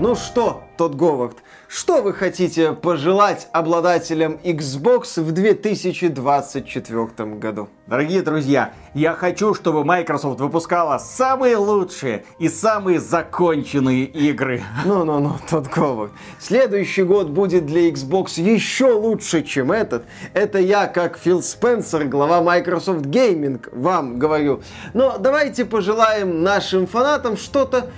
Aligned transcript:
Ну 0.00 0.14
что, 0.14 0.62
тот 0.76 0.94
Говард, 0.94 1.38
что 1.66 2.02
вы 2.02 2.12
хотите 2.12 2.72
пожелать 2.72 3.48
обладателям 3.50 4.38
Xbox 4.44 5.20
в 5.20 5.32
2024 5.32 7.06
году? 7.34 7.68
Дорогие 7.88 8.22
друзья, 8.22 8.72
я 8.94 9.14
хочу, 9.14 9.54
чтобы 9.54 9.84
Microsoft 9.84 10.38
выпускала 10.38 10.98
самые 10.98 11.56
лучшие 11.56 12.24
и 12.38 12.48
самые 12.48 13.00
законченные 13.00 14.04
игры. 14.04 14.62
Ну-ну-ну, 14.84 15.34
тот 15.50 15.66
Говард. 15.66 16.12
Следующий 16.38 17.02
год 17.02 17.30
будет 17.30 17.66
для 17.66 17.90
Xbox 17.90 18.40
еще 18.40 18.92
лучше, 18.92 19.42
чем 19.42 19.72
этот. 19.72 20.04
Это 20.32 20.60
я, 20.60 20.86
как 20.86 21.18
Фил 21.18 21.42
Спенсер, 21.42 22.04
глава 22.04 22.40
Microsoft 22.40 23.06
Gaming, 23.06 23.68
вам 23.72 24.20
говорю. 24.20 24.62
Но 24.94 25.18
давайте 25.18 25.64
пожелаем 25.64 26.44
нашим 26.44 26.86
фанатам 26.86 27.36
что-то 27.36 27.90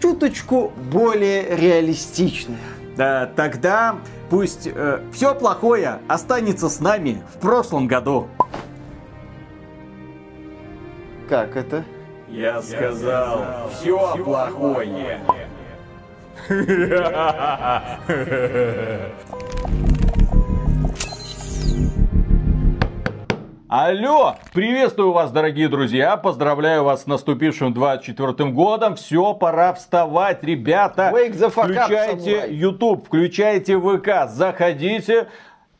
чуточку 0.00 0.72
более 0.90 1.56
реалистичное. 1.56 2.58
Да, 2.96 3.30
тогда 3.36 3.96
пусть 4.28 4.66
э, 4.66 5.00
все 5.12 5.34
плохое 5.34 5.98
останется 6.08 6.68
с 6.68 6.80
нами 6.80 7.22
в 7.34 7.38
прошлом 7.38 7.86
году. 7.86 8.28
Как 11.28 11.56
это? 11.56 11.84
Я 12.28 12.60
сказал, 12.62 13.70
все 13.72 14.16
плохое. 14.24 15.20
Алло! 23.72 24.34
Приветствую 24.52 25.12
вас, 25.12 25.30
дорогие 25.30 25.68
друзья! 25.68 26.16
Поздравляю 26.16 26.82
вас 26.82 27.04
с 27.04 27.06
наступившим 27.06 27.72
24 27.72 28.50
годом. 28.50 28.96
Все, 28.96 29.32
пора 29.32 29.72
вставать, 29.74 30.42
ребята! 30.42 31.12
Wake 31.14 31.34
the 31.34 31.54
fuck 31.54 31.68
up, 31.68 31.84
включайте 31.84 32.40
samurai. 32.40 32.50
YouTube, 32.50 33.06
включайте 33.06 33.78
ВК, 33.78 34.28
заходите. 34.28 35.28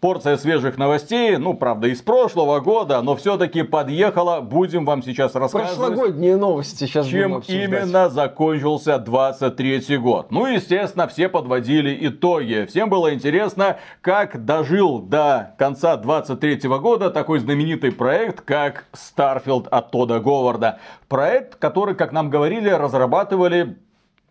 Порция 0.01 0.39
свежих 0.39 0.79
новостей, 0.79 1.37
ну, 1.37 1.53
правда, 1.53 1.89
из 1.89 2.01
прошлого 2.01 2.61
года, 2.61 3.03
но 3.03 3.17
все-таки 3.17 3.63
подъехала. 3.63 4.41
Будем 4.41 4.87
вам 4.87 5.03
сейчас 5.03 5.35
рассказывать. 5.35 5.77
Прошлогодние 5.77 6.37
новости 6.37 6.87
сейчас 6.87 7.07
Чем 7.07 7.43
именно 7.47 8.09
закончился 8.09 8.99
23 8.99 9.99
год. 9.99 10.31
Ну, 10.31 10.47
естественно, 10.47 11.07
все 11.07 11.29
подводили 11.29 12.09
итоги. 12.09 12.65
Всем 12.67 12.89
было 12.89 13.13
интересно, 13.13 13.77
как 14.01 14.43
дожил 14.43 15.01
до 15.01 15.55
конца 15.59 15.99
23 15.99 16.67
года 16.79 17.11
такой 17.11 17.39
знаменитый 17.39 17.93
проект, 17.93 18.41
как 18.41 18.87
Starfield 18.95 19.69
от 19.69 19.91
Тода 19.91 20.19
Говарда. 20.19 20.79
Проект, 21.09 21.57
который, 21.57 21.95
как 21.95 22.13
нам 22.13 22.31
говорили, 22.31 22.71
разрабатывали 22.71 23.77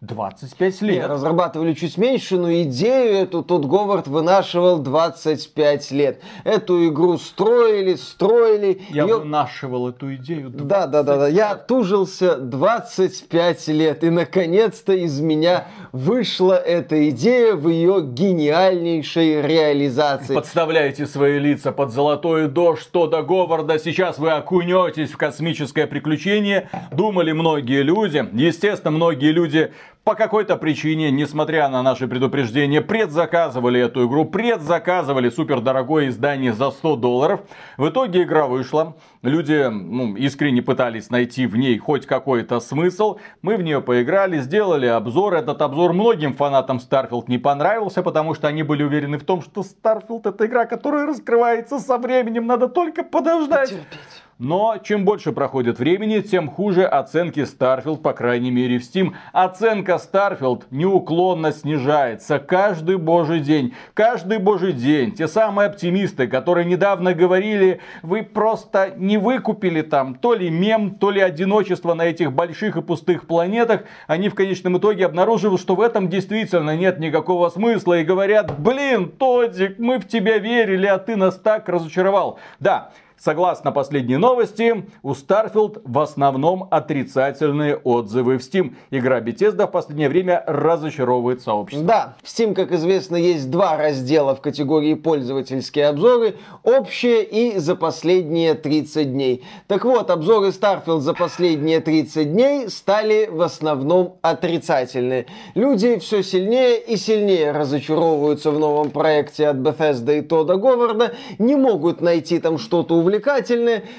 25 0.02 0.82
Не, 0.82 0.88
лет. 0.92 1.08
разрабатывали 1.10 1.74
чуть 1.74 1.98
меньше, 1.98 2.38
но 2.38 2.54
идею 2.62 3.16
эту 3.18 3.44
тот 3.44 3.66
Говард 3.66 4.08
вынашивал 4.08 4.80
25 4.80 5.92
лет. 5.92 6.22
Эту 6.46 6.88
игру 6.88 7.18
строили, 7.18 7.96
строили. 7.96 8.82
Я 8.92 9.04
её- 9.04 9.20
вынашивал 9.20 9.90
эту 9.90 10.16
идею. 10.16 10.52
Да, 10.52 10.88
да, 10.88 11.04
да, 11.04 11.18
да. 11.18 11.28
Я 11.28 11.56
тужился 11.56 12.38
25 12.38 13.68
лет, 13.68 14.06
и 14.06 14.10
наконец-то 14.10 14.94
из 14.94 15.20
меня 15.20 15.68
вышла 15.92 16.54
эта 16.54 17.10
идея 17.10 17.56
в 17.56 17.68
ее 17.68 18.00
гениальнейшей 18.02 19.42
реализации. 19.42 20.34
Подставляете 20.34 21.08
свои 21.08 21.40
лица 21.40 21.74
под 21.74 21.92
золотой 21.92 22.48
дождь 22.48 22.88
Тода 22.92 23.22
Говарда. 23.22 23.78
Сейчас 23.80 24.18
вы 24.18 24.32
окунетесь 24.32 25.12
в 25.12 25.18
космическое 25.18 25.88
приключение. 25.88 26.70
Думали 26.94 27.34
многие 27.34 27.82
люди. 27.84 28.26
Естественно, 28.32 28.92
многие 28.92 29.32
люди 29.34 29.74
по 30.10 30.16
какой-то 30.16 30.56
причине, 30.56 31.12
несмотря 31.12 31.70
на 31.70 31.84
наши 31.84 32.08
предупреждения, 32.08 32.82
предзаказывали 32.82 33.80
эту 33.80 34.08
игру, 34.08 34.26
предзаказывали 34.26 35.30
супердорогое 35.30 36.08
издание 36.08 36.52
за 36.52 36.72
100 36.72 36.96
долларов. 36.96 37.42
В 37.78 37.90
итоге 37.90 38.24
игра 38.24 38.48
вышла. 38.48 38.96
Люди 39.22 39.68
ну, 39.70 40.16
искренне 40.16 40.64
пытались 40.64 41.12
найти 41.12 41.46
в 41.46 41.56
ней 41.58 41.78
хоть 41.78 42.08
какой-то 42.08 42.60
смысл. 42.60 43.20
Мы 43.44 43.56
в 43.56 43.62
нее 43.62 43.82
поиграли, 43.82 44.40
сделали 44.40 44.88
обзор. 44.88 45.36
Этот 45.36 45.62
обзор 45.62 45.94
многим 45.94 46.34
фанатам 46.34 46.78
Starfield 46.78 47.26
не 47.28 47.38
понравился, 47.38 48.02
потому 48.02 48.34
что 48.34 48.48
они 48.48 48.64
были 48.64 48.82
уверены 48.82 49.20
в 49.20 49.24
том, 49.24 49.44
что 49.44 49.62
Starfield 49.62 50.28
это 50.28 50.48
игра, 50.48 50.66
которая 50.66 51.06
раскрывается 51.06 51.78
со 51.78 52.00
временем. 52.00 52.48
Надо 52.48 52.68
только 52.68 53.04
подождать. 53.04 53.70
Терпеть. 53.70 54.19
Но 54.40 54.78
чем 54.82 55.04
больше 55.04 55.34
проходит 55.34 55.80
времени, 55.80 56.22
тем 56.22 56.50
хуже 56.50 56.86
оценки 56.86 57.42
Starfield, 57.42 57.98
по 57.98 58.14
крайней 58.14 58.52
мере 58.52 58.80
в 58.80 58.84
Steam. 58.84 59.12
Оценка 59.34 60.00
Starfield 60.02 60.64
неуклонно 60.72 61.52
снижается 61.52 62.40
каждый 62.40 62.96
божий 62.96 63.42
день. 63.42 63.74
Каждый 63.94 64.38
божий 64.38 64.72
день. 64.72 65.12
Те 65.12 65.28
самые 65.28 65.68
оптимисты, 65.68 66.28
которые 66.28 66.64
недавно 66.64 67.14
говорили, 67.14 67.82
вы 68.02 68.24
просто 68.24 68.94
не 68.96 69.18
выкупили 69.18 69.82
там 69.82 70.16
то 70.16 70.34
ли 70.34 70.50
мем, 70.50 70.92
то 70.92 71.12
ли 71.12 71.20
одиночество 71.20 71.94
на 71.94 72.04
этих 72.04 72.32
больших 72.32 72.78
и 72.78 72.82
пустых 72.82 73.28
планетах, 73.28 73.84
они 74.08 74.30
в 74.30 74.36
конечном 74.36 74.78
итоге 74.78 75.06
обнаруживают, 75.06 75.60
что 75.60 75.76
в 75.76 75.82
этом 75.82 76.08
действительно 76.08 76.78
нет 76.78 76.98
никакого 77.00 77.50
смысла 77.50 78.00
и 78.00 78.06
говорят, 78.06 78.58
блин, 78.58 79.12
Тодик, 79.12 79.80
мы 79.80 80.00
в 80.00 80.08
тебя 80.08 80.38
верили, 80.38 80.86
а 80.86 80.98
ты 80.98 81.18
нас 81.18 81.36
так 81.36 81.68
разочаровал. 81.68 82.40
Да, 82.62 82.92
Согласно 83.20 83.74
последней 83.74 84.16
новости, 84.16 84.86
у 85.04 85.12
Starfield 85.12 85.82
в 85.84 86.00
основном 86.00 86.70
отрицательные 86.72 87.76
отзывы 87.76 88.38
в 88.38 88.42
Steam. 88.42 88.76
Игра 88.92 89.20
Bethesda 89.20 89.68
в 89.68 89.72
последнее 89.72 90.08
время 90.08 90.42
разочаровывает 90.48 91.42
сообщество. 91.42 91.86
Да, 91.86 92.16
в 92.24 92.28
Steam, 92.28 92.54
как 92.54 92.72
известно, 92.72 93.18
есть 93.18 93.52
два 93.52 93.76
раздела 93.76 94.36
в 94.36 94.42
категории 94.42 94.94
пользовательские 94.94 95.88
обзоры. 95.88 96.36
Общие 96.64 97.26
и 97.26 97.58
за 97.58 97.76
последние 97.76 98.54
30 98.54 99.12
дней. 99.12 99.44
Так 99.68 99.84
вот, 99.84 100.10
обзоры 100.10 100.48
Starfield 100.48 101.02
за 101.02 101.14
последние 101.14 101.82
30 101.82 102.32
дней 102.32 102.70
стали 102.70 103.28
в 103.30 103.42
основном 103.42 104.16
отрицательные. 104.22 105.26
Люди 105.56 106.00
все 106.00 106.24
сильнее 106.24 106.80
и 106.80 106.96
сильнее 106.96 107.52
разочаровываются 107.52 108.52
в 108.52 108.60
новом 108.60 108.92
проекте 108.92 109.50
от 109.50 109.58
Bethesda 109.58 110.20
и 110.20 110.22
Тода 110.22 110.56
Говарда, 110.56 111.16
не 111.38 111.58
могут 111.58 112.00
найти 112.00 112.40
там 112.40 112.58
что-то 112.58 112.96
увлекательное. 112.96 113.09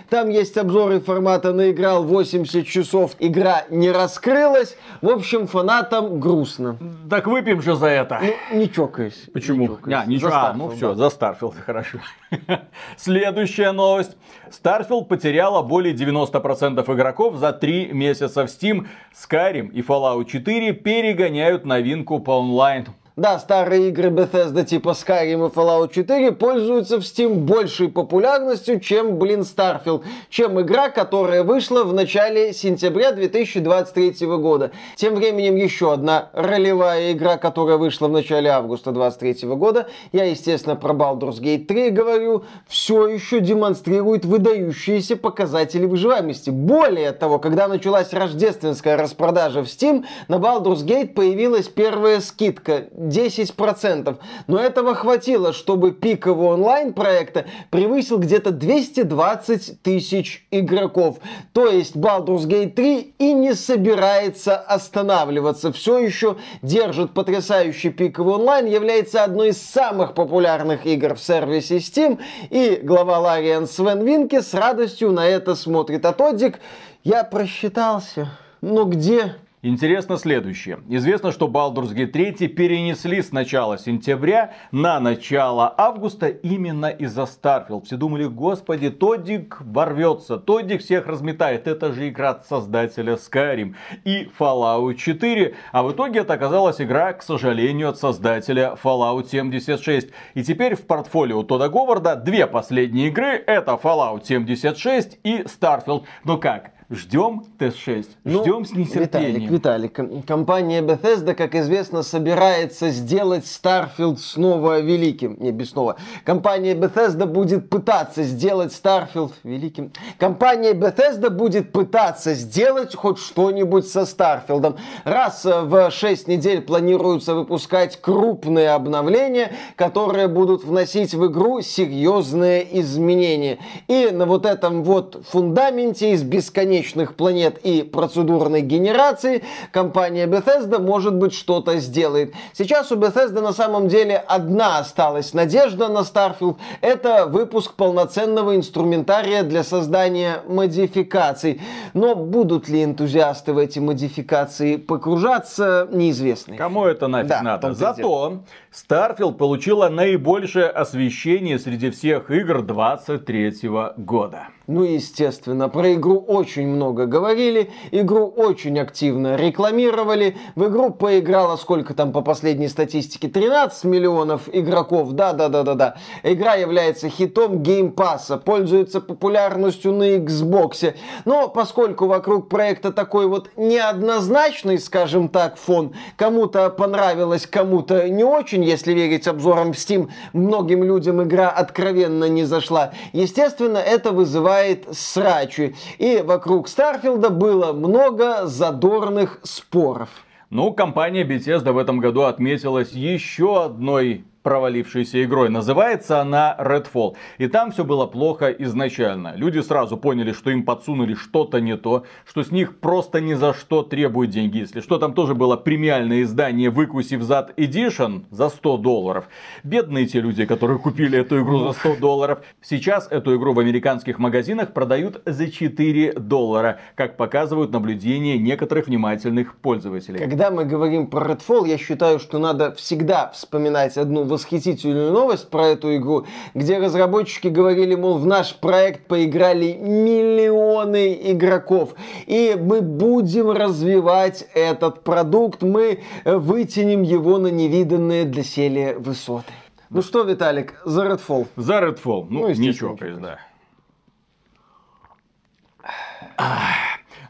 Там 0.09 0.28
есть 0.28 0.56
обзоры 0.56 1.00
формата 1.00 1.53
«наиграл 1.53 2.04
80 2.04 2.66
часов, 2.66 3.12
игра 3.19 3.65
не 3.71 3.91
раскрылась». 3.91 4.76
В 5.03 5.09
общем, 5.09 5.47
фанатам 5.47 6.21
грустно. 6.21 6.78
Так 7.09 7.26
выпьем 7.26 7.60
же 7.62 7.75
за 7.75 7.87
это. 7.87 8.21
Ну, 8.22 8.59
не 8.59 8.71
чокаясь. 8.71 9.28
Почему? 9.32 9.62
Не 9.62 9.69
чокаясь. 9.69 10.03
А, 10.03 10.06
ничего. 10.06 10.31
За 10.31 10.41
А, 10.41 10.53
ну 10.54 10.69
Starfield, 10.69 10.76
все, 10.76 10.94
да. 10.94 11.09
за 11.09 11.16
Starfield, 11.16 11.54
хорошо. 11.65 11.98
Следующая 12.97 13.72
новость. 13.72 14.16
Starfield 14.50 15.06
потеряла 15.06 15.62
более 15.62 15.94
90% 15.94 16.94
игроков 16.94 17.37
за 17.37 17.53
3 17.53 17.92
месяца 17.92 18.47
в 18.47 18.48
Steam. 18.48 18.87
Skyrim 19.15 19.71
и 19.72 19.82
Fallout 19.82 20.25
4 20.27 20.72
перегоняют 20.72 21.65
новинку 21.65 22.21
по 22.21 22.32
онлайн. 22.38 22.87
Да, 23.20 23.38
старые 23.38 23.91
игры 23.91 24.08
Bethesda 24.08 24.64
типа 24.64 24.92
Skyrim 24.92 25.47
и 25.47 25.53
Fallout 25.54 25.92
4 25.92 26.32
пользуются 26.32 26.97
в 26.97 27.00
Steam 27.00 27.34
большей 27.34 27.91
популярностью, 27.91 28.81
чем, 28.81 29.19
блин, 29.19 29.41
Starfield, 29.41 30.04
чем 30.31 30.58
игра, 30.58 30.88
которая 30.88 31.44
вышла 31.44 31.84
в 31.84 31.92
начале 31.92 32.54
сентября 32.54 33.12
2023 33.12 34.26
года. 34.38 34.70
Тем 34.97 35.16
временем 35.16 35.56
еще 35.56 35.92
одна 35.92 36.30
ролевая 36.32 37.12
игра, 37.12 37.36
которая 37.36 37.76
вышла 37.76 38.09
в 38.09 38.12
начале 38.12 38.48
августа 38.48 38.91
2023 38.91 39.50
года, 39.50 39.88
я, 40.12 40.25
естественно, 40.25 40.75
про 40.75 40.94
Baldur's 40.94 41.42
Gate 41.42 41.66
3 41.66 41.91
говорю, 41.91 42.44
все 42.69 43.06
еще 43.06 43.41
демонстрирует 43.41 44.25
выдающиеся 44.25 45.19
показатели 45.19 45.84
выживаемости. 45.84 46.48
Более 46.48 47.12
того, 47.12 47.38
когда 47.38 47.69
началась 47.69 48.14
рождественская 48.14 48.97
распродажа 48.97 49.62
в 49.62 49.66
Steam, 49.66 50.06
на 50.28 50.36
Baldur's 50.36 50.86
Gate 50.86 51.09
появилась 51.09 51.68
первая 51.68 52.21
скидка 52.21 52.84
10%. 53.10 54.16
Но 54.47 54.59
этого 54.59 54.95
хватило, 54.95 55.53
чтобы 55.53 55.92
пик 55.92 56.27
его 56.27 56.48
онлайн 56.48 56.92
проекта 56.92 57.47
превысил 57.71 58.18
где-то 58.18 58.51
220 58.51 59.83
тысяч 59.83 60.47
игроков. 60.51 61.18
То 61.53 61.66
есть 61.66 61.97
Baldur's 61.97 62.47
Gate 62.47 62.71
3 62.71 63.15
и 63.18 63.33
не 63.33 63.54
собирается 63.54 64.57
останавливаться. 64.57 65.72
Все 65.72 65.98
еще 65.98 66.36
держит 66.62 67.12
потрясающий 67.12 67.91
пик 67.91 68.18
его 68.18 68.34
онлайн, 68.34 68.66
является 68.66 69.24
одной 69.24 69.48
из 69.48 69.60
самых 69.60 70.15
популярных 70.15 70.86
игр 70.86 71.15
в 71.15 71.21
сервисе 71.21 71.78
Steam. 71.78 72.18
И 72.51 72.80
глава 72.83 73.18
Лариан 73.18 73.66
Свен 73.66 74.04
Винке 74.04 74.42
с 74.42 74.54
радостью 74.54 75.13
на 75.13 75.27
это 75.27 75.54
смотрит. 75.54 76.04
А 76.06 76.13
Тоддик, 76.13 76.60
я 77.03 77.24
просчитался. 77.24 78.30
Но 78.60 78.84
где 78.84 79.36
Интересно 79.62 80.16
следующее. 80.16 80.78
Известно, 80.89 81.33
что 81.33 81.47
Baldur's 81.47 81.95
Gate 81.95 82.07
3 82.07 82.48
перенесли 82.48 83.21
с 83.21 83.30
начала 83.30 83.77
сентября 83.77 84.54
на 84.72 84.98
начало 85.01 85.74
августа 85.77 86.28
именно 86.28 86.86
из-за 86.86 87.24
Starfield. 87.24 87.84
Все 87.84 87.98
думали, 87.98 88.24
господи, 88.24 88.89
Тодик 88.89 89.60
ворвется, 89.60 90.39
Тодик 90.39 90.80
всех 90.80 91.07
разметает. 91.07 91.66
Это 91.66 91.92
же 91.92 92.09
игра 92.09 92.41
создателя 92.41 93.16
Skyrim 93.16 93.74
и 94.07 94.30
Fallout 94.39 94.95
4. 94.95 95.54
А 95.72 95.83
в 95.83 95.92
итоге 95.92 96.21
это 96.21 96.33
оказалась 96.33 96.80
игра, 96.80 97.13
к 97.13 97.22
сожалению, 97.22 97.91
от 97.91 97.98
создателя 97.98 98.78
Fallout 98.83 99.28
76. 99.28 100.09
И 100.33 100.42
теперь 100.42 100.74
в 100.74 100.86
портфолио 100.86 101.42
Тода 101.42 101.68
Говарда 101.68 102.16
две 102.16 102.47
последние 102.47 103.09
игры. 103.09 103.33
Это 103.47 103.72
Fallout 103.72 104.24
76 104.24 105.18
и 105.22 105.41
Starfield. 105.42 106.04
Ну 106.24 106.39
как? 106.39 106.79
Ждем 106.92 107.45
ТС-6. 107.60 108.07
Ну, 108.25 108.42
Ждем 108.42 108.65
с 108.65 108.72
нетерпением. 108.72 109.53
Виталик, 109.53 109.97
Виталик, 109.97 110.27
компания 110.27 110.83
Bethesda, 110.83 111.34
как 111.34 111.54
известно, 111.54 112.03
собирается 112.03 112.91
сделать 112.91 113.45
Starfield 113.45 114.16
снова 114.16 114.81
великим. 114.81 115.37
Не, 115.39 115.53
без 115.53 115.71
снова. 115.71 115.98
Компания 116.25 116.75
Bethesda 116.75 117.27
будет 117.27 117.71
пытаться 117.71 118.25
сделать 118.25 118.72
Starfield 118.72 119.31
великим. 119.45 119.92
Компания 120.19 120.72
Bethesda 120.72 121.31
будет 121.31 121.71
пытаться 121.71 122.34
сделать 122.34 122.97
хоть 122.97 123.19
что-нибудь 123.19 123.87
со 123.87 124.01
Starfield. 124.01 124.77
Раз 125.04 125.45
в 125.45 125.92
6 125.92 126.27
недель 126.27 126.60
планируется 126.60 127.37
выпускать 127.37 128.01
крупные 128.01 128.71
обновления, 128.71 129.53
которые 129.77 130.27
будут 130.27 130.65
вносить 130.65 131.15
в 131.15 131.25
игру 131.28 131.60
серьезные 131.60 132.81
изменения. 132.81 133.59
И 133.87 134.10
на 134.10 134.27
вот 134.27 134.45
этом 134.45 134.83
вот 134.83 135.22
фундаменте 135.28 136.15
из 136.15 136.25
бесконечных 136.25 136.79
бесконечных 136.80 137.15
планет 137.15 137.59
и 137.62 137.82
процедурной 137.82 138.62
генерации, 138.62 139.42
компания 139.72 140.27
Bethesda, 140.27 140.78
может 140.78 141.15
быть, 141.15 141.34
что-то 141.34 141.78
сделает. 141.78 142.32
Сейчас 142.54 142.91
у 142.92 142.97
Bethesda 142.97 143.41
на 143.41 143.53
самом 143.53 143.88
деле 143.88 144.16
одна 144.16 144.78
осталась 144.78 145.34
надежда 145.34 145.88
на 145.88 146.00
Starfield. 146.00 146.56
Это 146.80 147.27
выпуск 147.27 147.74
полноценного 147.74 148.56
инструментария 148.56 149.42
для 149.42 149.62
создания 149.62 150.42
модификаций. 150.48 151.60
Но 151.94 152.15
будут 152.15 152.68
ли 152.68 152.84
энтузиасты 152.84 153.53
в 153.53 153.59
эти 153.59 153.78
модификации 153.78 154.77
погружаться, 154.77 155.88
неизвестно. 155.92 156.56
Кому 156.56 156.86
это 156.86 157.09
нафиг 157.09 157.28
да, 157.28 157.42
надо? 157.42 157.74
Зато 157.74 158.41
Starfield 158.72 159.34
получила 159.34 159.88
наибольшее 159.88 160.66
освещение 160.66 161.59
среди 161.59 161.91
всех 161.91 162.30
игр 162.30 162.62
23 162.62 163.68
года. 163.97 164.48
Ну, 164.70 164.84
естественно, 164.84 165.68
про 165.68 165.94
игру 165.94 166.24
очень 166.28 166.68
много 166.68 167.06
говорили, 167.06 167.72
игру 167.90 168.28
очень 168.28 168.78
активно 168.78 169.34
рекламировали. 169.34 170.36
В 170.54 170.68
игру 170.68 170.90
поиграло 170.90 171.56
сколько 171.56 171.92
там 171.92 172.12
по 172.12 172.20
последней 172.20 172.68
статистике? 172.68 173.26
13 173.26 173.82
миллионов 173.82 174.42
игроков. 174.52 175.10
Да-да-да-да-да. 175.10 175.96
Игра 176.22 176.54
является 176.54 177.08
хитом 177.08 177.64
геймпасса, 177.64 178.36
пользуется 178.36 179.00
популярностью 179.00 179.92
на 179.92 180.18
Xbox. 180.18 180.94
Но 181.24 181.48
поскольку 181.48 182.06
вокруг 182.06 182.48
проекта 182.48 182.92
такой 182.92 183.26
вот 183.26 183.50
неоднозначный, 183.56 184.78
скажем 184.78 185.30
так, 185.30 185.56
фон, 185.56 185.94
кому-то 186.16 186.70
понравилось, 186.70 187.44
кому-то 187.44 188.08
не 188.08 188.22
очень, 188.22 188.62
если 188.62 188.92
верить 188.92 189.26
обзорам 189.26 189.72
в 189.72 189.76
Steam, 189.76 190.10
многим 190.32 190.84
людям 190.84 191.20
игра 191.24 191.48
откровенно 191.50 192.28
не 192.28 192.44
зашла. 192.44 192.92
Естественно, 193.12 193.78
это 193.78 194.12
вызывает 194.12 194.59
вызывает 194.60 194.86
срачи. 194.92 195.74
И 195.98 196.22
вокруг 196.24 196.68
Старфилда 196.68 197.30
было 197.30 197.72
много 197.72 198.47
задорных 198.47 199.41
споров. 199.42 200.09
Ну, 200.51 200.72
компания 200.72 201.24
Bethesda 201.24 201.72
в 201.72 201.78
этом 201.78 202.01
году 202.01 202.22
отметилась 202.22 202.92
еще 202.92 203.65
одной 203.65 204.24
провалившейся 204.42 205.22
игрой. 205.25 205.51
Называется 205.51 206.21
она 206.21 206.57
Redfall. 206.59 207.15
И 207.39 207.47
там 207.47 207.72
все 207.72 207.84
было 207.84 208.07
плохо 208.07 208.51
изначально. 208.51 209.34
Люди 209.37 209.60
сразу 209.60 209.97
поняли, 209.97 210.33
что 210.33 210.51
им 210.51 210.65
подсунули 210.65 211.15
что-то 211.15 211.60
не 211.60 211.77
то, 211.77 212.04
что 212.25 212.42
с 212.42 212.51
них 212.51 212.78
просто 212.78 213.21
ни 213.21 213.34
за 213.34 213.54
что 213.54 213.83
требуют 213.83 214.31
деньги. 214.31 214.59
Если 214.59 214.81
что, 214.81 214.98
там 214.98 215.15
тоже 215.15 215.34
было 215.34 215.57
премиальное 215.57 216.22
издание 216.22 216.71
выкусив 216.71 217.22
зад 217.22 217.59
Edition 217.59 218.25
за 218.31 218.48
100 218.48 218.77
долларов. 218.78 219.28
Бедные 219.65 220.07
те 220.07 220.21
люди, 220.21 220.47
которые 220.47 220.78
купили 220.78 221.19
эту 221.19 221.42
игру 221.42 221.59
за 221.59 221.72
100 221.72 221.97
долларов. 221.97 222.41
Сейчас 222.63 223.09
эту 223.10 223.37
игру 223.37 223.53
в 223.53 223.59
американских 223.59 224.19
магазинах 224.19 224.72
продают 224.72 225.22
за 225.27 225.51
4 225.51 226.15
доллара, 226.15 226.81
как 226.95 227.16
показывают 227.16 227.72
наблюдения 227.72 228.39
некоторых 228.39 228.87
внимательных 228.87 229.57
пользователей. 229.57 230.19
Когда 230.19 230.51
мы 230.51 230.65
говорим 230.65 231.09
про 231.09 231.33
Redfall, 231.33 231.69
я 231.69 231.78
считаю, 231.78 232.19
что 232.19 232.39
надо 232.39 232.72
всегда 232.72 233.31
вспоминать 233.31 233.97
одну 233.97 234.25
восхитительную 234.30 235.12
новость 235.12 235.50
про 235.50 235.66
эту 235.66 235.94
игру, 235.97 236.27
где 236.54 236.78
разработчики 236.78 237.48
говорили, 237.48 237.94
мол, 237.94 238.16
в 238.18 238.27
наш 238.27 238.54
проект 238.54 239.06
поиграли 239.06 239.74
миллионы 239.74 241.32
игроков, 241.32 241.94
и 242.27 242.56
мы 242.59 242.80
будем 242.80 243.50
развивать 243.50 244.48
этот 244.54 245.04
продукт, 245.04 245.62
мы 245.62 246.00
вытянем 246.24 247.03
его 247.03 247.38
на 247.38 247.48
невиданные 247.48 248.24
для 248.24 248.42
селия 248.42 248.98
высоты. 248.98 249.53
Ну 249.91 250.03
что, 250.03 250.22
Виталик, 250.22 250.80
за 250.84 251.04
Redfall? 251.04 251.48
За 251.56 251.80
Redfall. 251.80 252.27
Ну, 252.30 252.41
ну 252.41 252.48
ничего, 252.50 252.97
да. 253.21 253.38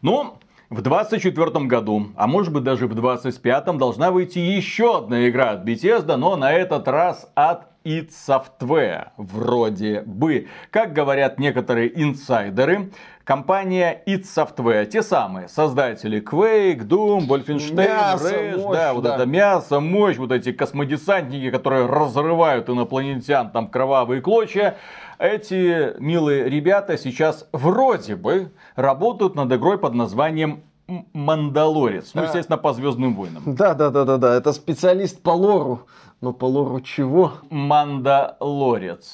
Ну, 0.02 0.34
в 0.70 0.82
24 0.82 1.66
году, 1.66 2.06
а 2.16 2.28
может 2.28 2.52
быть 2.52 2.62
даже 2.62 2.86
в 2.86 2.94
25 2.94 3.76
должна 3.76 4.12
выйти 4.12 4.38
еще 4.38 4.98
одна 4.98 5.28
игра 5.28 5.50
от 5.50 5.68
Bethesda, 5.68 6.14
но 6.14 6.36
на 6.36 6.52
этот 6.52 6.86
раз 6.86 7.28
от 7.34 7.66
id 7.84 8.10
Software. 8.10 9.08
Вроде 9.16 10.02
бы. 10.02 10.46
Как 10.70 10.92
говорят 10.92 11.40
некоторые 11.40 11.90
инсайдеры, 12.00 12.90
компания 13.24 14.02
id 14.06 14.22
Software, 14.22 14.86
те 14.86 15.02
самые 15.02 15.48
создатели 15.48 16.22
Quake, 16.22 16.86
Doom, 16.86 17.26
Wolfenstein, 17.26 18.16
Rage, 18.20 18.56
мощь, 18.58 18.76
да, 18.76 18.94
вот 18.94 19.02
да. 19.02 19.16
это 19.16 19.26
мясо, 19.26 19.80
мощь, 19.80 20.18
вот 20.18 20.30
эти 20.30 20.52
космодесантники, 20.52 21.50
которые 21.50 21.86
разрывают 21.86 22.68
инопланетян, 22.68 23.50
там 23.50 23.66
кровавые 23.66 24.20
клочья, 24.20 24.76
эти 25.20 25.98
милые 26.00 26.48
ребята 26.48 26.96
сейчас 26.96 27.46
вроде 27.52 28.16
бы 28.16 28.50
работают 28.74 29.34
над 29.34 29.52
игрой 29.52 29.78
под 29.78 29.94
названием 29.94 30.62
Мандалорец. 31.12 32.12
Ну, 32.14 32.22
естественно, 32.22 32.58
по 32.58 32.72
Звездным 32.72 33.14
войнам. 33.14 33.42
Да, 33.46 33.74
да, 33.74 33.90
да, 33.90 34.04
да, 34.04 34.16
да. 34.16 34.34
Это 34.34 34.52
специалист 34.52 35.22
по 35.22 35.30
лору. 35.30 35.86
Но 36.22 36.34
по 36.34 36.44
лору 36.44 36.82
чего? 36.82 37.32
Мандалорец. 37.48 39.12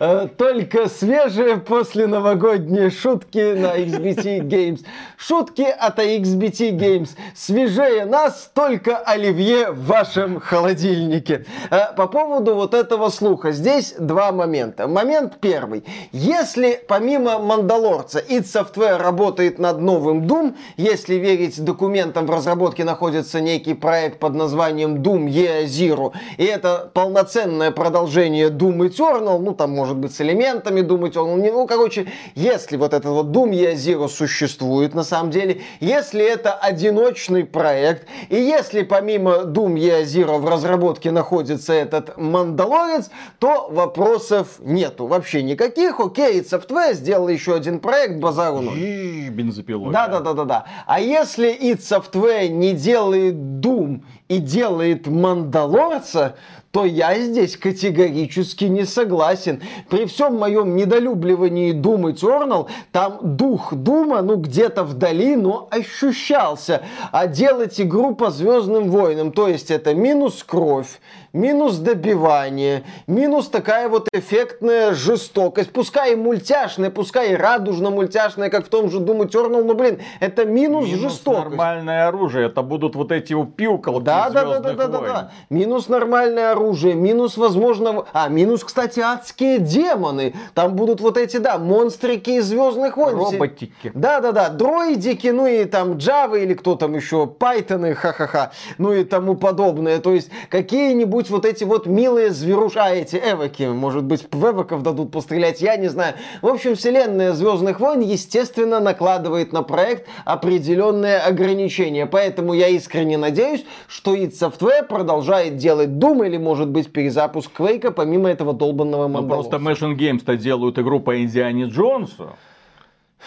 Э, 0.00 0.26
только 0.26 0.88
свежие 0.88 1.58
после 1.58 2.06
новогодние 2.06 2.88
шутки 2.88 3.52
на 3.52 3.76
XBT 3.78 4.40
Games. 4.48 4.86
Шутки 5.18 5.60
от 5.64 5.98
XBT 5.98 6.70
Games. 6.78 7.10
Свежее 7.34 8.06
нас 8.06 8.50
только 8.54 8.96
оливье 8.96 9.70
в 9.72 9.84
вашем 9.84 10.40
холодильнике. 10.40 11.44
Э, 11.70 11.94
по 11.94 12.06
поводу 12.06 12.54
вот 12.54 12.72
этого 12.72 13.10
слуха. 13.10 13.52
Здесь 13.52 13.96
два 13.98 14.32
момента. 14.32 14.88
Момент 14.88 15.40
первый. 15.42 15.84
Если 16.10 16.82
помимо 16.88 17.38
Мандалорца 17.38 18.20
id 18.20 18.44
Software 18.44 18.96
работает 18.96 19.58
над 19.58 19.78
новым 19.78 20.26
Doom, 20.26 20.54
если 20.78 21.16
верить 21.16 21.62
документам 21.62 22.24
в 22.24 22.30
разработке 22.30 22.84
находится 22.84 23.42
некий 23.42 23.74
проект 23.74 24.20
под 24.20 24.34
названием 24.34 25.02
Doom 25.02 25.17
Doom 25.18 25.26
Year 25.26 25.64
Zero. 25.64 26.12
И 26.36 26.44
это 26.44 26.90
полноценное 26.92 27.70
продолжение 27.70 28.48
Doom 28.48 28.88
Eternal, 28.88 29.38
ну 29.38 29.54
там 29.54 29.70
может 29.72 29.96
быть 29.96 30.14
с 30.14 30.20
элементами 30.20 30.80
Doom 30.80 31.10
Eternal. 31.10 31.36
Ну, 31.36 31.66
короче, 31.66 32.06
если 32.34 32.76
вот 32.76 32.94
этот 32.94 33.10
вот 33.10 33.26
Doom 33.26 33.50
Zero 33.74 34.08
существует 34.08 34.94
на 34.94 35.02
самом 35.02 35.30
деле, 35.30 35.62
если 35.80 36.24
это 36.24 36.52
одиночный 36.52 37.44
проект, 37.44 38.06
и 38.28 38.36
если 38.36 38.82
помимо 38.82 39.42
Doom 39.44 39.74
Year 39.74 40.04
Zero 40.04 40.38
в 40.38 40.48
разработке 40.48 41.10
находится 41.10 41.72
этот 41.72 42.16
Мандалорец, 42.16 43.10
то 43.38 43.68
вопросов 43.70 44.58
нету 44.60 45.06
вообще 45.06 45.42
никаких. 45.42 46.00
Окей, 46.00 46.40
Software 46.40 46.94
сделал 46.94 47.28
еще 47.28 47.54
один 47.54 47.80
проект, 47.80 48.16
базару 48.16 48.60
ноль. 48.60 48.78
И 48.78 49.28
бензопилой. 49.30 49.92
Да, 49.92 50.08
да, 50.08 50.20
да, 50.20 50.32
да, 50.32 50.44
да. 50.44 50.64
А 50.86 51.00
если 51.00 51.50
id 51.50 51.78
Software 51.78 52.48
не 52.48 52.72
делает 52.72 53.34
Doom 53.34 54.02
и 54.28 54.38
делает 54.38 55.06
Мандалорца, 55.06 56.36
то 56.70 56.84
я 56.84 57.18
здесь 57.18 57.56
категорически 57.56 58.66
не 58.66 58.84
согласен. 58.84 59.62
При 59.88 60.04
всем 60.04 60.36
моем 60.36 60.76
недолюбливании 60.76 61.72
Doom 61.74 62.12
Eternal, 62.12 62.68
там 62.92 63.18
дух 63.22 63.72
Дума, 63.72 64.20
ну, 64.20 64.36
где-то 64.36 64.84
вдали, 64.84 65.34
но 65.34 65.66
ощущался. 65.70 66.82
А 67.10 67.26
делать 67.26 67.80
игру 67.80 68.14
по 68.14 68.30
Звездным 68.30 68.90
войнам, 68.90 69.32
то 69.32 69.48
есть 69.48 69.70
это 69.70 69.94
минус 69.94 70.44
кровь, 70.44 71.00
минус 71.32 71.76
добивание, 71.76 72.84
минус 73.06 73.48
такая 73.48 73.88
вот 73.88 74.08
эффектная 74.12 74.94
жестокость, 74.94 75.72
пускай 75.72 76.12
и 76.12 76.16
мультяшная, 76.16 76.90
пускай 76.90 77.32
и 77.32 77.36
радужно-мультяшная, 77.36 78.50
как 78.50 78.66
в 78.66 78.68
том 78.68 78.90
же 78.90 78.98
Doom 78.98 79.28
Eternal, 79.28 79.64
но, 79.64 79.74
блин, 79.74 80.00
это 80.20 80.44
минус, 80.44 80.86
минус 80.86 81.12
жестокость. 81.12 81.50
нормальное 81.50 82.08
оружие, 82.08 82.46
это 82.46 82.62
будут 82.62 82.96
вот 82.96 83.12
эти 83.12 83.34
пилкалки 83.44 84.04
да, 84.04 84.30
да, 84.30 84.44
да, 84.44 84.60
да, 84.60 84.72
да, 84.72 84.86
да, 84.88 85.00
да. 85.00 85.30
Минус 85.50 85.88
нормальное 85.88 86.52
оружие, 86.52 86.94
минус, 86.94 87.36
возможно, 87.36 88.04
а, 88.12 88.28
минус, 88.28 88.64
кстати, 88.64 89.00
адские 89.00 89.58
демоны, 89.58 90.34
там 90.54 90.74
будут 90.74 91.00
вот 91.00 91.16
эти, 91.16 91.36
да, 91.36 91.58
монстрики 91.58 92.30
из 92.30 92.46
Звездных 92.46 92.96
войн. 92.96 93.16
Роботики. 93.16 93.92
Да, 93.94 94.20
да, 94.20 94.32
да, 94.32 94.48
дроидики, 94.48 95.28
ну 95.28 95.46
и 95.46 95.64
там 95.64 95.92
Java 95.92 96.42
или 96.42 96.54
кто 96.54 96.76
там 96.76 96.94
еще, 96.94 97.30
Python, 97.38 97.94
ха-ха-ха, 97.94 98.52
ну 98.78 98.92
и 98.92 99.04
тому 99.04 99.36
подобное, 99.36 99.98
то 99.98 100.12
есть 100.12 100.30
какие-нибудь 100.48 101.17
быть 101.18 101.30
вот 101.30 101.44
эти 101.44 101.64
вот 101.64 101.86
милые 101.86 102.30
зверушки, 102.30 102.78
а 102.78 102.94
эти 102.94 103.16
эвоки, 103.16 103.64
может 103.64 104.04
быть, 104.04 104.24
в 104.30 104.50
эвоков 104.50 104.82
дадут 104.82 105.10
пострелять, 105.10 105.60
я 105.60 105.76
не 105.76 105.88
знаю. 105.88 106.14
В 106.42 106.46
общем, 106.46 106.76
вселенная 106.76 107.32
Звездных 107.32 107.80
войн, 107.80 108.00
естественно, 108.00 108.78
накладывает 108.78 109.52
на 109.52 109.62
проект 109.62 110.06
определенные 110.24 111.18
ограничения. 111.18 112.06
Поэтому 112.06 112.54
я 112.54 112.68
искренне 112.68 113.18
надеюсь, 113.18 113.64
что 113.88 114.14
id 114.14 114.30
Software 114.30 114.84
продолжает 114.84 115.56
делать 115.56 115.88
Doom 115.88 116.24
или, 116.24 116.36
может 116.36 116.68
быть, 116.68 116.92
перезапуск 116.92 117.50
Квейка, 117.52 117.90
помимо 117.90 118.28
этого 118.28 118.52
долбанного 118.52 119.08
Ну, 119.08 119.28
просто 119.28 119.56
Machine 119.56 119.96
Games-то 119.96 120.36
делают 120.36 120.78
игру 120.78 121.00
по 121.00 121.20
Индиане 121.20 121.64
Джонсу. 121.64 122.36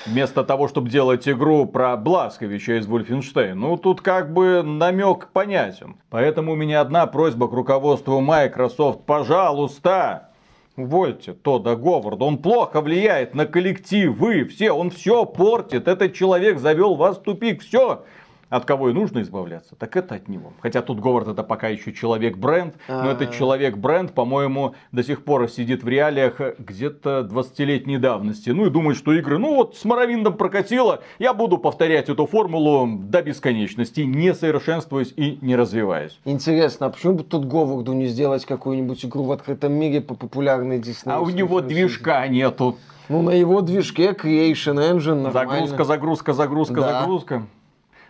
Вместо 0.05 0.43
того, 0.43 0.67
чтобы 0.67 0.89
делать 0.89 1.27
игру 1.27 1.65
про 1.65 1.95
Бласковича 1.97 2.79
из 2.79 2.87
Wolfenstein. 2.87 3.53
Ну, 3.53 3.77
тут 3.77 4.01
как 4.01 4.33
бы 4.33 4.63
намек 4.63 5.27
понятен. 5.27 5.97
Поэтому 6.09 6.53
у 6.53 6.55
меня 6.55 6.81
одна 6.81 7.05
просьба 7.07 7.47
к 7.47 7.53
руководству 7.53 8.19
Microsoft. 8.19 9.05
Пожалуйста, 9.05 10.29
увольте 10.75 11.33
Тода 11.33 11.75
Говарда. 11.75 12.25
Он 12.25 12.37
плохо 12.37 12.81
влияет 12.81 13.35
на 13.35 13.45
коллектив. 13.45 14.17
Вы 14.17 14.45
все, 14.45 14.71
он 14.71 14.89
все 14.89 15.25
портит. 15.25 15.87
Этот 15.87 16.13
человек 16.13 16.59
завел 16.59 16.95
вас 16.95 17.17
в 17.17 17.21
тупик. 17.21 17.61
Все 17.61 18.03
от 18.51 18.65
кого 18.65 18.89
и 18.89 18.93
нужно 18.93 19.21
избавляться, 19.21 19.75
так 19.75 19.95
это 19.95 20.15
от 20.15 20.27
него. 20.27 20.51
Хотя 20.59 20.81
тут 20.81 20.99
Говард 20.99 21.29
это 21.29 21.41
пока 21.41 21.69
еще 21.69 21.93
человек-бренд, 21.93 22.75
но 22.89 23.09
этот 23.09 23.29
а. 23.29 23.33
человек-бренд, 23.33 24.13
по-моему, 24.13 24.75
до 24.91 25.03
сих 25.03 25.23
пор 25.23 25.49
сидит 25.49 25.83
в 25.83 25.87
реалиях 25.87 26.39
где-то 26.59 27.27
20-летней 27.31 27.97
давности. 27.97 28.49
Ну 28.49 28.67
и 28.67 28.69
думает, 28.69 28.97
что 28.97 29.13
игры, 29.13 29.37
ну 29.37 29.55
вот 29.55 29.77
с 29.77 29.85
Моровиндом 29.85 30.35
прокатило, 30.35 31.01
я 31.17 31.33
буду 31.33 31.57
повторять 31.57 32.09
эту 32.09 32.25
формулу 32.25 32.99
до 32.99 33.21
бесконечности, 33.21 34.01
не 34.01 34.33
совершенствуясь 34.33 35.13
и 35.15 35.39
не 35.41 35.55
развиваясь. 35.55 36.19
Интересно, 36.25 36.87
а 36.87 36.89
почему 36.89 37.13
бы 37.13 37.23
тут 37.23 37.45
Говарду 37.45 37.93
не 37.93 38.07
сделать 38.07 38.45
какую-нибудь 38.45 39.05
игру 39.05 39.23
в 39.23 39.31
открытом 39.31 39.71
мире 39.71 40.01
по 40.01 40.13
популярной 40.13 40.79
Дисней? 40.79 41.15
А 41.15 41.21
у 41.21 41.29
него 41.29 41.61
движка 41.61 42.27
нету. 42.27 42.77
Ну, 43.07 43.21
на 43.21 43.31
его 43.31 43.61
движке 43.61 44.11
Creation 44.11 44.75
Engine 44.75 45.21
нормально. 45.21 45.31
Загрузка, 45.31 45.83
загрузка, 45.85 46.33
загрузка, 46.33 46.81
да. 46.81 46.99
загрузка 46.99 47.43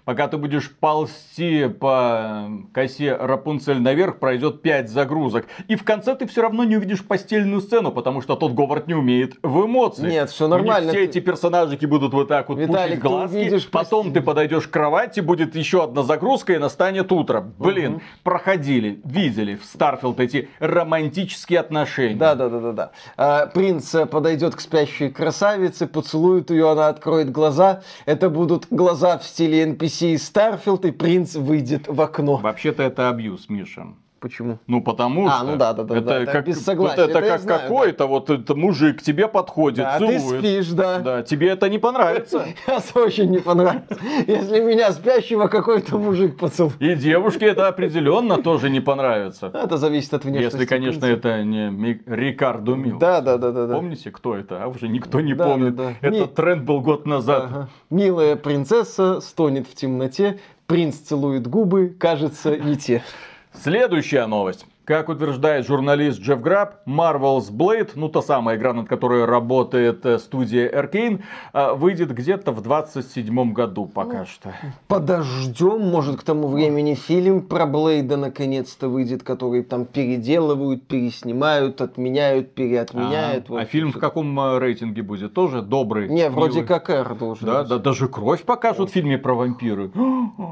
пока 0.05 0.27
ты 0.27 0.37
будешь 0.37 0.71
ползти 0.71 1.67
по 1.67 2.49
косе 2.73 3.15
Рапунцель 3.15 3.79
наверх, 3.79 4.17
пройдет 4.17 4.61
5 4.61 4.89
загрузок. 4.89 5.45
И 5.67 5.75
в 5.75 5.83
конце 5.83 6.15
ты 6.15 6.27
все 6.27 6.41
равно 6.41 6.63
не 6.63 6.77
увидишь 6.77 7.05
постельную 7.05 7.61
сцену, 7.61 7.91
потому 7.91 8.21
что 8.21 8.35
тот 8.35 8.53
Говард 8.53 8.87
не 8.87 8.93
умеет 8.93 9.35
в 9.43 9.65
эмоции. 9.65 10.09
Нет, 10.09 10.29
все 10.29 10.47
нормально. 10.47 10.91
все 10.91 11.03
эти 11.03 11.19
персонажики 11.19 11.85
будут 11.85 12.13
вот 12.13 12.27
так 12.27 12.49
вот 12.49 12.57
Виталик, 12.57 12.99
глазки. 12.99 13.49
Ты 13.49 13.61
потом 13.69 14.05
постель. 14.05 14.13
ты 14.13 14.21
подойдешь 14.25 14.67
к 14.67 14.71
кровати, 14.71 15.19
будет 15.19 15.55
еще 15.55 15.83
одна 15.83 16.03
загрузка 16.03 16.53
и 16.53 16.57
настанет 16.57 17.11
утро. 17.11 17.51
Блин, 17.57 17.95
угу. 17.95 18.01
проходили, 18.23 19.01
видели 19.03 19.55
в 19.55 19.65
Starfield 19.65 20.19
эти 20.19 20.49
романтические 20.59 21.59
отношения. 21.59 22.15
Да, 22.15 22.35
да, 22.35 22.49
да, 22.49 22.59
да, 22.59 22.71
да. 22.71 22.91
А, 23.17 23.45
принц 23.47 23.95
подойдет 24.09 24.55
к 24.55 24.61
спящей 24.61 25.09
красавице, 25.09 25.87
поцелует 25.87 26.49
ее, 26.49 26.71
она 26.71 26.87
откроет 26.87 27.31
глаза. 27.31 27.81
Это 28.05 28.29
будут 28.29 28.67
глаза 28.69 29.17
в 29.17 29.23
стиле 29.23 29.63
NPC 29.65 29.90
NPC 29.91 30.17
Starfield, 30.17 30.85
и 30.85 30.91
принц 30.91 31.35
выйдет 31.35 31.87
в 31.87 31.99
окно. 32.01 32.37
Вообще-то 32.37 32.83
это 32.83 33.09
абьюз, 33.09 33.49
Миша. 33.49 33.87
Почему? 34.21 34.59
Ну, 34.67 34.83
потому 34.83 35.27
а, 35.27 35.37
что... 35.37 35.45
ну 35.47 35.55
да, 35.57 35.73
да, 35.73 35.81
да. 35.81 35.97
Это, 35.97 36.25
да, 36.25 36.31
как, 36.31 36.45
без 36.45 36.63
согласия. 36.63 37.01
Вот 37.01 37.09
это, 37.09 37.19
это 37.19 37.27
как 37.39 37.61
какой-то 37.61 37.97
да. 37.97 38.05
вот 38.05 38.29
это 38.29 38.53
мужик 38.53 38.99
к 38.99 39.01
тебе 39.01 39.27
подходит, 39.27 39.83
да, 39.83 39.97
целует. 39.97 40.21
ты 40.21 40.37
спишь, 40.37 40.67
да. 40.73 40.99
Да, 40.99 41.23
тебе 41.23 41.49
это 41.49 41.67
не 41.69 41.79
понравится. 41.79 42.45
Я 42.67 42.79
очень 43.01 43.31
не 43.31 43.39
понравится. 43.39 43.97
Если 44.27 44.59
меня 44.59 44.91
спящего 44.91 45.47
какой-то 45.47 45.97
мужик 45.97 46.37
поцелует. 46.37 46.79
И 46.79 46.93
девушке 46.93 47.47
это 47.47 47.67
определенно 47.67 48.43
тоже 48.43 48.69
не 48.69 48.79
понравится. 48.79 49.49
Это 49.55 49.77
зависит 49.77 50.13
от 50.13 50.23
внешности. 50.23 50.57
Если, 50.57 50.65
конечно, 50.67 51.05
это 51.05 51.43
не 51.43 51.99
Рикардо 52.05 52.75
Мил. 52.75 52.99
Да, 52.99 53.21
да, 53.21 53.39
да, 53.39 53.51
да. 53.51 53.73
Помните, 53.73 54.11
кто 54.11 54.35
это? 54.35 54.63
А 54.63 54.67
уже 54.67 54.87
никто 54.87 55.19
не 55.19 55.33
помнит. 55.33 55.79
Этот 56.01 56.35
тренд 56.35 56.63
был 56.63 56.81
год 56.81 57.07
назад. 57.07 57.69
Милая 57.89 58.35
принцесса 58.35 59.19
стонет 59.19 59.65
в 59.67 59.73
темноте, 59.73 60.39
принц 60.67 60.97
целует 60.97 61.47
губы, 61.47 61.95
кажется, 61.97 62.55
не 62.55 62.77
те. 62.77 63.01
Следующая 63.53 64.25
новость. 64.27 64.65
Как 64.91 65.07
утверждает 65.07 65.65
журналист 65.65 66.19
Джефф 66.19 66.41
Граб, 66.41 66.85
Marvel's 66.85 67.49
Blade, 67.49 67.91
ну 67.95 68.09
та 68.09 68.21
самая 68.21 68.57
игра, 68.57 68.73
над 68.73 68.89
которой 68.89 69.23
работает 69.23 70.05
э, 70.05 70.19
студия 70.19 70.69
Arkane, 70.69 71.21
э, 71.53 71.73
выйдет 71.75 72.13
где-то 72.13 72.51
в 72.51 72.59
27 72.59 73.53
году 73.53 73.85
пока 73.85 74.19
ну, 74.19 74.25
что. 74.25 74.53
Подождем, 74.89 75.79
может 75.79 76.19
к 76.19 76.23
тому 76.23 76.49
времени 76.49 76.95
фильм 76.95 77.39
про 77.39 77.65
Блейда 77.65 78.17
наконец-то 78.17 78.89
выйдет, 78.89 79.23
который 79.23 79.63
там 79.63 79.85
переделывают, 79.85 80.85
переснимают, 80.85 81.79
отменяют, 81.79 82.53
переотменяют. 82.53 83.45
А, 83.47 83.53
вот 83.53 83.61
а 83.61 83.63
фильм 83.63 83.93
в 83.93 83.97
каком 83.97 84.37
э, 84.37 84.59
рейтинге 84.59 85.03
будет? 85.03 85.33
Тоже 85.33 85.61
добрый? 85.61 86.09
Не, 86.09 86.29
вроде 86.29 86.63
как 86.63 86.89
R 86.89 87.15
должен 87.15 87.47
да, 87.47 87.59
быть. 87.61 87.69
Да, 87.69 87.77
даже 87.77 88.09
кровь 88.09 88.43
покажут 88.43 88.89
в 88.89 88.93
фильме 88.93 89.17
про 89.17 89.35
вампиры. 89.35 89.89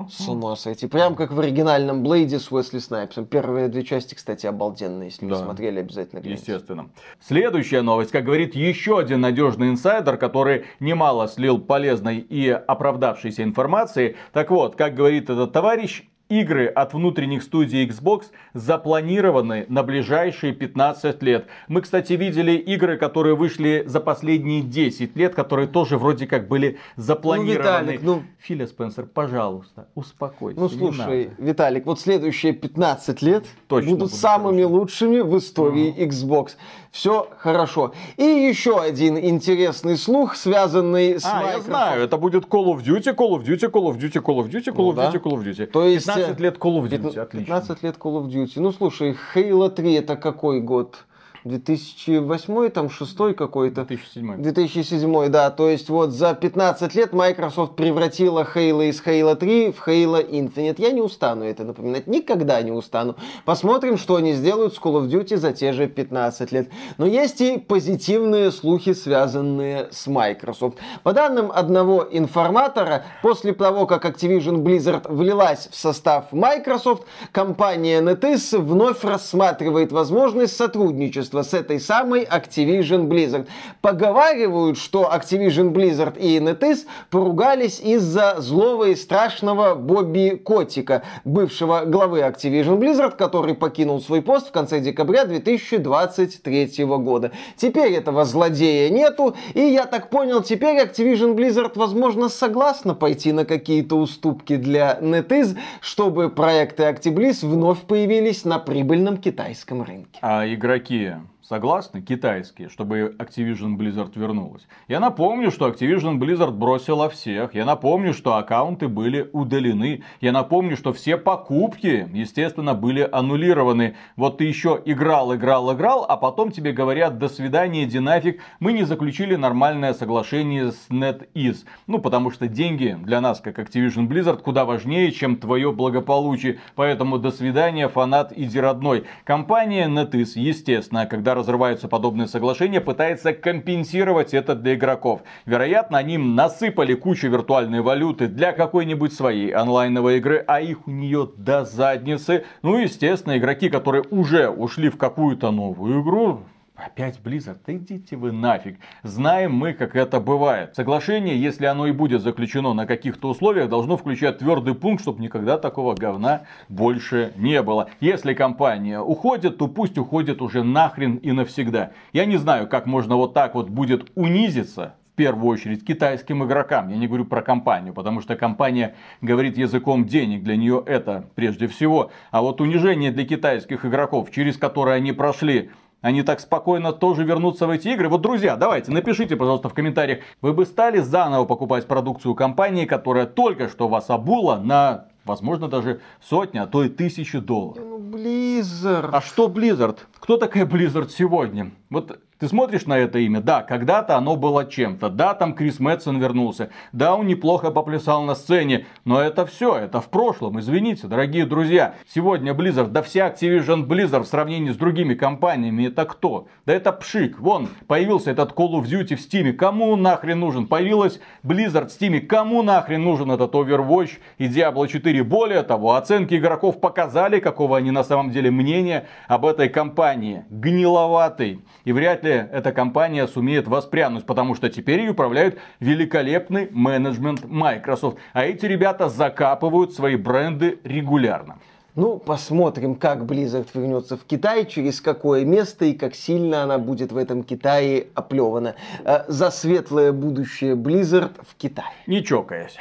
С 0.09 0.29
ума 0.29 0.55
сойти. 0.55 0.87
Прям 0.87 1.15
как 1.15 1.33
в 1.33 1.39
оригинальном 1.41 2.03
Блейде 2.03 2.39
с 2.39 2.49
Уэсли 2.49 2.79
Снайпсом. 2.79 3.25
Первые 3.25 3.67
две 3.67 3.83
части, 3.83 4.15
кстати, 4.15 4.28
кстати, 4.29 4.45
обалденно. 4.45 5.03
Если 5.03 5.25
да. 5.25 5.35
не 5.35 5.41
смотрели, 5.41 5.79
обязательно 5.79 6.19
гляньте. 6.19 6.51
Естественно. 6.51 6.89
Следующая 7.19 7.81
новость. 7.81 8.11
Как 8.11 8.25
говорит 8.25 8.53
еще 8.55 8.99
один 8.99 9.21
надежный 9.21 9.69
инсайдер, 9.69 10.17
который 10.17 10.65
немало 10.79 11.27
слил 11.27 11.59
полезной 11.59 12.19
и 12.19 12.49
оправдавшейся 12.49 13.41
информации. 13.41 14.17
Так 14.31 14.51
вот, 14.51 14.75
как 14.75 14.93
говорит 14.93 15.31
этот 15.31 15.51
товарищ, 15.51 16.03
Игры 16.29 16.67
от 16.67 16.93
внутренних 16.93 17.41
студий 17.41 17.87
Xbox 17.87 18.25
запланированы 18.53 19.65
на 19.67 19.81
ближайшие 19.81 20.53
15 20.53 21.23
лет. 21.23 21.47
Мы, 21.67 21.81
кстати, 21.81 22.13
видели 22.13 22.51
игры, 22.51 22.97
которые 22.97 23.35
вышли 23.35 23.83
за 23.87 23.99
последние 23.99 24.61
10 24.61 25.15
лет, 25.17 25.33
которые 25.33 25.67
тоже 25.67 25.97
вроде 25.97 26.27
как 26.27 26.47
были 26.47 26.77
запланированы. 26.97 27.57
Ну, 27.57 27.81
Виталик, 27.81 28.01
ну... 28.03 28.23
Филя 28.37 28.67
Спенсер, 28.67 29.07
пожалуйста, 29.07 29.87
успокойся. 29.95 30.59
Ну, 30.59 30.69
слушай, 30.69 31.31
Виталик, 31.39 31.87
вот 31.87 31.99
следующие 31.99 32.53
15 32.53 33.23
лет 33.23 33.45
Точно 33.67 33.89
будут, 33.89 34.09
будут 34.09 34.13
самыми 34.13 34.61
хорошо. 34.61 34.75
лучшими 34.75 35.19
в 35.21 35.35
истории 35.35 35.95
uh-huh. 35.97 36.09
Xbox 36.09 36.51
все 36.91 37.29
хорошо. 37.37 37.93
И 38.17 38.23
еще 38.23 38.79
один 38.81 39.17
интересный 39.17 39.97
слух, 39.97 40.35
связанный 40.35 41.19
с 41.19 41.25
а, 41.25 41.41
Microsoft. 41.41 41.57
я 41.57 41.61
знаю, 41.61 42.03
это 42.03 42.17
будет 42.17 42.45
Call 42.45 42.65
of 42.65 42.83
Duty, 42.83 43.15
Call 43.15 43.37
of 43.37 43.43
Duty, 43.43 43.69
Call 43.71 43.91
of 43.91 43.97
Duty, 43.97 44.21
Call 44.21 44.39
of 44.39 44.49
Duty, 44.49 44.73
Call 44.73 44.93
ну, 44.93 45.01
of 45.01 45.11
Duty, 45.11 45.21
Call 45.21 45.33
of 45.33 45.43
Duty. 45.43 45.65
То 45.67 45.85
есть 45.85 46.11
15 46.11 46.39
лет 46.39 46.57
Call 46.57 46.81
of 46.81 46.85
Duty, 46.85 46.89
15 46.89 47.17
отлично. 47.17 47.55
15 47.59 47.83
лет 47.83 47.97
Call 47.97 48.23
of 48.23 48.27
Duty. 48.27 48.53
Ну, 48.55 48.71
слушай, 48.71 49.15
Halo 49.35 49.69
3 49.69 49.93
это 49.93 50.15
какой 50.15 50.61
год? 50.61 51.05
2008 51.43 52.69
там 52.69 52.89
6 52.89 53.35
какой-то. 53.35 53.85
2007. 53.85 54.41
2007, 54.41 55.29
да. 55.29 55.49
То 55.49 55.69
есть 55.69 55.89
вот 55.89 56.11
за 56.11 56.33
15 56.33 56.95
лет 56.95 57.13
Microsoft 57.13 57.75
превратила 57.75 58.47
Halo 58.55 58.87
из 58.87 59.01
Halo 59.01 59.35
3 59.35 59.71
в 59.71 59.87
Halo 59.87 60.27
Infinite. 60.29 60.75
Я 60.77 60.91
не 60.91 61.01
устану 61.01 61.45
это 61.45 61.63
напоминать. 61.63 62.07
Никогда 62.07 62.61
не 62.61 62.71
устану. 62.71 63.15
Посмотрим, 63.45 63.97
что 63.97 64.15
они 64.15 64.33
сделают 64.33 64.73
с 64.73 64.79
Call 64.79 65.01
of 65.01 65.09
Duty 65.09 65.37
за 65.37 65.53
те 65.53 65.73
же 65.73 65.87
15 65.87 66.51
лет. 66.51 66.69
Но 66.97 67.05
есть 67.05 67.41
и 67.41 67.57
позитивные 67.57 68.51
слухи, 68.51 68.93
связанные 68.93 69.87
с 69.91 70.07
Microsoft. 70.07 70.77
По 71.03 71.13
данным 71.13 71.51
одного 71.53 72.05
информатора, 72.11 73.05
после 73.21 73.53
того, 73.53 73.85
как 73.85 74.05
Activision 74.05 74.63
Blizzard 74.63 75.11
влилась 75.11 75.69
в 75.71 75.75
состав 75.75 76.31
Microsoft, 76.31 77.03
компания 77.31 78.01
NetEase 78.01 78.57
вновь 78.57 79.03
рассматривает 79.03 79.91
возможность 79.91 80.55
сотрудничества 80.55 81.38
сотрудничество 81.39 81.43
с 81.43 81.53
этой 81.53 81.79
самой 81.79 82.23
Activision 82.23 83.07
Blizzard. 83.07 83.47
Поговаривают, 83.81 84.77
что 84.77 85.09
Activision 85.13 85.71
Blizzard 85.71 86.17
и 86.19 86.37
NetEase 86.39 86.85
поругались 87.09 87.79
из-за 87.79 88.35
злого 88.39 88.89
и 88.89 88.95
страшного 88.95 89.75
Бобби 89.75 90.35
Котика, 90.35 91.03
бывшего 91.25 91.83
главы 91.85 92.19
Activision 92.19 92.77
Blizzard, 92.77 93.15
который 93.17 93.55
покинул 93.55 94.01
свой 94.01 94.21
пост 94.21 94.49
в 94.49 94.51
конце 94.51 94.79
декабря 94.79 95.25
2023 95.25 96.85
года. 96.85 97.31
Теперь 97.57 97.93
этого 97.93 98.25
злодея 98.25 98.89
нету, 98.89 99.35
и 99.53 99.61
я 99.61 99.85
так 99.85 100.09
понял, 100.09 100.41
теперь 100.41 100.79
Activision 100.79 101.35
Blizzard, 101.35 101.71
возможно, 101.75 102.29
согласна 102.29 102.93
пойти 102.93 103.31
на 103.31 103.45
какие-то 103.45 103.95
уступки 103.97 104.55
для 104.55 104.97
NetEase, 105.01 105.57
чтобы 105.81 106.29
проекты 106.29 106.83
ActiBliz 106.83 107.45
вновь 107.45 107.79
появились 107.81 108.45
на 108.45 108.59
прибыльном 108.59 109.17
китайском 109.17 109.83
рынке. 109.83 110.19
А 110.21 110.45
игроки 110.45 111.13
согласны, 111.49 112.01
китайские, 112.01 112.69
чтобы 112.69 113.15
Activision 113.17 113.75
Blizzard 113.75 114.11
вернулась. 114.13 114.67
Я 114.87 114.99
напомню, 114.99 115.49
что 115.49 115.67
Activision 115.67 116.19
Blizzard 116.19 116.51
бросила 116.51 117.09
всех. 117.09 117.55
Я 117.55 117.65
напомню, 117.65 118.13
что 118.13 118.35
аккаунты 118.35 118.87
были 118.87 119.27
удалены. 119.33 120.03
Я 120.21 120.31
напомню, 120.31 120.77
что 120.77 120.93
все 120.93 121.17
покупки, 121.17 122.07
естественно, 122.13 122.75
были 122.75 123.09
аннулированы. 123.11 123.95
Вот 124.15 124.37
ты 124.37 124.43
еще 124.43 124.79
играл, 124.85 125.33
играл, 125.33 125.73
играл, 125.73 126.05
а 126.07 126.17
потом 126.17 126.51
тебе 126.51 126.71
говорят, 126.71 127.17
до 127.17 127.27
свидания, 127.27 127.85
иди 127.85 127.97
нафиг, 127.97 128.41
мы 128.59 128.71
не 128.71 128.83
заключили 128.83 129.35
нормальное 129.35 129.95
соглашение 129.95 130.71
с 130.71 130.87
NetEase. 130.91 131.65
Ну, 131.87 131.97
потому 131.97 132.29
что 132.29 132.47
деньги 132.47 132.95
для 133.03 133.21
нас, 133.21 133.41
как 133.41 133.57
Activision 133.57 134.07
Blizzard, 134.07 134.43
куда 134.43 134.65
важнее, 134.65 135.11
чем 135.11 135.35
твое 135.35 135.71
благополучие. 135.71 136.59
Поэтому 136.75 137.17
до 137.17 137.31
свидания, 137.31 137.87
фанат, 137.87 138.33
иди 138.35 138.59
родной. 138.59 139.05
Компания 139.23 139.87
NetEase, 139.87 140.33
естественно, 140.35 141.07
когда 141.07 141.38
разрываются 141.39 141.87
подобные 141.87 142.27
соглашения, 142.27 142.79
пытается 142.81 143.33
компенсировать 143.33 144.33
это 144.33 144.55
для 144.55 144.75
игроков. 144.75 145.21
Вероятно, 145.45 145.97
они 145.97 146.17
насыпали 146.17 146.93
кучу 146.93 147.27
виртуальной 147.27 147.81
валюты 147.81 148.27
для 148.27 148.51
какой-нибудь 148.51 149.13
своей 149.13 149.51
онлайновой 149.51 150.17
игры, 150.17 150.43
а 150.47 150.61
их 150.61 150.87
у 150.87 150.91
нее 150.91 151.29
до 151.35 151.65
задницы. 151.65 152.45
Ну, 152.61 152.77
естественно, 152.77 153.37
игроки, 153.37 153.69
которые 153.69 154.03
уже 154.11 154.49
ушли 154.49 154.89
в 154.89 154.97
какую-то 154.97 155.51
новую 155.51 156.03
игру, 156.03 156.41
Опять 156.85 157.19
Blizzard, 157.21 157.59
идите 157.67 158.15
вы 158.15 158.31
нафиг. 158.31 158.77
Знаем 159.03 159.53
мы, 159.53 159.73
как 159.73 159.97
это 159.97 160.21
бывает. 160.21 160.75
Соглашение, 160.75 161.39
если 161.39 161.65
оно 161.65 161.87
и 161.87 161.91
будет 161.91 162.21
заключено 162.21 162.73
на 162.73 162.85
каких-то 162.85 163.29
условиях, 163.29 163.67
должно 163.67 163.97
включать 163.97 164.37
твердый 164.37 164.75
пункт, 164.75 165.01
чтобы 165.01 165.21
никогда 165.21 165.57
такого 165.57 165.93
говна 165.93 166.43
больше 166.69 167.33
не 167.35 167.61
было. 167.61 167.89
Если 167.99 168.33
компания 168.33 169.01
уходит, 169.01 169.57
то 169.57 169.67
пусть 169.67 169.97
уходит 169.97 170.41
уже 170.41 170.63
нахрен 170.63 171.17
и 171.17 171.33
навсегда. 171.33 171.91
Я 172.13 172.23
не 172.23 172.37
знаю, 172.37 172.67
как 172.67 172.85
можно 172.85 173.17
вот 173.17 173.33
так 173.33 173.55
вот 173.55 173.69
будет 173.69 174.11
унизиться 174.15 174.95
в 175.11 175.15
первую 175.17 175.49
очередь 175.49 175.85
китайским 175.85 176.45
игрокам. 176.45 176.87
Я 176.87 176.95
не 176.95 177.07
говорю 177.07 177.25
про 177.25 177.41
компанию, 177.41 177.93
потому 177.93 178.21
что 178.21 178.37
компания 178.37 178.95
говорит 179.19 179.57
языком 179.57 180.05
денег, 180.05 180.43
для 180.43 180.55
нее 180.55 180.81
это 180.85 181.25
прежде 181.35 181.67
всего. 181.67 182.11
А 182.31 182.41
вот 182.41 182.61
унижение 182.61 183.11
для 183.11 183.25
китайских 183.25 183.83
игроков, 183.83 184.31
через 184.31 184.55
которые 184.55 184.95
они 184.95 185.11
прошли 185.11 185.71
они 186.01 186.23
так 186.23 186.39
спокойно 186.39 186.93
тоже 186.93 187.23
вернутся 187.23 187.67
в 187.67 187.69
эти 187.69 187.89
игры. 187.89 188.09
Вот, 188.09 188.21
друзья, 188.21 188.55
давайте, 188.55 188.91
напишите, 188.91 189.35
пожалуйста, 189.35 189.69
в 189.69 189.73
комментариях, 189.73 190.19
вы 190.41 190.53
бы 190.53 190.65
стали 190.65 190.99
заново 190.99 191.45
покупать 191.45 191.87
продукцию 191.87 192.35
компании, 192.35 192.85
которая 192.85 193.25
только 193.25 193.69
что 193.69 193.87
вас 193.87 194.09
обула 194.09 194.57
на 194.57 195.05
возможно, 195.25 195.67
даже 195.67 196.01
сотни, 196.21 196.57
а 196.57 196.65
то 196.65 196.83
и 196.83 196.89
тысячи 196.89 197.37
долларов. 197.39 197.83
Ну, 197.85 197.99
Blizzard. 197.99 199.09
А 199.13 199.21
что 199.21 199.47
Blizzard? 199.47 199.99
Кто 200.19 200.37
такая 200.37 200.65
Blizzard 200.65 201.09
сегодня? 201.09 201.71
Вот 201.91 202.19
ты 202.39 202.47
смотришь 202.47 202.85
на 202.85 202.97
это 202.97 203.19
имя, 203.19 203.41
да, 203.41 203.61
когда-то 203.61 204.15
оно 204.15 204.35
было 204.35 204.65
чем-то, 204.65 205.09
да, 205.09 205.33
там 205.33 205.53
Крис 205.53 205.79
Мэтсон 205.79 206.19
вернулся, 206.19 206.69
да, 206.93 207.15
он 207.15 207.27
неплохо 207.27 207.69
поплясал 207.69 208.23
на 208.23 208.33
сцене, 208.33 208.85
но 209.03 209.21
это 209.21 209.45
все, 209.45 209.75
это 209.75 209.99
в 209.99 210.09
прошлом, 210.09 210.59
извините, 210.59 211.07
дорогие 211.07 211.45
друзья. 211.45 211.95
Сегодня 212.07 212.53
Blizzard, 212.53 212.87
да 212.87 213.01
вся 213.01 213.27
Activision 213.27 213.85
Blizzard 213.85 214.23
в 214.23 214.27
сравнении 214.27 214.71
с 214.71 214.77
другими 214.77 215.15
компаниями, 215.15 215.87
это 215.87 216.05
кто? 216.05 216.47
Да 216.65 216.73
это 216.73 216.93
пшик, 216.93 217.39
вон, 217.39 217.67
появился 217.87 218.31
этот 218.31 218.53
Call 218.53 218.71
of 218.71 218.83
Duty 218.83 219.15
в 219.15 219.19
Steam, 219.19 219.51
кому 219.53 219.95
нахрен 219.97 220.39
нужен? 220.39 220.67
Появилась 220.67 221.19
Blizzard 221.43 221.89
в 221.89 222.01
Steam, 222.01 222.21
кому 222.21 222.63
нахрен 222.63 223.03
нужен 223.03 223.31
этот 223.31 223.53
Overwatch 223.53 224.11
и 224.37 224.47
Diablo 224.47 224.87
4? 224.87 225.23
Более 225.23 225.63
того, 225.63 225.95
оценки 225.95 226.35
игроков 226.35 226.79
показали, 226.79 227.39
какого 227.39 227.77
они 227.77 227.91
на 227.91 228.03
самом 228.03 228.31
деле 228.31 228.49
мнения 228.49 229.07
об 229.27 229.45
этой 229.45 229.67
компании. 229.67 230.45
Гниловатый. 230.49 231.61
И 231.83 231.91
вряд 231.91 232.23
ли 232.23 232.28
ли 232.29 232.45
эта 232.51 232.71
компания 232.71 233.27
сумеет 233.27 233.67
воспрянуть, 233.67 234.25
потому 234.25 234.55
что 234.55 234.69
теперь 234.69 235.01
ее 235.01 235.11
управляют 235.11 235.57
великолепный 235.79 236.69
менеджмент 236.71 237.45
Microsoft. 237.45 238.17
А 238.33 238.45
эти 238.45 238.65
ребята 238.65 239.09
закапывают 239.09 239.93
свои 239.93 240.15
бренды 240.15 240.79
регулярно. 240.83 241.57
Ну, 241.95 242.17
посмотрим, 242.17 242.95
как 242.95 243.23
Blizzard 243.23 243.67
вернется 243.73 244.15
в 244.15 244.23
Китай, 244.23 244.65
через 244.65 245.01
какое 245.01 245.43
место 245.43 245.85
и 245.85 245.93
как 245.93 246.15
сильно 246.15 246.63
она 246.63 246.77
будет 246.77 247.11
в 247.11 247.17
этом 247.17 247.43
Китае 247.43 248.07
оплевана. 248.13 248.75
Э, 249.03 249.23
за 249.27 249.49
светлое 249.49 250.11
будущее 250.11 250.75
Blizzard 250.75 251.33
в 251.41 251.55
Китае. 251.55 251.91
Не 252.07 252.23
чокаясь. 252.23 252.77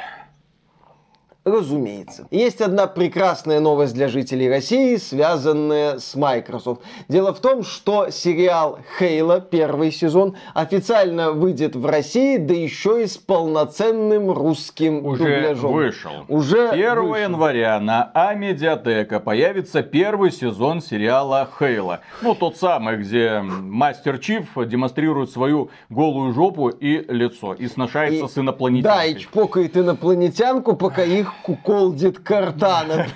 Разумеется. 1.51 2.27
Есть 2.31 2.61
одна 2.61 2.87
прекрасная 2.87 3.59
новость 3.59 3.93
для 3.93 4.07
жителей 4.07 4.49
России, 4.49 4.95
связанная 4.97 5.99
с 5.99 6.15
Microsoft. 6.15 6.81
Дело 7.07 7.33
в 7.33 7.39
том, 7.39 7.63
что 7.63 8.09
сериал 8.11 8.79
Хейла, 8.97 9.41
первый 9.41 9.91
сезон, 9.91 10.35
официально 10.53 11.31
выйдет 11.31 11.75
в 11.75 11.85
России, 11.85 12.37
да 12.37 12.53
еще 12.53 13.03
и 13.03 13.07
с 13.07 13.17
полноценным 13.17 14.31
русским 14.31 15.05
Уже 15.05 15.23
дубляжом. 15.23 15.73
вышел. 15.73 16.11
Уже 16.27 16.69
1 16.69 17.01
вышел. 17.01 17.15
января 17.15 17.79
на 17.79 18.11
Амедиатека 18.13 19.19
появится 19.19 19.83
первый 19.83 20.31
сезон 20.31 20.81
сериала 20.81 21.47
Хейла. 21.59 22.01
Ну, 22.21 22.35
тот 22.35 22.57
самый, 22.57 22.97
где 22.97 23.39
Мастер 23.41 24.17
Чиф 24.19 24.45
демонстрирует 24.55 25.29
свою 25.31 25.69
голую 25.89 26.33
жопу 26.33 26.69
и 26.69 27.03
лицо. 27.11 27.53
И 27.53 27.67
сношается 27.67 28.25
И- 28.25 28.27
с 28.27 28.37
инопланетянкой. 28.37 28.97
Да, 28.97 29.05
и 29.05 29.17
чпокает 29.19 29.77
инопланетянку, 29.77 30.75
пока 30.75 31.03
их 31.03 31.33
куколдит 31.43 32.19
Картана. 32.19 33.07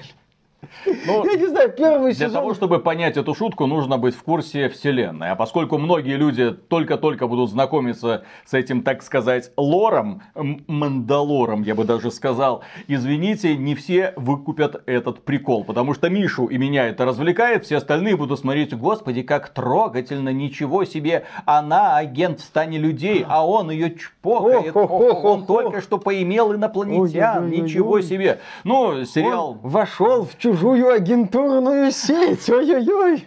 Ну, 1.06 1.26
Я 1.26 1.38
не 1.38 1.48
знаю, 1.48 1.72
первый 1.72 2.14
Для 2.14 2.28
сезон... 2.28 2.42
того, 2.42 2.54
чтобы 2.54 2.80
понять 2.80 3.18
эту 3.18 3.34
шутку, 3.34 3.66
нужно 3.66 3.98
быть 3.98 4.16
в 4.16 4.24
курсе 4.24 4.70
вселенной. 4.70 5.32
А 5.32 5.36
поскольку 5.36 5.78
многие 5.78 6.16
люди 6.16 6.52
только-только 6.52 7.28
будут 7.28 7.50
знакомиться 7.50 8.24
с 8.46 8.54
этим, 8.54 8.84
так 8.84 9.04
сказать, 9.04 9.52
лором, 9.58 10.22
мандалором, 10.68 11.64
я 11.64 11.76
бы 11.76 11.84
даже 11.84 12.12
сказал, 12.12 12.64
извините, 12.88 13.56
не 13.56 13.76
все 13.76 14.14
выкупят 14.16 14.84
этот 14.86 15.24
прикол. 15.24 15.64
Потому 15.64 15.94
что 15.94 16.10
Мишу 16.10 16.46
и 16.48 16.58
меня 16.58 16.88
это 16.88 17.06
развлекает, 17.06 17.66
все 17.66 17.78
остальные 17.78 18.16
будут 18.18 18.40
смотреть, 18.40 18.74
господи, 18.74 19.22
как 19.22 19.50
трогательно, 19.50 20.30
ничего 20.30 20.86
себе, 20.86 21.26
она 21.46 21.98
агент 21.98 22.40
в 22.40 22.44
стане 22.44 22.78
людей, 22.78 23.26
а 23.28 23.46
он 23.46 23.72
ее 23.72 23.96
чпокает, 23.96 24.76
Ох, 24.76 24.92
ох, 24.92 25.24
он 25.24 25.42
ох, 25.42 25.48
только 25.48 25.82
что 25.82 25.98
поимел 25.98 26.54
инопланетян, 26.54 27.50
ничего 27.50 28.02
себе. 28.02 28.40
Ну, 28.64 29.06
сериал... 29.06 29.52
Он 29.52 29.58
вошел 29.70 30.26
в 30.26 30.38
чужую 30.38 30.53
агентурную 30.92 31.92
сеть. 31.92 32.50
Ой-ой-ой. 32.50 33.26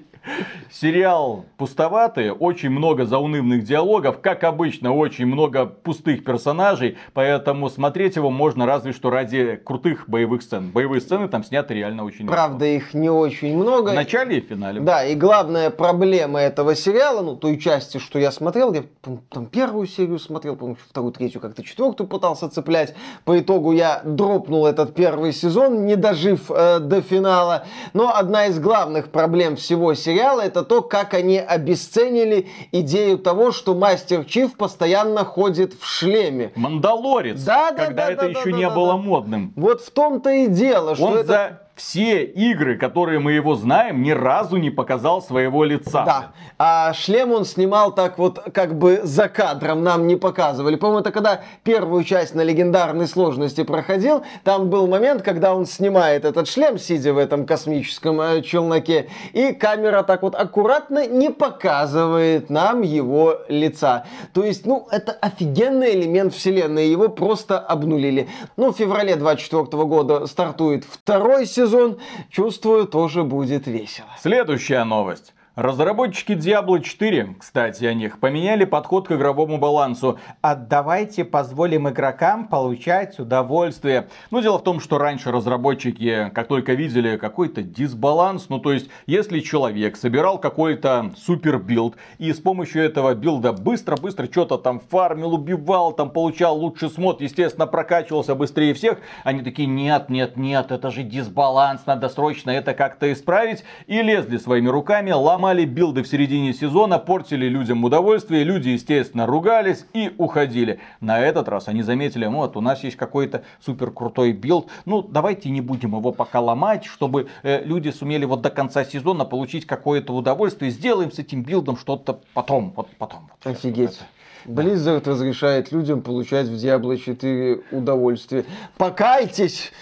Сериал 0.71 1.45
пустоватый, 1.57 2.31
очень 2.33 2.71
много 2.71 3.07
заунывных 3.07 3.65
диалогов, 3.65 4.21
как 4.21 4.45
обычно, 4.45 4.93
очень 4.93 5.27
много 5.27 5.67
пустых 5.67 6.25
персонажей, 6.25 6.99
поэтому 7.15 7.71
смотреть 7.71 8.17
его 8.17 8.31
можно 8.31 8.67
разве 8.67 8.93
что 8.93 9.11
ради 9.11 9.61
крутых 9.65 10.09
боевых 10.09 10.43
сцен. 10.43 10.71
Боевые 10.71 11.01
сцены 11.01 11.29
там 11.29 11.45
сняты 11.45 11.75
реально 11.75 12.05
очень 12.05 12.27
Правда, 12.27 12.67
их 12.67 12.95
не 12.95 13.09
очень 13.09 13.57
много. 13.57 13.91
В 13.91 13.95
начале 13.95 14.39
и 14.39 14.41
в 14.41 14.49
финале. 14.49 14.81
Да, 14.81 15.05
и 15.05 15.15
главная 15.15 15.71
проблема 15.71 16.41
этого 16.41 16.75
сериала, 16.75 17.23
ну, 17.23 17.37
той 17.37 17.59
части, 17.59 17.99
что 17.99 18.19
я 18.19 18.33
смотрел, 18.33 18.73
я 18.75 18.83
там 19.31 19.47
первую 19.47 19.87
серию 19.87 20.19
смотрел, 20.19 20.57
по-моему, 20.57 20.79
вторую, 20.89 21.13
третью, 21.13 21.41
как-то 21.41 21.63
четвертую 21.63 22.09
пытался 22.09 22.49
цеплять. 22.49 22.95
По 23.25 23.39
итогу 23.39 23.73
я 23.73 24.03
дропнул 24.05 24.67
этот 24.67 24.95
первый 24.95 25.33
сезон, 25.33 25.87
не 25.87 25.95
дожив 25.95 26.51
э, 26.51 26.81
до 26.81 27.01
финала. 27.01 27.65
Но 27.93 28.15
одна 28.15 28.47
из 28.47 28.59
главных 28.59 29.11
проблем 29.11 29.57
всего 29.57 29.95
сериала 29.95 30.16
это 30.17 30.63
то, 30.63 30.83
как 30.83 31.15
они 31.15 31.39
обесценили 31.39 32.49
идею 32.73 33.19
того, 33.19 33.53
что 33.53 33.75
Мастер 33.75 34.25
Чиф 34.25 34.57
постоянно 34.57 35.25
ходит 35.25 35.75
в 35.75 35.87
шлеме. 35.87 36.53
Мандалорец, 36.57 37.43
Да, 37.43 37.71
да, 37.71 37.87
когда 37.87 38.07
да, 38.07 38.13
это 38.13 38.23
да, 38.23 38.29
еще 38.29 38.51
да, 38.51 38.57
не 38.57 38.69
да, 38.69 38.75
было 38.75 38.93
да. 38.93 38.97
модным. 38.97 39.53
Вот 39.57 39.83
в 39.83 39.91
том-то 39.91 40.31
и 40.31 40.47
дело, 40.47 40.95
что 40.95 41.05
Он 41.05 41.19
это... 41.19 41.27
за 41.27 41.66
все 41.77 42.25
игры, 42.25 42.79
которые 42.79 43.21
мы 43.21 43.33
его 43.33 43.55
знаем, 43.55 44.03
ни 44.03 44.11
разу 44.11 44.57
не 44.57 44.71
показал 44.71 45.21
своего 45.21 45.63
лица. 45.63 46.05
Да. 46.05 46.33
А 46.59 46.95
шлем 46.95 47.33
он 47.33 47.45
снимал 47.45 47.95
так 47.95 48.17
вот, 48.17 48.39
как 48.55 48.79
бы 48.79 49.01
за 49.03 49.29
кадром 49.29 49.85
нам 49.85 50.07
не 50.07 50.17
показывали. 50.17 50.77
По-моему, 50.77 51.01
это 51.01 51.13
когда 51.13 51.43
первую 51.65 52.03
часть 52.05 52.35
на 52.35 52.41
легендарной 52.41 53.07
сложности 53.07 53.63
проходил, 53.63 54.25
там 54.43 54.71
был 54.71 54.87
момент, 54.87 55.21
когда 55.21 55.55
он 55.55 55.67
снимает 55.67 56.25
этот 56.25 56.49
шлем, 56.49 56.79
сидя 56.79 57.13
в 57.13 57.19
этом 57.19 57.45
космическом 57.45 58.23
э, 58.23 58.41
челноке, 58.41 59.11
и 59.35 59.53
камера 59.53 60.03
так 60.03 60.23
вот 60.23 60.35
аккуратно 60.35 61.07
не 61.07 61.29
показывает 61.29 62.49
нам 62.49 62.81
его 62.81 63.41
лица. 63.49 64.07
То 64.33 64.45
есть, 64.45 64.65
ну, 64.65 64.89
это 64.91 65.13
офигенный 65.13 65.93
элемент 65.93 66.33
вселенной, 66.33 66.89
его 66.89 67.11
просто 67.11 67.59
обнулили. 67.59 68.29
Ну, 68.57 68.73
в 68.73 68.77
феврале 68.79 69.17
24 69.17 69.85
года 69.85 70.27
стартует 70.27 70.85
второй 70.85 71.45
сезон 71.45 71.66
сезон, 71.67 71.99
чувствую, 72.31 72.87
тоже 72.87 73.25
будет 73.25 73.67
весело. 73.67 74.09
Следующая 74.21 74.85
новость. 74.85 75.35
Разработчики 75.57 76.33
Diablo 76.33 76.83
4, 76.83 77.37
кстати, 77.41 77.87
о 77.87 77.95
них, 77.95 78.21
поменяли 78.21 78.67
подход 78.67 79.09
к 79.09 79.13
игровому 79.13 79.57
балансу. 79.57 80.19
А 80.43 80.55
давайте 80.55 81.25
позволим 81.25 81.89
игрокам 81.89 82.47
получать 82.47 83.19
удовольствие. 83.19 84.09
Ну, 84.31 84.43
дело 84.43 84.59
в 84.59 84.65
том, 84.65 84.81
что 84.81 84.99
раньше 84.99 85.33
разработчики, 85.33 86.31
как 86.35 86.49
только 86.49 86.75
видели 86.75 87.17
какой-то 87.17 87.63
дисбаланс, 87.63 88.51
ну, 88.51 88.59
то 88.59 88.71
есть, 88.71 88.91
если 89.07 89.41
человек 89.41 89.97
собирал 89.97 90.37
какой-то 90.37 91.15
супер 91.17 91.57
билд 91.57 91.97
и 92.19 92.35
с 92.35 92.39
помощью 92.39 92.83
этого 92.83 93.15
билда 93.15 93.55
быстро-быстро 93.55 94.27
что-то 94.27 94.59
там 94.59 94.79
фармил, 94.79 95.33
убивал, 95.33 95.93
там 95.93 96.11
получал 96.11 96.59
лучший 96.59 96.91
шмот, 96.91 97.23
естественно, 97.23 97.67
прокачивался 97.67 98.35
быстрее 98.35 98.75
всех, 98.75 98.99
они 99.25 99.41
такие, 99.41 99.67
нет, 99.67 100.11
нет, 100.11 100.37
нет, 100.37 100.71
это 100.71 100.91
же 100.91 101.03
дисбаланс, 101.03 101.87
надо 101.87 102.11
срочно 102.11 102.51
это 102.51 102.75
как-то 102.75 103.11
исправить, 103.11 103.65
и 103.87 104.03
лезли 104.03 104.37
своими 104.37 104.69
руками, 104.69 105.13
ломали 105.13 105.46
ломали 105.47 105.65
билды 105.65 106.03
в 106.03 106.09
середине 106.09 106.53
сезона, 106.53 106.99
портили 106.99 107.47
людям 107.47 107.85
удовольствие, 107.85 108.43
люди, 108.43 108.71
естественно, 108.71 109.27
ругались 109.27 109.87
и 109.93 110.13
уходили. 110.19 110.81
На 111.01 111.21
этот 111.21 111.49
раз 111.49 111.69
они 111.69 111.83
заметили, 111.83 112.27
вот, 112.27 112.57
у 112.57 112.61
нас 112.61 112.83
есть 112.83 112.97
какой-то 112.97 113.45
супер 113.65 113.93
крутой 113.93 114.33
билд, 114.33 114.67
ну, 114.87 115.03
давайте 115.03 115.51
не 115.51 115.61
будем 115.61 115.95
его 115.95 116.11
пока 116.11 116.41
ломать, 116.41 116.85
чтобы 116.85 117.29
э, 117.45 117.63
люди 117.65 117.91
сумели 117.91 118.25
вот 118.25 118.43
до 118.43 118.51
конца 118.51 118.85
сезона 118.85 119.25
получить 119.25 119.67
какое-то 119.67 120.13
удовольствие, 120.17 120.73
сделаем 120.73 121.13
с 121.13 121.21
этим 121.21 121.45
билдом 121.45 121.77
что-то 121.77 122.19
потом, 122.35 122.73
вот 122.75 122.89
потом. 122.99 123.29
Вот, 123.45 123.53
Офигеть. 123.53 124.01
Blizzard 124.47 125.09
разрешает 125.09 125.73
людям 125.73 126.03
получать 126.03 126.47
в 126.47 126.55
Diablo 126.55 126.97
4 126.97 127.63
удовольствие. 127.71 128.45
Покайтесь! 128.79 129.73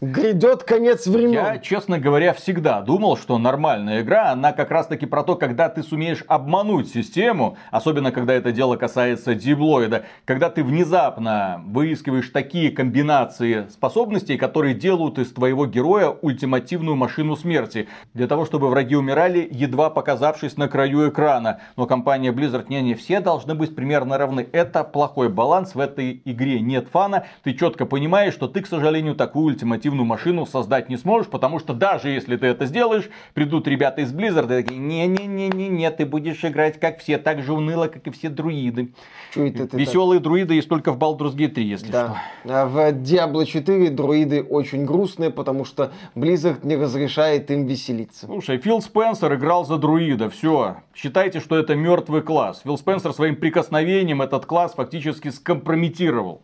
Грядет 0.00 0.64
конец 0.64 1.06
времен. 1.06 1.32
Я, 1.32 1.58
честно 1.58 1.98
говоря, 1.98 2.32
всегда 2.32 2.80
думал, 2.80 3.18
что 3.18 3.36
нормальная 3.36 4.00
игра, 4.00 4.30
она 4.30 4.52
как 4.52 4.70
раз 4.70 4.86
таки 4.86 5.04
про 5.04 5.22
то, 5.22 5.36
когда 5.36 5.68
ты 5.68 5.82
сумеешь 5.82 6.24
обмануть 6.26 6.88
систему, 6.88 7.58
особенно 7.70 8.10
когда 8.10 8.32
это 8.32 8.50
дело 8.50 8.76
касается 8.76 9.34
диблоида, 9.34 10.06
когда 10.24 10.48
ты 10.48 10.64
внезапно 10.64 11.62
выискиваешь 11.66 12.30
такие 12.30 12.70
комбинации 12.70 13.66
способностей, 13.68 14.38
которые 14.38 14.74
делают 14.74 15.18
из 15.18 15.34
твоего 15.34 15.66
героя 15.66 16.08
ультимативную 16.08 16.96
машину 16.96 17.36
смерти, 17.36 17.86
для 18.14 18.26
того, 18.26 18.46
чтобы 18.46 18.70
враги 18.70 18.96
умирали, 18.96 19.46
едва 19.50 19.90
показавшись 19.90 20.56
на 20.56 20.68
краю 20.68 21.10
экрана. 21.10 21.60
Но 21.76 21.84
компания 21.84 22.32
Blizzard, 22.32 22.64
не, 22.70 22.80
не, 22.80 22.94
все 22.94 23.20
должны 23.20 23.54
быть 23.54 23.76
примерно 23.76 24.16
равны. 24.16 24.48
Это 24.50 24.82
плохой 24.82 25.28
баланс, 25.28 25.74
в 25.74 25.78
этой 25.78 26.22
игре 26.24 26.58
нет 26.60 26.88
фана, 26.90 27.26
ты 27.42 27.52
четко 27.52 27.84
понимаешь, 27.84 28.32
что 28.32 28.48
ты, 28.48 28.62
к 28.62 28.66
сожалению, 28.66 29.14
такую 29.14 29.44
ультимативную 29.44 29.89
спортивную 29.90 30.06
машину 30.06 30.46
создать 30.46 30.88
не 30.88 30.96
сможешь, 30.96 31.28
потому 31.28 31.58
что 31.58 31.72
даже 31.74 32.08
если 32.10 32.36
ты 32.36 32.46
это 32.46 32.66
сделаешь, 32.66 33.10
придут 33.34 33.66
ребята 33.66 34.02
из 34.02 34.12
Blizzard 34.12 34.44
и 34.44 34.62
такие, 34.62 34.78
не-не-не-не-не, 34.78 35.90
ты 35.90 36.06
будешь 36.06 36.44
играть 36.44 36.78
как 36.78 36.98
все, 36.98 37.18
так 37.18 37.42
же 37.42 37.52
уныло, 37.52 37.88
как 37.88 38.06
и 38.06 38.10
все 38.10 38.28
друиды. 38.28 38.92
это 39.34 39.76
Веселые 39.76 40.20
так? 40.20 40.24
друиды 40.24 40.54
есть 40.54 40.68
только 40.68 40.92
в 40.92 40.98
Baldur's 40.98 41.34
Gate 41.34 41.54
3, 41.54 41.64
если 41.64 41.90
да. 41.90 42.22
что. 42.44 42.54
А 42.54 42.66
в 42.66 42.92
Diablo 42.92 43.44
4 43.44 43.90
друиды 43.90 44.42
очень 44.42 44.84
грустные, 44.84 45.30
потому 45.30 45.64
что 45.64 45.90
Blizzard 46.14 46.64
не 46.64 46.76
разрешает 46.76 47.50
им 47.50 47.66
веселиться. 47.66 48.26
Слушай, 48.26 48.58
Фил 48.58 48.80
Спенсер 48.80 49.34
играл 49.34 49.64
за 49.64 49.76
друида, 49.76 50.30
все. 50.30 50.76
Считайте, 50.94 51.40
что 51.40 51.56
это 51.56 51.74
мертвый 51.74 52.22
класс. 52.22 52.60
Фил 52.64 52.78
Спенсер 52.78 53.12
своим 53.12 53.36
прикосновением 53.36 54.22
этот 54.22 54.46
класс 54.46 54.74
фактически 54.74 55.28
скомпрометировал. 55.28 56.42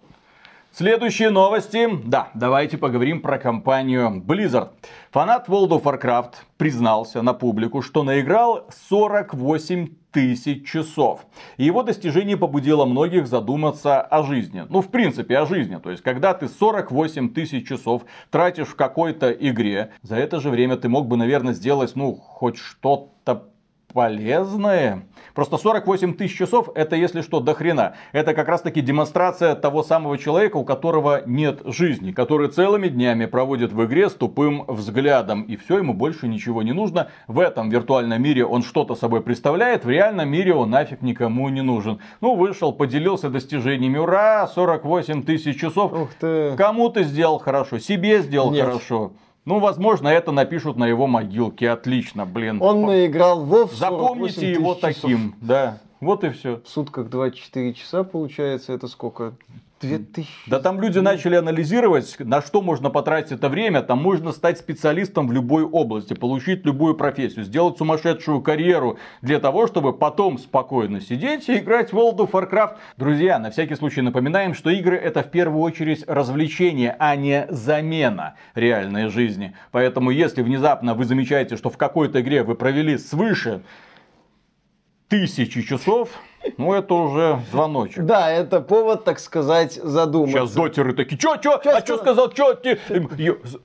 Следующие 0.78 1.30
новости. 1.30 1.88
Да, 2.04 2.28
давайте 2.34 2.76
поговорим 2.76 3.22
про 3.22 3.38
компанию 3.38 4.22
Blizzard. 4.22 4.72
Фанат 5.10 5.48
World 5.48 5.70
of 5.70 5.84
Warcraft 5.84 6.34
признался 6.58 7.22
на 7.22 7.32
публику, 7.32 7.80
что 7.80 8.02
наиграл 8.02 8.68
48 8.90 9.88
тысяч 10.12 10.70
часов. 10.70 11.24
И 11.56 11.64
его 11.64 11.82
достижение 11.82 12.36
побудило 12.36 12.84
многих 12.84 13.26
задуматься 13.26 14.02
о 14.02 14.22
жизни. 14.22 14.66
Ну, 14.68 14.82
в 14.82 14.88
принципе, 14.88 15.38
о 15.38 15.46
жизни. 15.46 15.76
То 15.76 15.90
есть, 15.90 16.02
когда 16.02 16.34
ты 16.34 16.46
48 16.46 17.30
тысяч 17.32 17.66
часов 17.66 18.02
тратишь 18.30 18.68
в 18.68 18.76
какой-то 18.76 19.30
игре, 19.30 19.92
за 20.02 20.16
это 20.16 20.40
же 20.40 20.50
время 20.50 20.76
ты 20.76 20.90
мог 20.90 21.08
бы, 21.08 21.16
наверное, 21.16 21.54
сделать, 21.54 21.92
ну, 21.96 22.14
хоть 22.14 22.58
что-то 22.58 23.48
полезное. 23.96 25.06
Просто 25.34 25.56
48 25.56 26.16
тысяч 26.16 26.36
часов 26.36 26.68
это, 26.74 26.96
если 26.96 27.22
что, 27.22 27.40
до 27.40 27.54
хрена. 27.54 27.94
Это 28.12 28.34
как 28.34 28.46
раз 28.46 28.60
таки 28.60 28.82
демонстрация 28.82 29.54
того 29.54 29.82
самого 29.82 30.18
человека, 30.18 30.58
у 30.58 30.66
которого 30.66 31.22
нет 31.24 31.62
жизни, 31.64 32.12
который 32.12 32.48
целыми 32.48 32.88
днями 32.88 33.24
проводит 33.24 33.72
в 33.72 33.82
игре 33.86 34.10
с 34.10 34.12
тупым 34.12 34.66
взглядом. 34.68 35.44
И 35.44 35.56
все, 35.56 35.78
ему 35.78 35.94
больше 35.94 36.28
ничего 36.28 36.62
не 36.62 36.72
нужно. 36.72 37.08
В 37.26 37.40
этом 37.40 37.70
виртуальном 37.70 38.22
мире 38.22 38.44
он 38.44 38.62
что-то 38.62 38.94
собой 38.94 39.22
представляет, 39.22 39.86
в 39.86 39.88
реальном 39.88 40.28
мире 40.28 40.52
он 40.52 40.68
нафиг 40.68 41.00
никому 41.00 41.48
не 41.48 41.62
нужен. 41.62 41.98
Ну, 42.20 42.34
вышел, 42.34 42.72
поделился 42.72 43.30
достижениями. 43.30 43.96
Ура, 43.96 44.46
48 44.46 45.22
тысяч 45.22 45.58
часов. 45.58 45.94
Ух 45.94 46.10
ты. 46.20 46.54
Кому 46.58 46.90
ты 46.90 47.04
сделал 47.04 47.38
хорошо, 47.38 47.78
себе 47.78 48.20
сделал 48.20 48.50
нет. 48.50 48.66
хорошо. 48.66 49.12
Ну, 49.46 49.60
возможно, 49.60 50.08
это 50.08 50.32
напишут 50.32 50.76
на 50.76 50.88
его 50.88 51.06
могилке. 51.06 51.70
Отлично, 51.70 52.26
блин. 52.26 52.60
Он 52.60 52.82
наиграл 52.82 53.44
Вов. 53.44 53.72
Запомните 53.72 54.50
его 54.50 54.74
часов. 54.74 54.80
таким, 54.80 55.34
да. 55.40 55.78
Вот 56.00 56.24
и 56.24 56.30
все. 56.30 56.60
В 56.64 56.68
сутках 56.68 57.08
24 57.08 57.72
часа 57.74 58.02
получается, 58.02 58.72
это 58.72 58.88
сколько? 58.88 59.34
2000. 59.88 60.28
Да 60.46 60.60
там 60.60 60.80
люди 60.80 60.98
начали 60.98 61.36
анализировать, 61.36 62.16
на 62.18 62.42
что 62.42 62.62
можно 62.62 62.90
потратить 62.90 63.32
это 63.32 63.48
время. 63.48 63.82
Там 63.82 64.02
можно 64.02 64.32
стать 64.32 64.58
специалистом 64.58 65.28
в 65.28 65.32
любой 65.32 65.64
области, 65.64 66.14
получить 66.14 66.64
любую 66.64 66.94
профессию, 66.94 67.44
сделать 67.44 67.78
сумасшедшую 67.78 68.40
карьеру 68.40 68.98
для 69.22 69.38
того, 69.38 69.66
чтобы 69.66 69.92
потом 69.92 70.38
спокойно 70.38 71.00
сидеть 71.00 71.48
и 71.48 71.58
играть 71.58 71.92
в 71.92 71.96
World 71.96 72.18
of 72.18 72.30
Warcraft. 72.30 72.76
Друзья, 72.96 73.38
на 73.38 73.50
всякий 73.50 73.74
случай 73.74 74.02
напоминаем, 74.02 74.54
что 74.54 74.70
игры 74.70 74.96
это 74.96 75.22
в 75.22 75.30
первую 75.30 75.60
очередь 75.60 76.04
развлечение, 76.06 76.96
а 76.98 77.16
не 77.16 77.46
замена 77.50 78.34
реальной 78.54 79.08
жизни. 79.08 79.54
Поэтому 79.70 80.10
если 80.10 80.42
внезапно 80.42 80.94
вы 80.94 81.04
замечаете, 81.04 81.56
что 81.56 81.70
в 81.70 81.76
какой-то 81.76 82.20
игре 82.20 82.42
вы 82.42 82.54
провели 82.54 82.98
свыше 82.98 83.62
тысячи 85.08 85.62
часов, 85.62 86.10
ну, 86.56 86.72
это 86.72 86.94
уже 86.94 87.40
звоночек. 87.50 88.04
Да, 88.04 88.30
это 88.30 88.60
повод, 88.60 89.04
так 89.04 89.18
сказать, 89.18 89.74
задуматься. 89.74 90.38
Сейчас 90.38 90.52
дотеры 90.52 90.94
такие, 90.94 91.18
чё, 91.18 91.36
чё, 91.36 91.60
чё 91.62 91.76
а 91.76 91.80
чё 91.82 91.98
сказал, 91.98 92.30
чё, 92.30 92.54
ты? 92.54 92.78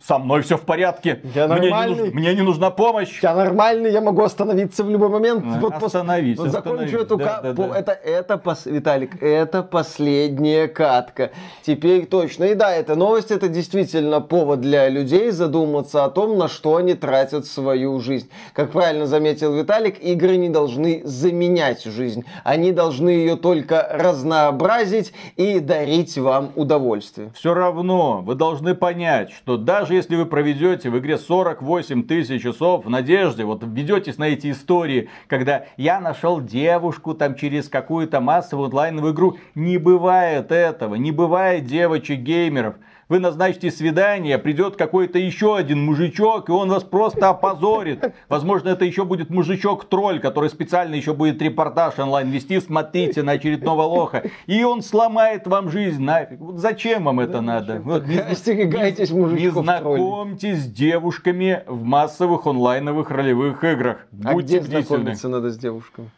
Со 0.02 0.18
мной 0.18 0.42
все 0.42 0.58
в 0.58 0.62
порядке. 0.62 1.22
Я 1.36 1.48
мне 1.48 1.70
нормальный. 1.70 1.96
Не 1.96 2.04
нуж... 2.04 2.14
Мне 2.14 2.36
не 2.36 2.42
нужна 2.42 2.72
помощь. 2.72 3.20
Я 3.22 3.34
нормальный, 3.36 3.92
я 3.92 4.02
могу 4.02 4.24
остановиться 4.24 4.84
в 4.84 4.90
любой 4.90 5.10
момент. 5.10 5.44
А, 5.46 5.60
вот 5.60 5.74
остановись, 5.82 6.38
вот 6.38 6.50
Закончу 6.50 6.98
эту 6.98 7.18
да, 7.18 7.26
ка... 7.26 7.42
да, 7.44 7.54
да. 7.54 7.78
Это, 7.78 7.92
это, 7.92 8.38
пос... 8.38 8.66
Виталик, 8.66 9.22
это 9.22 9.64
последняя 9.64 10.68
катка. 10.68 11.32
Теперь 11.64 12.06
точно. 12.06 12.46
И 12.46 12.56
да, 12.56 12.72
эта 12.72 12.96
новость, 12.96 13.32
это 13.32 13.48
действительно 13.48 14.22
повод 14.22 14.62
для 14.62 14.90
людей 14.90 15.32
задуматься 15.32 16.04
о 16.04 16.10
том, 16.10 16.38
на 16.38 16.48
что 16.48 16.76
они 16.76 16.94
тратят 16.94 17.46
свою 17.46 18.00
жизнь. 18.00 18.30
Как 18.54 18.72
правильно 18.72 19.06
заметил 19.06 19.54
Виталик, 19.54 20.00
игры 20.04 20.38
не 20.38 20.50
должны 20.50 21.02
заменять 21.04 21.84
жизнь. 21.84 22.26
Они 22.44 22.61
должны 22.70 23.10
ее 23.10 23.36
только 23.36 23.88
разнообразить 23.92 25.14
и 25.38 25.60
дарить 25.60 26.18
вам 26.20 26.52
удовольствие. 26.56 27.32
Все 27.34 27.56
равно 27.56 28.22
вы 28.24 28.36
должны 28.36 28.76
понять, 28.76 29.32
что 29.32 29.58
даже 29.58 29.96
если 29.96 30.16
вы 30.16 30.28
проведете 30.28 30.92
в 30.92 31.00
игре 31.00 31.18
48 31.18 32.04
тысяч 32.04 32.44
часов 32.44 32.86
в 32.86 32.90
надежде, 32.90 33.44
вот 33.44 33.64
ведетесь 33.64 34.20
на 34.20 34.26
эти 34.26 34.52
истории, 34.52 35.10
когда 35.28 35.66
я 35.78 36.00
нашел 36.00 36.40
девушку 36.40 37.16
там 37.16 37.34
через 37.34 37.68
какую-то 37.68 38.22
массовую 38.22 38.68
онлайновую 38.68 39.14
игру, 39.14 39.38
не 39.56 39.78
бывает 39.78 40.52
этого, 40.52 40.94
не 40.96 41.12
бывает 41.12 41.66
девочек-геймеров. 41.66 42.76
Вы 43.12 43.20
назначите 43.20 43.72
свидание, 43.72 44.38
придет 44.38 44.78
какой-то 44.78 45.20
еще 45.20 45.58
один 45.58 45.84
мужичок, 45.84 46.48
и 46.48 46.54
он 46.54 46.70
вас 46.70 46.86
просто 46.86 47.28
опозорит. 47.28 48.16
Возможно, 48.30 48.70
это 48.70 48.86
еще 48.86 49.04
будет 49.04 49.30
мужичок-тролль, 49.30 50.22
который 50.22 50.50
специально 50.50 50.96
еще 50.96 51.14
будет 51.14 51.42
репортаж 51.42 52.00
онлайн 52.00 52.30
вести. 52.30 52.62
Смотрите 52.62 53.22
на 53.22 53.34
очередного 53.34 53.82
лоха. 53.82 54.24
И 54.48 54.64
он 54.64 54.82
сломает 54.82 55.46
вам 55.46 55.70
жизнь 55.70 56.02
нафиг. 56.02 56.40
Вот 56.40 56.60
зачем 56.60 57.04
вам 57.04 57.20
это 57.20 57.42
надо? 57.42 57.82
Вот 57.82 58.08
не, 58.08 58.16
не 58.16 59.50
знакомьтесь 59.50 60.60
с 60.60 60.68
девушками 60.68 61.66
в 61.68 61.84
массовых 61.84 62.48
онлайновых 62.48 63.12
ролевых 63.12 63.62
играх. 63.66 64.08
А 64.24 64.32
Будьте 64.32 64.60
где 64.60 64.60
бдительны. 64.60 64.84
знакомиться 64.84 65.28
надо 65.28 65.50
с 65.50 65.58
девушками? 65.58 66.10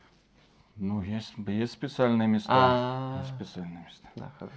Ну, 0.75 1.01
есть, 1.01 1.33
есть 1.47 1.73
специальные 1.73 2.27
места. 2.27 2.51
А. 2.51 3.17
Есть 3.23 3.35
специальные 3.35 3.83
места. 3.83 4.07
Да, 4.15 4.31
хорошо. 4.37 4.53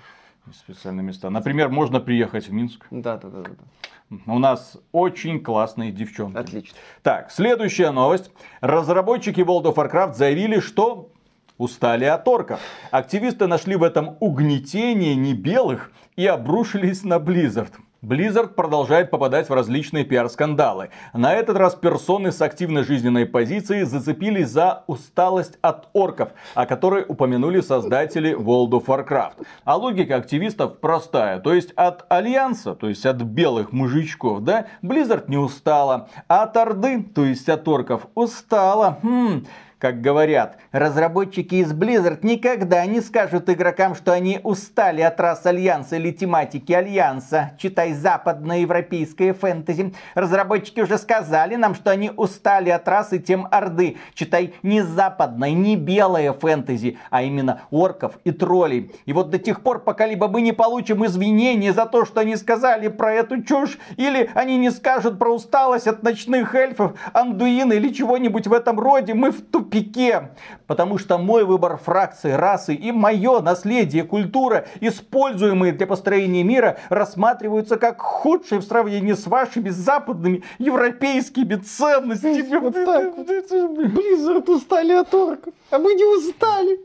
Специальные 0.52 1.04
места. 1.04 1.30
Например, 1.30 1.68
можно 1.68 2.00
приехать 2.00 2.48
в 2.48 2.52
Минск. 2.52 2.87
Да, 2.90 3.16
да, 3.16 3.28
да, 3.28 3.42
да, 3.42 3.50
да. 3.50 4.32
У 4.32 4.38
нас 4.38 4.78
очень 4.92 5.40
классные 5.40 5.90
девчонки. 5.90 6.37
Отлично. 6.37 6.76
Так, 7.02 7.30
следующая 7.30 7.90
новость. 7.90 8.30
Разработчики 8.61 9.40
World 9.40 9.64
of 9.64 9.74
Warcraft 9.74 10.14
заявили, 10.14 10.61
что 10.61 11.11
устали 11.59 12.04
от 12.04 12.26
орков. 12.28 12.61
Активисты 12.90 13.46
нашли 13.46 13.76
в 13.76 13.82
этом 13.82 14.16
угнетение 14.20 15.16
не 15.16 15.35
белых 15.35 15.90
и 16.14 16.26
обрушились 16.26 17.02
на 17.02 17.16
Blizzard. 17.16 17.72
Blizzard 18.02 18.48
продолжает 18.48 19.11
попадать 19.11 19.48
в 19.48 19.54
различные 19.54 20.04
пиар-скандалы. 20.04 20.90
На 21.14 21.35
этот 21.35 21.56
раз 21.56 21.74
персоны 21.74 22.30
с 22.30 22.42
активной 22.42 22.85
жизненной 22.85 23.26
позицией 23.26 23.85
зацепились 23.85 24.48
за 24.48 24.85
усталость 24.87 25.59
от 25.62 25.88
орков, 25.92 26.30
о 26.54 26.66
которой 26.66 27.04
упомянули 27.09 27.61
создатели 27.61 28.37
World 28.37 28.70
of 28.70 28.85
Warcraft. 28.87 29.46
А 29.64 29.76
логика 29.76 30.16
активистов 30.16 30.78
простая. 30.78 31.40
То 31.40 31.54
есть 31.54 31.72
от 31.72 32.04
Альянса, 32.09 32.74
то 32.74 32.88
есть 32.88 33.06
от 33.06 33.16
белых 33.16 33.72
мужичков, 33.72 34.42
да, 34.42 34.66
Blizzard 34.82 35.24
не 35.28 35.38
устала. 35.38 36.09
А 36.28 36.42
от 36.42 36.56
Орды, 36.56 37.02
то 37.02 37.24
есть 37.24 37.48
от 37.48 37.66
орков, 37.66 38.06
устала. 38.14 38.98
Хм, 39.02 39.46
как 39.79 40.01
говорят, 40.01 40.57
разработчики 40.73 41.57
из 41.57 41.73
Blizzard 41.73 42.21
никогда 42.23 42.87
не 42.87 43.03
скажут 43.03 43.51
игрокам, 43.51 43.95
что 43.95 44.12
они 44.12 44.41
устали 44.43 45.03
от 45.03 45.21
рас 45.21 45.45
Альянса 45.45 45.97
или 45.97 46.12
тематики 46.12 46.73
Альянса. 46.73 47.53
Читай 47.59 47.93
западноевропейское 47.93 49.35
фэнтези. 49.35 49.95
Разработчики 50.15 50.81
уже 50.81 50.97
сказали 50.97 51.57
нам, 51.57 51.75
что 51.75 51.91
они 51.91 52.11
устали 52.17 52.71
от 52.71 52.89
расы 52.89 53.19
тем 53.19 53.47
Орды. 53.51 53.99
Читай 54.15 54.55
не 54.62 54.81
западное, 54.81 55.51
не 55.51 55.77
белое 55.77 56.33
фэнтези, 56.33 56.99
а 57.11 57.23
именно 57.23 57.62
орков 57.71 58.19
и 58.25 58.31
троллей. 58.31 58.93
И 59.05 59.12
вот 59.12 59.29
до 59.29 59.39
тех 59.39 59.62
пор, 59.62 59.81
пока 59.81 60.07
либо 60.07 60.29
мы 60.29 60.41
не 60.41 60.53
получим 60.53 61.05
извинения 61.05 61.75
за 61.75 61.85
то, 61.85 62.07
что 62.07 62.21
они 62.21 62.37
сказали 62.37 62.89
про 62.89 63.12
эту 63.12 63.43
чушь, 63.43 63.79
или 63.99 64.31
они 64.35 64.57
не 64.57 64.71
скажут 64.71 65.19
про 65.19 65.35
усталость 65.35 65.87
от 65.87 66.03
ночных 66.03 66.55
эльфов, 66.55 66.99
андуина 67.12 67.75
или 67.75 67.91
чего-нибудь 67.91 68.47
в 68.47 68.53
этом 68.55 68.81
роде, 68.81 69.12
мы 69.12 69.31
в 69.31 69.43
тупике. 69.66 70.31
Потому 70.66 70.98
что 70.98 71.18
мой 71.18 71.44
выбор 71.44 71.76
фракции, 71.76 72.33
расы 72.33 72.74
и 72.74 72.92
мое 72.92 73.40
наследие, 73.40 74.05
культура, 74.05 74.66
используемые 74.81 75.72
для 75.72 75.87
построения 75.87 76.42
мира, 76.42 76.79
рассматриваются 76.88 77.76
как 77.76 78.00
худшие 78.00 78.61
в 78.61 78.64
сравнении 78.64 79.12
с 79.12 79.26
вашими 79.26 79.68
западными 79.68 80.42
европейскими 80.59 81.55
ценностями. 81.57 82.59
Вот 82.59 82.74
так 82.74 83.16
вот. 83.16 83.29
Blizzard 83.29 84.50
устали 84.50 84.92
от 84.92 85.12
орков, 85.14 85.55
а 85.70 85.79
мы 85.79 85.94
не 85.94 86.05
устали. 86.05 86.81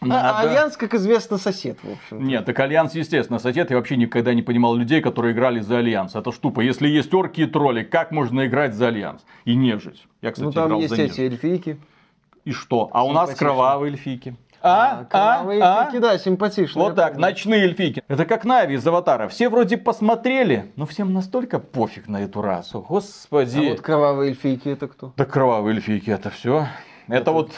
А 0.00 0.06
Надо. 0.06 0.38
Альянс, 0.50 0.76
как 0.76 0.92
известно, 0.94 1.38
сосёт, 1.38 1.78
в 1.82 1.92
общем. 1.92 2.26
Нет, 2.26 2.44
так 2.44 2.60
Альянс, 2.60 2.94
естественно, 2.94 3.38
сосёт. 3.38 3.70
Я 3.70 3.76
вообще 3.76 3.96
никогда 3.96 4.34
не 4.34 4.42
понимал 4.42 4.74
людей, 4.76 5.00
которые 5.00 5.32
играли 5.32 5.60
за 5.60 5.78
Альянс. 5.78 6.14
Это 6.14 6.30
ж 6.30 6.34
тупо. 6.34 6.60
Если 6.60 6.88
есть 6.88 7.14
орки 7.14 7.40
и 7.42 7.46
тролли, 7.46 7.84
как 7.84 8.10
можно 8.10 8.46
играть 8.46 8.74
за 8.74 8.88
Альянс? 8.88 9.24
И 9.46 9.54
нежить. 9.54 10.06
Я, 10.20 10.32
кстати, 10.32 10.44
Ну 10.44 10.52
там 10.52 10.66
играл 10.66 10.80
есть 10.80 10.94
за 10.94 11.02
эти 11.02 11.20
нежить. 11.20 11.32
эльфийки. 11.32 11.78
И 12.44 12.52
что? 12.52 12.90
А 12.92 13.04
у 13.04 13.12
нас 13.12 13.34
кровавые 13.34 13.92
эльфики. 13.92 14.36
А? 14.66 15.00
А? 15.00 15.04
кровавые 15.04 15.60
А? 15.62 15.84
эльфийки, 15.84 16.00
да, 16.02 16.18
симпатичные. 16.18 16.84
Вот 16.84 16.94
так, 16.96 17.16
ночные 17.16 17.62
эльфики. 17.64 18.02
Это 18.08 18.24
как 18.24 18.44
Нави 18.44 18.76
из 18.76 18.86
Аватара. 18.86 19.28
Все 19.28 19.48
вроде 19.48 19.76
посмотрели, 19.76 20.72
но 20.76 20.86
всем 20.86 21.12
настолько 21.12 21.58
пофиг 21.58 22.08
на 22.08 22.22
эту 22.22 22.40
расу. 22.42 22.78
А 22.78 22.92
Господи. 22.92 23.68
вот 23.70 23.80
кровавые 23.80 24.30
эльфийки 24.30 24.68
это 24.68 24.88
кто? 24.88 25.12
Да 25.16 25.24
кровавые 25.26 25.74
эльфики 25.76 26.10
это 26.10 26.30
все. 26.30 26.66
Это 27.08 27.32
вот 27.32 27.50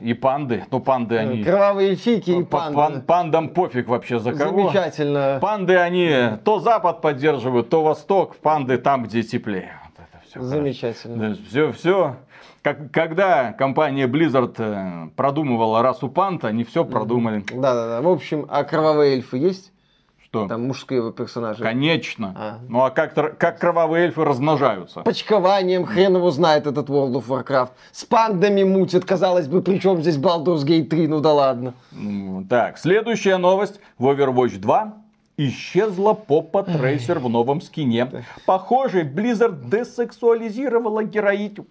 и 0.00 0.12
панды. 0.12 0.66
Ну, 0.70 0.80
панды 0.80 1.16
они... 1.16 1.42
Кровавые 1.42 1.90
эльфийки 1.90 2.30
и 2.30 2.44
Па- 2.44 2.58
панды. 2.70 2.76
пан- 2.76 3.00
Пандам 3.02 3.48
пофиг 3.48 3.88
вообще 3.88 4.18
за 4.18 4.32
кого. 4.34 4.68
Замечательно. 4.70 5.38
Панды 5.40 5.76
они 5.78 6.14
то 6.44 6.60
Запад 6.60 7.00
поддерживают, 7.00 7.70
то 7.70 7.82
Восток. 7.82 8.36
Панды 8.36 8.76
там, 8.76 9.04
где 9.04 9.22
теплее. 9.22 9.72
Вот 9.86 10.06
это 10.06 10.22
все. 10.28 10.42
Замечательно. 10.42 11.34
все, 11.48 11.72
все. 11.72 12.16
Как, 12.62 12.90
когда 12.92 13.52
компания 13.52 14.06
Blizzard 14.06 14.54
э, 14.58 15.08
продумывала 15.16 15.82
расу 15.82 16.08
панд, 16.08 16.44
они 16.44 16.64
все 16.64 16.84
продумали. 16.84 17.42
Да-да-да. 17.50 18.02
В 18.02 18.08
общем, 18.08 18.46
а 18.50 18.64
кровавые 18.64 19.14
эльфы 19.14 19.38
есть? 19.38 19.72
Что? 20.22 20.46
Там 20.46 20.66
мужские 20.66 21.10
персонажи. 21.12 21.62
Конечно. 21.62 22.34
А. 22.36 22.58
Ну 22.68 22.84
а 22.84 22.90
как, 22.90 23.14
как 23.38 23.58
кровавые 23.58 24.04
эльфы 24.04 24.24
размножаются? 24.24 25.00
Почкованием, 25.00 25.86
хрен 25.86 26.14
его 26.14 26.30
знает 26.30 26.66
этот 26.66 26.88
World 26.88 27.14
of 27.14 27.26
Warcraft. 27.26 27.70
С 27.90 28.04
пандами 28.04 28.62
мутит, 28.62 29.04
казалось 29.04 29.48
бы, 29.48 29.62
при 29.62 29.78
чем 29.78 30.02
здесь 30.02 30.18
Baldur's 30.18 30.64
Gate 30.64 30.84
3, 30.84 31.08
ну 31.08 31.20
да 31.20 31.32
ладно. 31.32 31.74
Так, 32.48 32.78
следующая 32.78 33.38
новость. 33.38 33.80
В 33.98 34.06
Overwatch 34.06 34.58
2 34.58 34.94
исчезла 35.38 36.12
попа 36.12 36.62
Трейсер 36.62 37.18
в 37.18 37.28
новом 37.28 37.60
скине. 37.60 38.24
Похоже, 38.46 39.02
Blizzard 39.02 39.68
десексуализировала 39.68 41.02
героиню. 41.02 41.66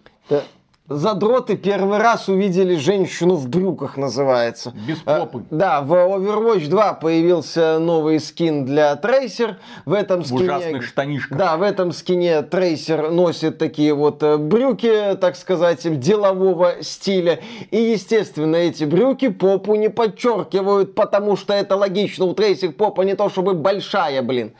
Задроты 0.88 1.56
первый 1.56 1.98
раз 1.98 2.28
увидели 2.28 2.74
женщину 2.74 3.36
в 3.36 3.48
брюках, 3.48 3.96
называется. 3.96 4.72
Без 4.88 4.98
А, 5.04 5.20
попы. 5.20 5.44
Да, 5.48 5.82
в 5.82 5.92
Overwatch 5.92 6.66
2 6.68 6.94
появился 6.94 7.78
новый 7.78 8.18
скин 8.18 8.64
для 8.64 8.96
Трейсер. 8.96 9.58
В 9.84 9.92
этом 9.92 10.22
В 10.22 10.26
скине... 10.26 10.42
ужасных 10.42 10.82
штанишках. 10.82 11.38
Да, 11.38 11.56
в 11.56 11.62
этом 11.62 11.92
скине 11.92 12.42
Трейсер 12.42 13.12
носит 13.12 13.58
такие 13.58 13.94
вот 13.94 14.20
э, 14.24 14.36
брюки, 14.36 15.16
так 15.20 15.36
сказать, 15.36 16.00
делового 16.00 16.82
стиля. 16.82 17.38
И, 17.70 17.76
естественно, 17.76 18.56
эти 18.56 18.82
брюки 18.82 19.28
попу 19.28 19.76
не 19.76 19.90
подчеркивают, 19.90 20.96
потому 20.96 21.36
что 21.36 21.54
это 21.54 21.76
логично. 21.76 22.24
У 22.24 22.34
Трейсер 22.34 22.72
попа 22.72 23.02
не 23.02 23.14
то 23.14 23.28
чтобы 23.28 23.54
большая, 23.54 24.22
блин. 24.22 24.54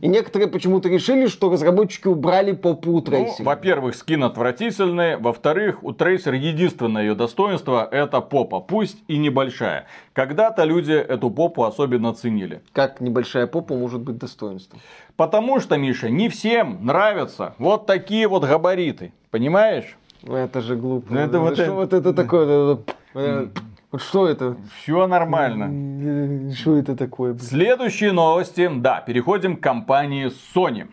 И 0.00 0.08
некоторые 0.08 0.48
почему-то 0.48 0.88
решили, 0.88 1.26
что 1.26 1.50
разработчики 1.50 2.08
убрали 2.08 2.52
попу 2.52 2.90
у 2.90 2.94
Ну, 2.94 3.00
Трейсер. 3.02 3.44
во-первых, 3.44 3.94
скин 3.94 4.24
отвратительный. 4.24 5.16
Во-вторых, 5.18 5.84
у 5.84 5.92
Трейсер 5.92 6.32
единственное 6.34 7.02
ее 7.02 7.14
достоинство 7.14 7.86
это 7.90 8.20
попа, 8.22 8.60
пусть 8.60 8.98
и 9.08 9.18
небольшая. 9.18 9.86
Когда-то 10.14 10.64
люди 10.64 10.92
эту 10.92 11.30
попу 11.30 11.64
особенно 11.64 12.14
ценили. 12.14 12.62
Как 12.72 13.00
небольшая 13.00 13.46
попа 13.46 13.74
может 13.74 14.00
быть 14.00 14.16
достоинством? 14.16 14.80
Потому 15.16 15.60
что, 15.60 15.76
Миша, 15.76 16.08
не 16.08 16.30
всем 16.30 16.78
нравятся 16.84 17.54
вот 17.58 17.86
такие 17.86 18.26
вот 18.26 18.44
габариты. 18.44 19.12
Понимаешь? 19.30 19.96
Ну, 20.22 20.34
Это 20.34 20.60
же 20.62 20.76
глупо. 20.76 21.12
Ну, 21.12 21.20
это 21.20 21.40
вот 21.40 21.58
это- 21.58 21.72
вот 21.72 21.92
это 21.92 22.12
такое? 22.14 22.78
Вот 23.92 24.02
что 24.02 24.28
это? 24.28 24.56
Все 24.82 25.06
нормально. 25.08 25.68
Э, 25.70 26.52
Что 26.52 26.76
это 26.76 26.94
такое? 26.96 27.32
блин? 27.32 27.44
Следующие 27.44 28.12
новости. 28.12 28.70
Да, 28.72 29.00
переходим 29.00 29.56
к 29.56 29.60
компании 29.60 30.30
Sony. 30.54 30.86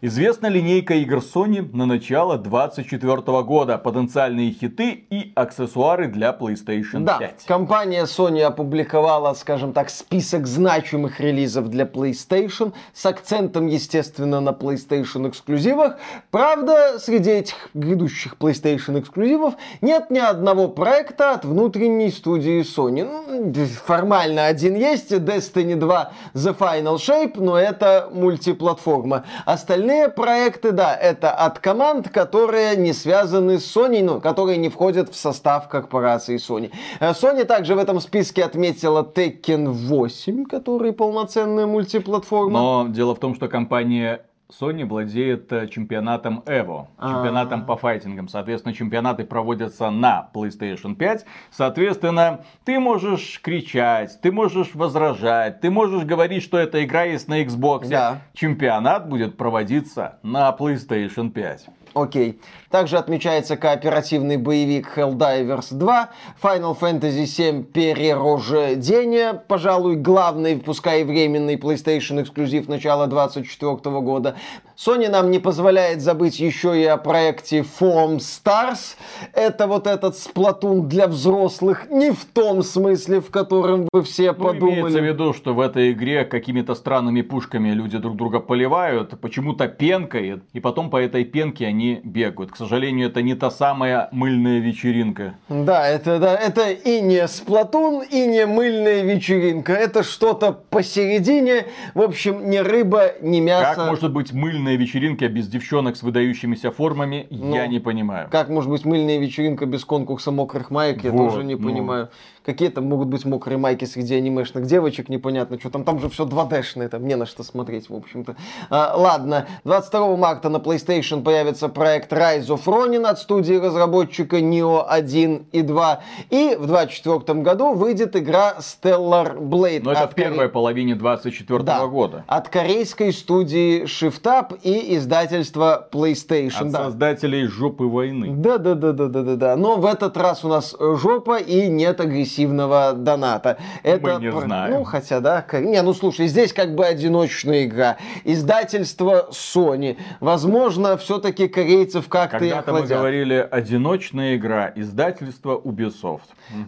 Известна 0.00 0.46
линейка 0.46 0.94
игр 0.94 1.16
Sony 1.16 1.68
на 1.76 1.84
начало 1.84 2.38
2024 2.38 3.42
года. 3.42 3.78
Потенциальные 3.78 4.52
хиты 4.52 4.90
и 5.10 5.32
аксессуары 5.34 6.06
для 6.06 6.30
PlayStation 6.30 7.00
Да, 7.00 7.18
5. 7.18 7.46
компания 7.48 8.04
Sony 8.04 8.42
опубликовала, 8.42 9.34
скажем 9.34 9.72
так, 9.72 9.90
список 9.90 10.46
значимых 10.46 11.18
релизов 11.18 11.66
для 11.66 11.84
PlayStation 11.84 12.74
с 12.94 13.04
акцентом, 13.06 13.66
естественно, 13.66 14.38
на 14.40 14.50
PlayStation 14.50 15.28
эксклюзивах. 15.28 15.96
Правда, 16.30 17.00
среди 17.00 17.30
этих 17.30 17.56
грядущих 17.74 18.36
PlayStation 18.38 19.00
эксклюзивов 19.00 19.54
нет 19.80 20.12
ни 20.12 20.20
одного 20.20 20.68
проекта 20.68 21.32
от 21.32 21.44
внутренней 21.44 22.12
студии 22.12 22.60
Sony. 22.60 23.02
Ну, 23.02 23.66
Формально 23.84 24.46
один 24.46 24.76
есть, 24.76 25.10
Destiny 25.10 25.74
2 25.74 26.12
The 26.34 26.56
Final 26.56 26.98
Shape, 26.98 27.40
но 27.40 27.58
это 27.58 28.08
мультиплатформа. 28.12 29.24
Остальные 29.44 29.87
проекты, 30.08 30.72
да, 30.72 30.94
это 30.94 31.30
от 31.30 31.58
команд, 31.58 32.08
которые 32.08 32.76
не 32.76 32.92
связаны 32.92 33.58
с 33.58 33.76
Sony, 33.76 34.02
ну, 34.02 34.20
которые 34.20 34.58
не 34.58 34.68
входят 34.68 35.10
в 35.10 35.16
состав 35.16 35.68
корпорации 35.68 36.36
Sony. 36.36 36.70
Э, 37.00 37.10
Sony 37.10 37.44
также 37.44 37.74
в 37.74 37.78
этом 37.78 38.00
списке 38.00 38.44
отметила 38.44 39.02
Tekken 39.02 39.68
8, 39.68 40.44
который 40.44 40.92
полноценная 40.92 41.66
мультиплатформа. 41.66 42.58
Но 42.60 42.86
дело 42.88 43.14
в 43.14 43.18
том, 43.18 43.34
что 43.34 43.48
компания 43.48 44.20
Sony 44.50 44.86
владеет 44.86 45.52
э, 45.52 45.68
чемпионатом 45.68 46.42
EVO, 46.46 46.86
чемпионатом 46.98 47.66
по 47.66 47.76
файтингам. 47.76 48.28
Соответственно, 48.28 48.74
чемпионаты 48.74 49.24
проводятся 49.24 49.90
на 49.90 50.30
PlayStation 50.32 50.94
5. 50.94 51.26
Соответственно, 51.50 52.40
ты 52.64 52.80
можешь 52.80 53.42
кричать, 53.42 54.18
ты 54.22 54.32
можешь 54.32 54.74
возражать, 54.74 55.60
ты 55.60 55.68
можешь 55.70 56.04
говорить, 56.04 56.42
что 56.42 56.56
эта 56.56 56.82
игра 56.82 57.04
есть 57.04 57.28
на 57.28 57.42
Xbox. 57.42 57.88
Да. 57.88 58.22
Чемпионат 58.32 59.10
будет 59.10 59.36
проводиться 59.36 60.18
на 60.22 60.48
PlayStation 60.58 61.30
5. 61.30 61.66
Окей. 61.92 62.40
Также 62.70 62.98
отмечается 62.98 63.56
кооперативный 63.56 64.36
боевик 64.36 64.98
Helldivers 64.98 65.68
2, 65.72 66.10
Final 66.42 66.78
Fantasy 66.78 67.24
VII 67.24 67.62
Перерождение, 67.62 69.32
пожалуй, 69.48 69.96
главный, 69.96 70.58
пускай 70.58 71.00
и 71.00 71.04
временный 71.04 71.56
PlayStation 71.56 72.20
эксклюзив 72.20 72.68
начала 72.68 73.06
2024 73.06 74.00
года. 74.00 74.36
Sony 74.76 75.08
нам 75.08 75.30
не 75.30 75.38
позволяет 75.38 76.02
забыть 76.02 76.38
еще 76.38 76.78
и 76.80 76.84
о 76.84 76.98
проекте 76.98 77.60
Foam 77.80 78.18
Stars. 78.18 78.96
Это 79.32 79.66
вот 79.66 79.86
этот 79.86 80.16
сплатун 80.16 80.88
для 80.88 81.08
взрослых, 81.08 81.90
не 81.90 82.10
в 82.10 82.24
том 82.26 82.62
смысле, 82.62 83.20
в 83.20 83.30
котором 83.30 83.88
вы 83.92 84.02
все 84.02 84.32
Ну, 84.32 84.44
подумали. 84.44 84.80
имеется 84.80 85.00
в 85.00 85.04
виду, 85.04 85.32
что 85.32 85.54
в 85.54 85.60
этой 85.60 85.92
игре 85.92 86.24
какими-то 86.26 86.74
странными 86.74 87.22
пушками 87.22 87.70
люди 87.70 87.96
друг 87.96 88.16
друга 88.16 88.40
поливают, 88.40 89.18
почему-то 89.20 89.68
пенкой, 89.68 90.42
и 90.52 90.60
потом 90.60 90.90
по 90.90 90.98
этой 90.98 91.24
пенке 91.24 91.66
они 91.66 92.00
бегают. 92.04 92.52
К 92.58 92.66
сожалению, 92.66 93.06
это 93.06 93.22
не 93.22 93.36
та 93.36 93.52
самая 93.52 94.08
мыльная 94.10 94.58
вечеринка. 94.58 95.36
Да, 95.48 95.86
это, 95.86 96.18
да, 96.18 96.34
это 96.34 96.70
и 96.72 97.00
не 97.00 97.28
сплатун, 97.28 98.02
и 98.02 98.26
не 98.26 98.46
мыльная 98.46 99.02
вечеринка. 99.02 99.72
Это 99.74 100.02
что-то 100.02 100.58
посередине. 100.68 101.66
В 101.94 102.00
общем, 102.02 102.50
ни 102.50 102.56
рыба, 102.56 103.12
ни 103.20 103.38
мясо. 103.38 103.76
Как 103.76 103.86
может 103.86 104.12
быть 104.12 104.32
мыльная 104.32 104.74
вечеринка 104.74 105.28
без 105.28 105.46
девчонок 105.46 105.96
с 105.96 106.02
выдающимися 106.02 106.72
формами, 106.72 107.28
я 107.30 107.68
не 107.68 107.78
понимаю. 107.78 108.26
Как 108.28 108.48
может 108.48 108.70
быть 108.70 108.84
мыльная 108.84 109.18
вечеринка 109.18 109.64
без 109.64 109.84
конкурса 109.84 110.32
мокрых 110.32 110.72
маек, 110.72 111.04
я 111.04 111.12
Вот, 111.12 111.30
тоже 111.30 111.44
не 111.44 111.54
ну. 111.54 111.64
понимаю. 111.64 112.08
Какие 112.48 112.70
там 112.70 112.86
могут 112.86 113.08
быть 113.08 113.26
мокрые 113.26 113.58
майки 113.58 113.84
среди 113.84 114.14
анимешных 114.14 114.64
девочек, 114.64 115.10
непонятно, 115.10 115.60
что 115.60 115.68
там, 115.68 115.84
там 115.84 116.00
же 116.00 116.08
все 116.08 116.24
2D-шное, 116.24 116.88
там 116.88 117.06
не 117.06 117.14
на 117.14 117.26
что 117.26 117.42
смотреть, 117.42 117.90
в 117.90 117.94
общем-то. 117.94 118.36
А, 118.70 118.94
ладно, 118.96 119.46
22 119.64 120.16
марта 120.16 120.48
на 120.48 120.56
PlayStation 120.56 121.22
появится 121.22 121.68
проект 121.68 122.10
Rise 122.10 122.46
of 122.46 122.64
Ronin 122.64 123.04
от 123.04 123.18
студии 123.18 123.52
разработчика 123.52 124.38
Neo 124.38 124.82
1 124.82 125.48
и 125.52 125.60
2. 125.60 126.00
И 126.30 126.56
в 126.58 126.66
2024 126.66 127.42
году 127.42 127.74
выйдет 127.74 128.16
игра 128.16 128.54
Stellar 128.60 129.38
Blade. 129.38 129.82
Но 129.84 129.92
это 129.92 130.04
от 130.04 130.12
в 130.12 130.14
первой 130.14 130.46
коре- 130.46 130.48
половине 130.48 130.94
24 130.94 131.62
Да, 131.64 131.86
года. 131.86 132.24
От 132.28 132.48
корейской 132.48 133.12
студии 133.12 133.82
Shift 133.82 134.22
Up 134.22 134.58
и 134.62 134.96
издательства 134.96 135.86
PlayStation. 135.92 136.68
От 136.68 136.70
да. 136.70 136.84
создателей 136.84 137.46
жопы 137.46 137.84
войны. 137.84 138.28
Да, 138.30 138.56
да, 138.56 138.74
да, 138.74 138.92
да, 138.92 139.08
да, 139.08 139.22
да, 139.22 139.36
да. 139.36 139.56
Но 139.56 139.76
в 139.76 139.84
этот 139.84 140.16
раз 140.16 140.46
у 140.46 140.48
нас 140.48 140.74
жопа 140.80 141.36
и 141.36 141.68
нет 141.68 142.00
агрессивного 142.38 142.92
доната. 142.94 143.58
Это 143.82 144.18
не 144.18 144.30
пр- 144.30 144.44
знаем. 144.44 144.74
Ну, 144.74 144.84
хотя, 144.84 145.20
да. 145.20 145.42
к- 145.42 145.60
Не, 145.60 145.82
ну 145.82 145.92
слушай, 145.94 146.26
здесь 146.28 146.52
как 146.52 146.74
бы 146.74 146.84
одиночная 146.86 147.64
игра. 147.64 147.96
Издательство 148.24 149.28
Sony. 149.32 149.96
Возможно, 150.20 150.96
все-таки 150.96 151.48
корейцев 151.48 152.08
как-то 152.08 152.44
и 152.44 152.50
Когда-то 152.50 152.72
мы 152.72 152.82
говорили 152.86 153.46
одиночная 153.50 154.36
игра, 154.36 154.72
издательство 154.74 155.58
Ubisoft. 155.58 156.20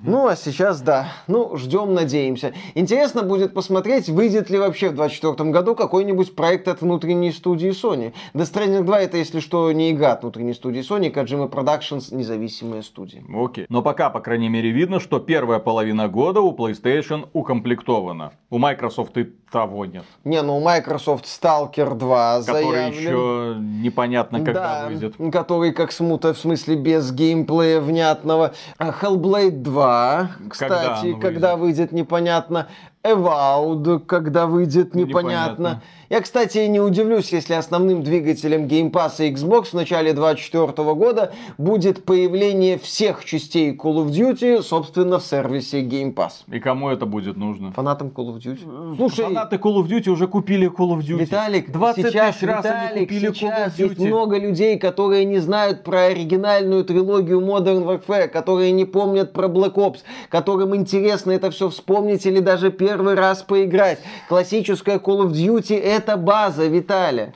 Ну, 0.02 0.26
а 0.26 0.36
сейчас 0.36 0.80
да. 0.82 1.08
Ну, 1.26 1.56
ждем, 1.56 1.94
надеемся. 1.94 2.52
Интересно 2.74 3.22
будет 3.22 3.54
посмотреть, 3.54 4.08
выйдет 4.08 4.50
ли 4.50 4.58
вообще 4.58 4.88
в 4.88 4.94
2024 4.96 5.50
году 5.50 5.74
какой-нибудь 5.74 6.34
проект 6.34 6.68
от 6.68 6.80
внутренней 6.82 7.32
студии 7.32 7.70
Sony. 7.70 8.12
Death 8.34 8.52
Stranding 8.52 8.82
2 8.82 9.00
это, 9.00 9.16
если 9.16 9.40
что, 9.40 9.70
не 9.72 9.90
игра 9.92 10.12
от 10.12 10.22
внутренней 10.22 10.52
студии 10.54 10.80
Sony, 10.80 11.12
Kojima 11.12 11.48
Productions 11.50 12.14
независимая 12.14 12.82
студия. 12.82 13.22
Окей. 13.34 13.66
Но 13.68 13.82
пока, 13.82 14.10
по 14.10 14.20
крайней 14.20 14.48
мере, 14.48 14.70
видно, 14.70 15.00
что 15.00 15.18
первая 15.50 15.58
половина 15.64 16.08
года 16.08 16.40
у 16.40 16.54
PlayStation 16.54 17.28
укомплектована. 17.32 18.30
У 18.50 18.58
Microsoft 18.58 19.16
и 19.18 19.24
того 19.50 19.84
нет. 19.84 20.04
Не, 20.22 20.42
ну 20.42 20.58
у 20.58 20.60
Microsoft 20.60 21.24
Stalker 21.24 21.96
2 21.96 22.38
Который 22.46 22.62
заявлен. 22.62 22.92
еще 22.92 23.56
непонятно, 23.58 24.44
когда 24.44 24.82
да, 24.82 24.86
выйдет. 24.86 25.14
который 25.32 25.72
как 25.72 25.90
смута, 25.90 26.34
в 26.34 26.38
смысле 26.38 26.76
без 26.76 27.10
геймплея 27.10 27.80
внятного. 27.80 28.52
А 28.78 28.90
Hellblade 28.90 29.62
2, 29.62 30.30
кстати, 30.50 31.18
когда 31.20 31.56
выйдет 31.56 31.90
непонятно. 31.90 32.68
Avowed, 33.02 34.00
когда 34.06 34.46
выйдет 34.46 34.94
непонятно. 34.94 35.50
Непонятно. 35.52 35.82
Я, 36.10 36.20
кстати, 36.22 36.58
не 36.66 36.80
удивлюсь, 36.80 37.30
если 37.30 37.54
основным 37.54 38.02
двигателем 38.02 38.64
Game 38.66 38.90
Pass 38.90 39.24
и 39.24 39.32
Xbox 39.32 39.66
в 39.66 39.74
начале 39.74 40.12
2024 40.12 40.94
года 40.94 41.32
будет 41.56 42.04
появление 42.04 42.80
всех 42.80 43.24
частей 43.24 43.76
Call 43.76 44.04
of 44.04 44.08
Duty, 44.08 44.60
собственно, 44.62 45.20
в 45.20 45.24
сервисе 45.24 45.82
Game 45.82 46.12
Pass. 46.12 46.32
И 46.50 46.58
кому 46.58 46.88
это 46.88 47.06
будет 47.06 47.36
нужно? 47.36 47.70
Фанатам 47.70 48.08
Call 48.08 48.34
of 48.34 48.38
Duty. 48.38 48.96
Слушай, 48.96 49.26
Фанаты 49.26 49.54
Call 49.54 49.76
of 49.76 49.86
Duty 49.86 50.08
уже 50.10 50.26
купили 50.26 50.68
Call 50.68 50.98
of 50.98 51.02
Duty. 51.02 51.20
Виталик, 51.20 51.70
20 51.70 52.04
сейчас, 52.08 52.34
тысяч 52.34 52.48
раз 52.48 52.64
они 52.64 52.74
Виталик, 52.74 53.08
купили 53.08 53.32
сейчас 53.32 53.78
Call 53.78 53.84
of 53.84 53.88
есть 53.88 54.00
Duty. 54.00 54.06
много 54.08 54.36
людей, 54.36 54.78
которые 54.80 55.24
не 55.24 55.38
знают 55.38 55.84
про 55.84 56.06
оригинальную 56.06 56.84
трилогию 56.84 57.40
Modern 57.40 57.84
Warfare, 57.84 58.26
которые 58.26 58.72
не 58.72 58.84
помнят 58.84 59.32
про 59.32 59.46
Black 59.46 59.74
Ops, 59.74 59.98
которым 60.28 60.74
интересно 60.74 61.30
это 61.30 61.52
все 61.52 61.68
вспомнить 61.68 62.26
или 62.26 62.40
даже 62.40 62.72
первый 62.72 63.14
раз 63.14 63.44
поиграть. 63.44 64.00
Классическая 64.28 64.98
Call 64.98 65.28
of 65.28 65.30
Duty 65.30 65.78
это 65.80 65.99
база, 66.16 66.66
Виталя. 66.66 67.32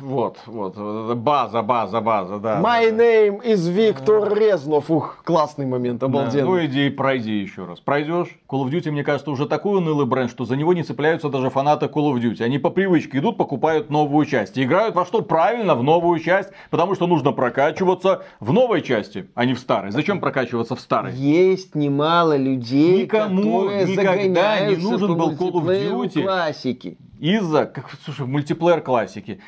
Вот, 0.00 0.38
вот, 0.46 0.76
база, 1.16 1.62
база, 1.62 2.00
база, 2.00 2.38
да. 2.38 2.60
My 2.60 2.90
да, 2.90 2.96
да. 2.96 3.04
name 3.04 3.44
is 3.44 3.70
Виктор 3.70 4.34
Резнов. 4.34 4.90
Ух, 4.90 5.22
классный 5.22 5.66
момент, 5.66 6.00
Да, 6.00 6.06
обалденный. 6.06 6.44
Ну 6.44 6.64
иди, 6.64 6.88
пройди 6.90 7.38
еще 7.38 7.66
раз. 7.66 7.78
Пройдешь. 7.80 8.28
Call 8.48 8.64
of 8.64 8.70
Duty, 8.70 8.90
мне 8.90 9.04
кажется, 9.04 9.30
уже 9.30 9.46
такой 9.46 9.78
унылый 9.78 10.06
бренд, 10.06 10.30
что 10.30 10.44
за 10.44 10.56
него 10.56 10.72
не 10.72 10.82
цепляются 10.82 11.28
даже 11.28 11.50
фанаты 11.50 11.86
Call 11.86 12.12
of 12.12 12.20
Duty. 12.20 12.42
Они 12.42 12.58
по 12.58 12.70
привычке 12.70 13.18
идут, 13.18 13.36
покупают 13.36 13.90
новую 13.90 14.24
часть. 14.26 14.56
И 14.56 14.64
играют 14.64 14.94
во 14.94 15.04
что? 15.04 15.20
Правильно, 15.22 15.74
в 15.74 15.82
новую 15.82 16.18
часть. 16.20 16.50
Потому 16.70 16.94
что 16.94 17.06
нужно 17.06 17.32
прокачиваться 17.32 18.22
в 18.40 18.52
новой 18.52 18.82
части, 18.82 19.28
а 19.34 19.44
не 19.44 19.54
в 19.54 19.58
старой. 19.60 19.90
Зачем 19.92 20.20
прокачиваться 20.20 20.74
в 20.74 20.80
старой? 20.80 21.12
Есть 21.12 21.74
немало 21.74 22.36
людей, 22.36 23.02
Никому 23.02 23.42
которые 23.42 23.84
никогда 23.84 24.60
не 24.66 24.76
нужен 24.76 25.16
был 25.16 25.32
Call 25.32 25.52
of 25.52 25.66
Duty. 25.66 26.22
классики. 26.22 26.96
Из-за, 27.22 27.66
как, 27.66 27.88
слушай, 28.02 28.26
мультиплеер 28.26 28.80
классики. 28.80 29.40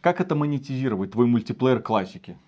Как 0.00 0.22
это 0.22 0.34
монетизировать, 0.34 1.10
твой 1.10 1.26
мультиплеер 1.26 1.82
классики? 1.82 2.38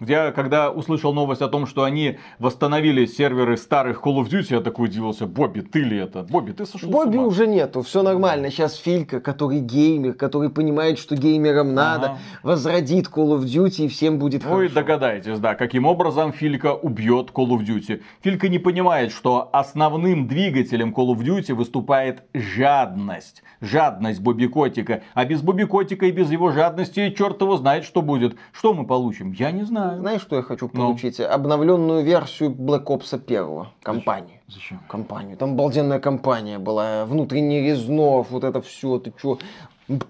Я, 0.00 0.32
когда 0.32 0.72
услышал 0.72 1.14
новость 1.14 1.40
о 1.40 1.46
том, 1.46 1.66
что 1.66 1.84
они 1.84 2.18
восстановили 2.40 3.06
серверы 3.06 3.56
старых 3.56 4.02
Call 4.04 4.16
of 4.16 4.28
Duty, 4.28 4.54
я 4.56 4.60
такой 4.60 4.88
удивился, 4.88 5.24
Бобби, 5.26 5.60
ты 5.60 5.80
ли 5.82 5.96
это? 5.98 6.24
Бобби, 6.24 6.50
ты 6.50 6.66
сошел 6.66 6.90
Бобби 6.90 7.12
с 7.12 7.18
ума? 7.18 7.26
уже 7.28 7.46
нету, 7.46 7.82
все 7.82 8.02
нормально. 8.02 8.50
Сейчас 8.50 8.74
Филька, 8.74 9.20
который 9.20 9.60
геймер, 9.60 10.14
который 10.14 10.50
понимает, 10.50 10.98
что 10.98 11.14
геймерам 11.14 11.74
надо, 11.74 12.06
Ага. 12.06 12.18
возродит 12.42 13.06
Call 13.06 13.38
of 13.38 13.44
Duty 13.44 13.84
и 13.84 13.88
всем 13.88 14.18
будет 14.18 14.42
Вы 14.42 14.50
хорошо. 14.68 14.74
догадаетесь, 14.74 15.38
да, 15.38 15.54
каким 15.54 15.86
образом 15.86 16.32
Филька 16.32 16.74
убьет 16.74 17.30
Call 17.30 17.50
of 17.50 17.60
Duty. 17.64 18.02
Филька 18.20 18.48
не 18.48 18.58
понимает, 18.58 19.12
что 19.12 19.48
основным 19.52 20.26
двигателем 20.26 20.92
Call 20.92 21.14
of 21.14 21.18
Duty 21.20 21.54
выступает 21.54 22.24
жадность. 22.34 23.44
Жадность 23.60 24.20
Бобби 24.20 24.46
Котика. 24.46 25.02
А 25.14 25.24
без 25.24 25.40
Бобби 25.40 25.62
Котика 25.64 26.06
и 26.06 26.10
без 26.10 26.32
его 26.32 26.50
жадности 26.50 27.10
черт 27.16 27.40
его 27.40 27.56
знает, 27.56 27.84
что 27.84 28.02
будет. 28.02 28.34
Что 28.50 28.74
мы 28.74 28.84
получим? 28.86 29.30
Я 29.30 29.52
не 29.52 29.62
знаю. 29.62 29.83
Знаешь, 29.98 30.20
что 30.22 30.36
я 30.36 30.42
хочу 30.42 30.70
Ну. 30.72 30.80
получить? 30.80 31.20
Обновленную 31.20 32.02
версию 32.04 32.50
Black 32.50 32.84
Ops 32.86 33.14
1. 33.14 33.66
Компанию. 33.82 34.38
Зачем? 34.48 34.80
Компанию. 34.88 35.36
Там 35.36 35.50
обалденная 35.52 35.98
компания 36.00 36.58
была. 36.58 37.04
Внутренний 37.06 37.60
Резнов, 37.60 38.30
вот 38.30 38.44
это 38.44 38.60
все. 38.60 38.98
Ты 38.98 39.12
чё? 39.20 39.38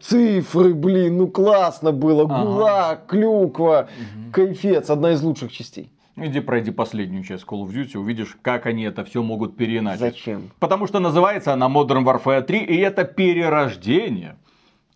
Цифры, 0.01 0.73
блин, 0.75 1.19
ну 1.19 1.27
классно 1.29 1.93
было. 1.93 2.25
Ага. 2.25 2.43
Гулаг, 2.45 3.07
клюква, 3.07 3.89
кайфец. 4.33 4.91
Одна 4.91 5.13
из 5.13 5.23
лучших 5.23 5.51
частей. 5.53 5.91
Иди 6.17 6.39
пройди 6.41 6.71
последнюю 6.71 7.25
часть 7.25 7.45
Call 7.45 7.65
of 7.67 7.71
Duty, 7.75 7.99
увидишь, 7.99 8.37
как 8.41 8.67
они 8.67 8.85
это 8.85 9.05
все 9.05 9.21
могут 9.21 9.57
переиначить. 9.57 9.99
Зачем? 10.01 10.51
Потому 10.61 10.87
что 10.87 11.01
называется 11.01 11.53
она 11.53 11.67
Modern 11.67 12.05
Warfare 12.05 12.43
3, 12.43 12.59
и 12.61 12.77
это 12.79 13.03
перерождение 13.05 14.37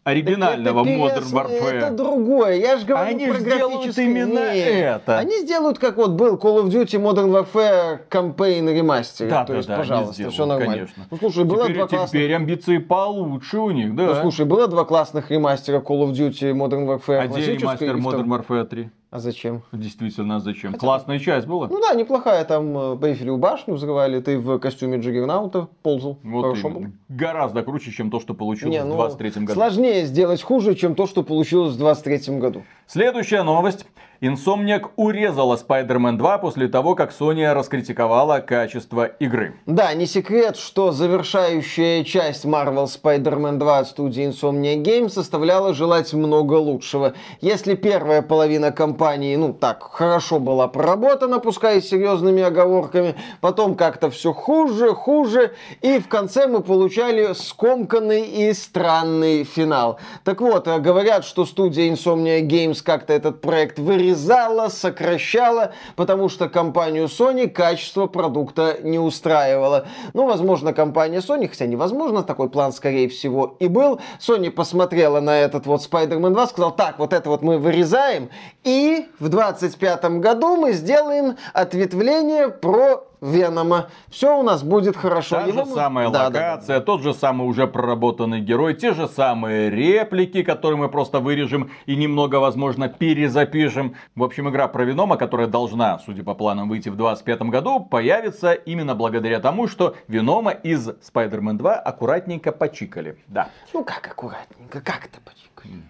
оригинального 0.08 0.86
это 0.86 1.20
Modern 1.20 1.32
Warfare. 1.32 1.70
Это 1.70 1.90
другое. 1.90 2.54
Я 2.56 2.78
же 2.78 2.86
говорю 2.86 3.08
Они 3.08 3.26
про 3.26 3.38
сделают 3.38 3.98
именно 3.98 4.54
Нет. 4.54 5.02
это. 5.06 5.18
Они 5.18 5.38
сделают, 5.40 5.78
как 5.78 5.96
вот 5.96 6.10
был 6.12 6.36
Call 6.36 6.62
of 6.62 6.68
Duty 6.68 7.00
Modern 7.00 7.30
Warfare 7.30 8.00
Campaign 8.10 8.64
Remaster. 8.80 9.28
Да, 9.28 9.44
То 9.44 9.52
да, 9.52 9.56
есть, 9.56 9.68
да, 9.68 9.76
пожалуйста, 9.76 10.14
сделают, 10.14 10.34
все 10.34 10.46
нормально. 10.46 10.74
конечно. 10.74 11.06
Ну, 11.10 11.16
слушай, 11.18 11.44
было 11.44 11.64
теперь, 11.64 11.76
два 11.76 11.86
классных... 11.88 12.10
теперь 12.10 12.34
амбиции 12.34 12.78
получше 12.78 13.58
у 13.58 13.70
них, 13.70 13.94
да. 13.94 14.06
Ну, 14.06 14.14
слушай, 14.22 14.46
было 14.46 14.66
два 14.68 14.84
классных 14.84 15.30
ремастера 15.30 15.80
Call 15.80 16.08
of 16.08 16.12
Duty 16.12 16.52
Modern 16.52 16.86
Warfare 16.86 17.18
а 17.18 17.26
где 17.26 17.54
ремастер 17.54 17.96
Modern 17.96 18.26
Warfare 18.26 18.64
3? 18.64 18.90
А 19.10 19.20
зачем? 19.20 19.62
Действительно, 19.72 20.36
а 20.36 20.40
зачем? 20.40 20.72
Хотя... 20.72 20.80
Классная 20.80 21.18
часть 21.18 21.46
была. 21.46 21.66
Ну 21.68 21.80
да, 21.80 21.94
неплохая. 21.94 22.44
Там 22.44 22.98
Бейфелю 22.98 23.36
э, 23.36 23.38
башню 23.38 23.74
взрывали, 23.74 24.20
ты 24.20 24.38
в 24.38 24.58
костюме 24.58 24.98
Джиггернаута 24.98 25.68
ползал. 25.82 26.18
Вот 26.22 26.42
Хорошо 26.42 26.68
было. 26.68 26.92
Гораздо 27.08 27.62
круче, 27.62 27.90
чем 27.90 28.10
то, 28.10 28.20
что 28.20 28.34
получилось 28.34 28.74
Не, 28.74 28.84
ну, 28.84 28.94
в 28.94 28.96
23 28.96 29.30
году. 29.46 29.52
Сложнее 29.54 30.04
сделать 30.04 30.42
хуже, 30.42 30.74
чем 30.74 30.94
то, 30.94 31.06
что 31.06 31.22
получилось 31.22 31.74
в 31.74 31.78
23 31.78 32.38
году. 32.38 32.64
Следующая 32.90 33.42
новость. 33.42 33.84
Insomniac 34.20 34.90
урезала 34.96 35.56
Spider-Man 35.56 36.16
2 36.16 36.38
после 36.38 36.66
того, 36.66 36.96
как 36.96 37.12
Sony 37.12 37.52
раскритиковала 37.52 38.40
качество 38.40 39.04
игры. 39.04 39.54
Да, 39.64 39.94
не 39.94 40.06
секрет, 40.06 40.56
что 40.56 40.90
завершающая 40.90 42.02
часть 42.02 42.44
Marvel 42.44 42.86
Spider-Man 42.86 43.58
2 43.58 43.78
от 43.78 43.86
студии 43.86 44.28
Insomniac 44.28 44.82
Games 44.82 45.10
составляла 45.10 45.72
желать 45.72 46.12
много 46.14 46.54
лучшего. 46.54 47.14
Если 47.40 47.76
первая 47.76 48.22
половина 48.22 48.72
кампании, 48.72 49.36
ну 49.36 49.52
так, 49.52 49.84
хорошо 49.84 50.40
была 50.40 50.66
проработана, 50.66 51.38
пускай 51.38 51.80
с 51.80 51.88
серьезными 51.88 52.42
оговорками, 52.42 53.14
потом 53.40 53.76
как-то 53.76 54.10
все 54.10 54.32
хуже, 54.32 54.94
хуже, 54.94 55.52
и 55.80 56.00
в 56.00 56.08
конце 56.08 56.48
мы 56.48 56.60
получали 56.60 57.34
скомканный 57.34 58.22
и 58.22 58.52
странный 58.52 59.44
финал. 59.44 60.00
Так 60.24 60.40
вот, 60.40 60.66
говорят, 60.66 61.24
что 61.24 61.46
студия 61.46 61.88
Insomniac 61.92 62.48
Games 62.48 62.77
как-то 62.82 63.12
этот 63.12 63.40
проект 63.40 63.78
вырезала 63.78 64.68
сокращала, 64.68 65.72
потому 65.96 66.28
что 66.28 66.48
компанию 66.48 67.06
Sony 67.06 67.48
качество 67.48 68.06
продукта 68.06 68.78
не 68.82 68.98
устраивало. 68.98 69.86
Ну, 70.14 70.26
возможно, 70.26 70.72
компания 70.72 71.18
Sony, 71.18 71.48
хотя 71.48 71.66
невозможно, 71.66 72.22
такой 72.22 72.48
план, 72.48 72.72
скорее 72.72 73.08
всего, 73.08 73.56
и 73.58 73.68
был. 73.68 74.00
Sony 74.20 74.50
посмотрела 74.50 75.20
на 75.20 75.38
этот 75.38 75.66
вот 75.66 75.80
Spider-Man 75.80 76.32
2, 76.32 76.46
сказал, 76.46 76.74
так, 76.74 76.98
вот 76.98 77.12
это 77.12 77.28
вот 77.28 77.42
мы 77.42 77.58
вырезаем, 77.58 78.30
и 78.64 79.06
в 79.18 79.28
25 79.28 80.04
году 80.20 80.56
мы 80.56 80.72
сделаем 80.72 81.36
ответвление 81.52 82.48
про 82.48 83.07
Венома. 83.20 83.88
Все 84.08 84.38
у 84.38 84.42
нас 84.42 84.62
будет 84.62 84.96
хорошо. 84.96 85.36
Та 85.36 85.46
Его... 85.46 85.64
же 85.64 85.70
самая 85.72 86.10
да, 86.10 86.26
локация, 86.26 86.76
да, 86.76 86.80
да. 86.80 86.80
тот 86.80 87.02
же 87.02 87.14
самый 87.14 87.46
уже 87.48 87.66
проработанный 87.66 88.40
герой, 88.40 88.74
те 88.74 88.94
же 88.94 89.08
самые 89.08 89.70
реплики, 89.70 90.42
которые 90.42 90.78
мы 90.78 90.88
просто 90.88 91.20
вырежем 91.20 91.70
и 91.86 91.96
немного, 91.96 92.36
возможно, 92.36 92.88
перезапишем. 92.88 93.96
В 94.14 94.22
общем, 94.22 94.48
игра 94.48 94.68
про 94.68 94.84
Венома, 94.84 95.16
которая 95.16 95.46
должна, 95.46 95.98
судя 96.00 96.22
по 96.22 96.34
планам, 96.34 96.68
выйти 96.68 96.88
в 96.88 96.96
2025 96.96 97.42
году, 97.50 97.80
появится 97.80 98.52
именно 98.52 98.94
благодаря 98.94 99.40
тому, 99.40 99.68
что 99.68 99.96
Венома 100.06 100.50
из 100.52 100.88
Spider-Man 100.88 101.54
2 101.54 101.74
аккуратненько 101.74 102.52
почикали. 102.52 103.18
Да. 103.26 103.48
Ну 103.72 103.84
как 103.84 104.06
аккуратненько, 104.06 104.80
как 104.80 105.06
это 105.06 105.20
почикали? 105.20 105.82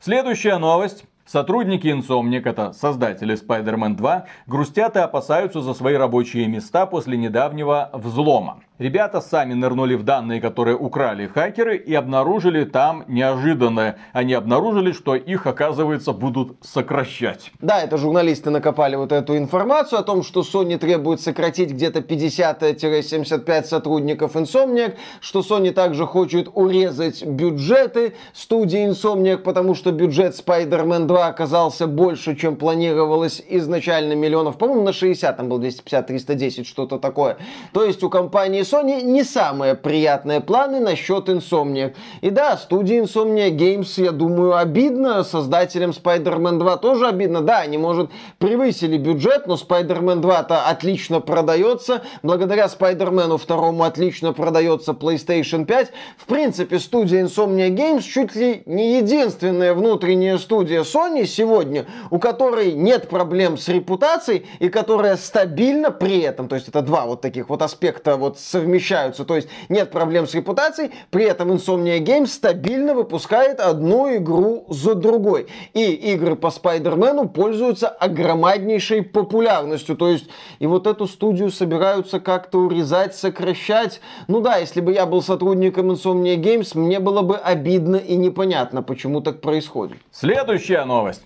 Следующая 0.00 0.58
новость. 0.58 1.04
Сотрудники 1.26 1.88
Insomniac, 1.88 2.48
это 2.48 2.72
создатели 2.72 3.34
Spider-Man 3.34 3.96
2, 3.96 4.26
грустят 4.46 4.94
и 4.94 5.00
опасаются 5.00 5.60
за 5.60 5.74
свои 5.74 5.94
рабочие 5.94 6.46
места 6.46 6.86
после 6.86 7.16
недавнего 7.16 7.90
взлома. 7.92 8.60
Ребята 8.78 9.22
сами 9.22 9.54
нырнули 9.54 9.94
в 9.94 10.02
данные, 10.02 10.38
которые 10.38 10.76
украли 10.76 11.28
хакеры, 11.28 11.78
и 11.78 11.94
обнаружили 11.94 12.64
там 12.64 13.04
неожиданное. 13.08 13.96
Они 14.12 14.34
обнаружили, 14.34 14.92
что 14.92 15.14
их, 15.14 15.46
оказывается, 15.46 16.12
будут 16.12 16.58
сокращать. 16.60 17.52
Да, 17.62 17.80
это 17.80 17.96
журналисты 17.96 18.50
накопали 18.50 18.96
вот 18.96 19.12
эту 19.12 19.38
информацию 19.38 19.98
о 19.98 20.02
том, 20.02 20.22
что 20.22 20.42
Sony 20.42 20.76
требует 20.76 21.22
сократить 21.22 21.70
где-то 21.70 22.00
50-75 22.00 23.64
сотрудников 23.64 24.36
Insomniac, 24.36 24.96
что 25.20 25.40
Sony 25.40 25.70
также 25.72 26.04
хочет 26.04 26.50
урезать 26.52 27.24
бюджеты 27.24 28.12
студии 28.34 28.90
Insomniac, 28.90 29.38
потому 29.38 29.74
что 29.74 29.90
бюджет 29.90 30.34
Spider-Man 30.34 31.06
2 31.06 31.26
оказался 31.26 31.86
больше, 31.86 32.36
чем 32.36 32.56
планировалось 32.56 33.42
изначально 33.48 34.12
миллионов. 34.12 34.58
По-моему, 34.58 34.82
на 34.82 34.92
60, 34.92 35.34
там 35.34 35.48
был 35.48 35.60
250-310, 35.62 36.64
что-то 36.64 36.98
такое. 36.98 37.38
То 37.72 37.82
есть 37.82 38.02
у 38.02 38.10
компании 38.10 38.65
Sony 38.66 39.02
не 39.02 39.24
самые 39.24 39.74
приятные 39.74 40.40
планы 40.40 40.80
насчет 40.80 41.28
Insomniac. 41.28 41.94
И 42.20 42.30
да, 42.30 42.56
студии 42.56 43.02
Insomniac 43.02 43.56
Games, 43.56 44.02
я 44.02 44.12
думаю, 44.12 44.56
обидно. 44.56 45.24
Создателям 45.24 45.90
Spider-Man 45.90 46.58
2 46.58 46.76
тоже 46.78 47.08
обидно. 47.08 47.40
Да, 47.40 47.58
они, 47.58 47.78
может, 47.78 48.10
превысили 48.38 48.98
бюджет, 48.98 49.46
но 49.46 49.54
Spider-Man 49.54 50.20
2-то 50.20 50.66
отлично 50.66 51.20
продается. 51.20 52.02
Благодаря 52.22 52.66
Spider-Man 52.66 53.40
2 53.46 53.86
отлично 53.86 54.32
продается 54.32 54.92
PlayStation 54.92 55.64
5. 55.64 55.92
В 56.18 56.26
принципе, 56.26 56.78
студия 56.78 57.24
Insomniac 57.24 57.74
Games 57.74 58.02
чуть 58.02 58.34
ли 58.34 58.62
не 58.66 58.98
единственная 58.98 59.74
внутренняя 59.74 60.38
студия 60.38 60.82
Sony 60.82 61.26
сегодня, 61.26 61.86
у 62.10 62.18
которой 62.18 62.72
нет 62.72 63.08
проблем 63.08 63.58
с 63.58 63.68
репутацией 63.68 64.46
и 64.58 64.68
которая 64.68 65.16
стабильно 65.16 65.90
при 65.90 66.20
этом, 66.20 66.48
то 66.48 66.54
есть 66.54 66.68
это 66.68 66.82
два 66.82 67.06
вот 67.06 67.20
таких 67.20 67.48
вот 67.48 67.62
аспекта 67.62 68.16
вот 68.16 68.38
с 68.38 68.55
совмещаются. 68.56 69.24
То 69.24 69.36
есть 69.36 69.48
нет 69.68 69.90
проблем 69.90 70.26
с 70.26 70.34
репутацией, 70.34 70.90
при 71.10 71.24
этом 71.24 71.52
Insomnia 71.52 71.98
Games 71.98 72.28
стабильно 72.28 72.94
выпускает 72.94 73.60
одну 73.60 74.16
игру 74.16 74.64
за 74.68 74.94
другой. 74.94 75.46
И 75.74 75.92
игры 75.92 76.36
по 76.36 76.50
Спайдермену 76.50 77.28
пользуются 77.28 77.88
огромнейшей 77.88 79.02
популярностью. 79.02 79.96
То 79.96 80.08
есть 80.08 80.28
и 80.58 80.66
вот 80.66 80.86
эту 80.86 81.06
студию 81.06 81.50
собираются 81.50 82.18
как-то 82.18 82.58
урезать, 82.60 83.14
сокращать. 83.14 84.00
Ну 84.28 84.40
да, 84.40 84.56
если 84.56 84.80
бы 84.80 84.92
я 84.92 85.06
был 85.06 85.22
сотрудником 85.22 85.90
Insomnia 85.90 86.36
Games, 86.36 86.76
мне 86.78 86.98
было 86.98 87.22
бы 87.22 87.36
обидно 87.36 87.96
и 87.96 88.16
непонятно, 88.16 88.82
почему 88.82 89.20
так 89.20 89.40
происходит. 89.40 89.98
Следующая 90.10 90.84
новость. 90.84 91.22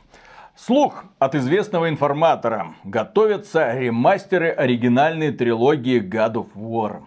Слух 0.57 1.05
от 1.19 1.35
известного 1.35 1.89
информатора. 1.89 2.75
Готовятся 2.85 3.73
ремастеры 3.79 4.51
оригинальной 4.51 5.33
трилогии 5.33 6.03
God 6.03 6.35
of 6.35 6.47
War. 6.55 6.99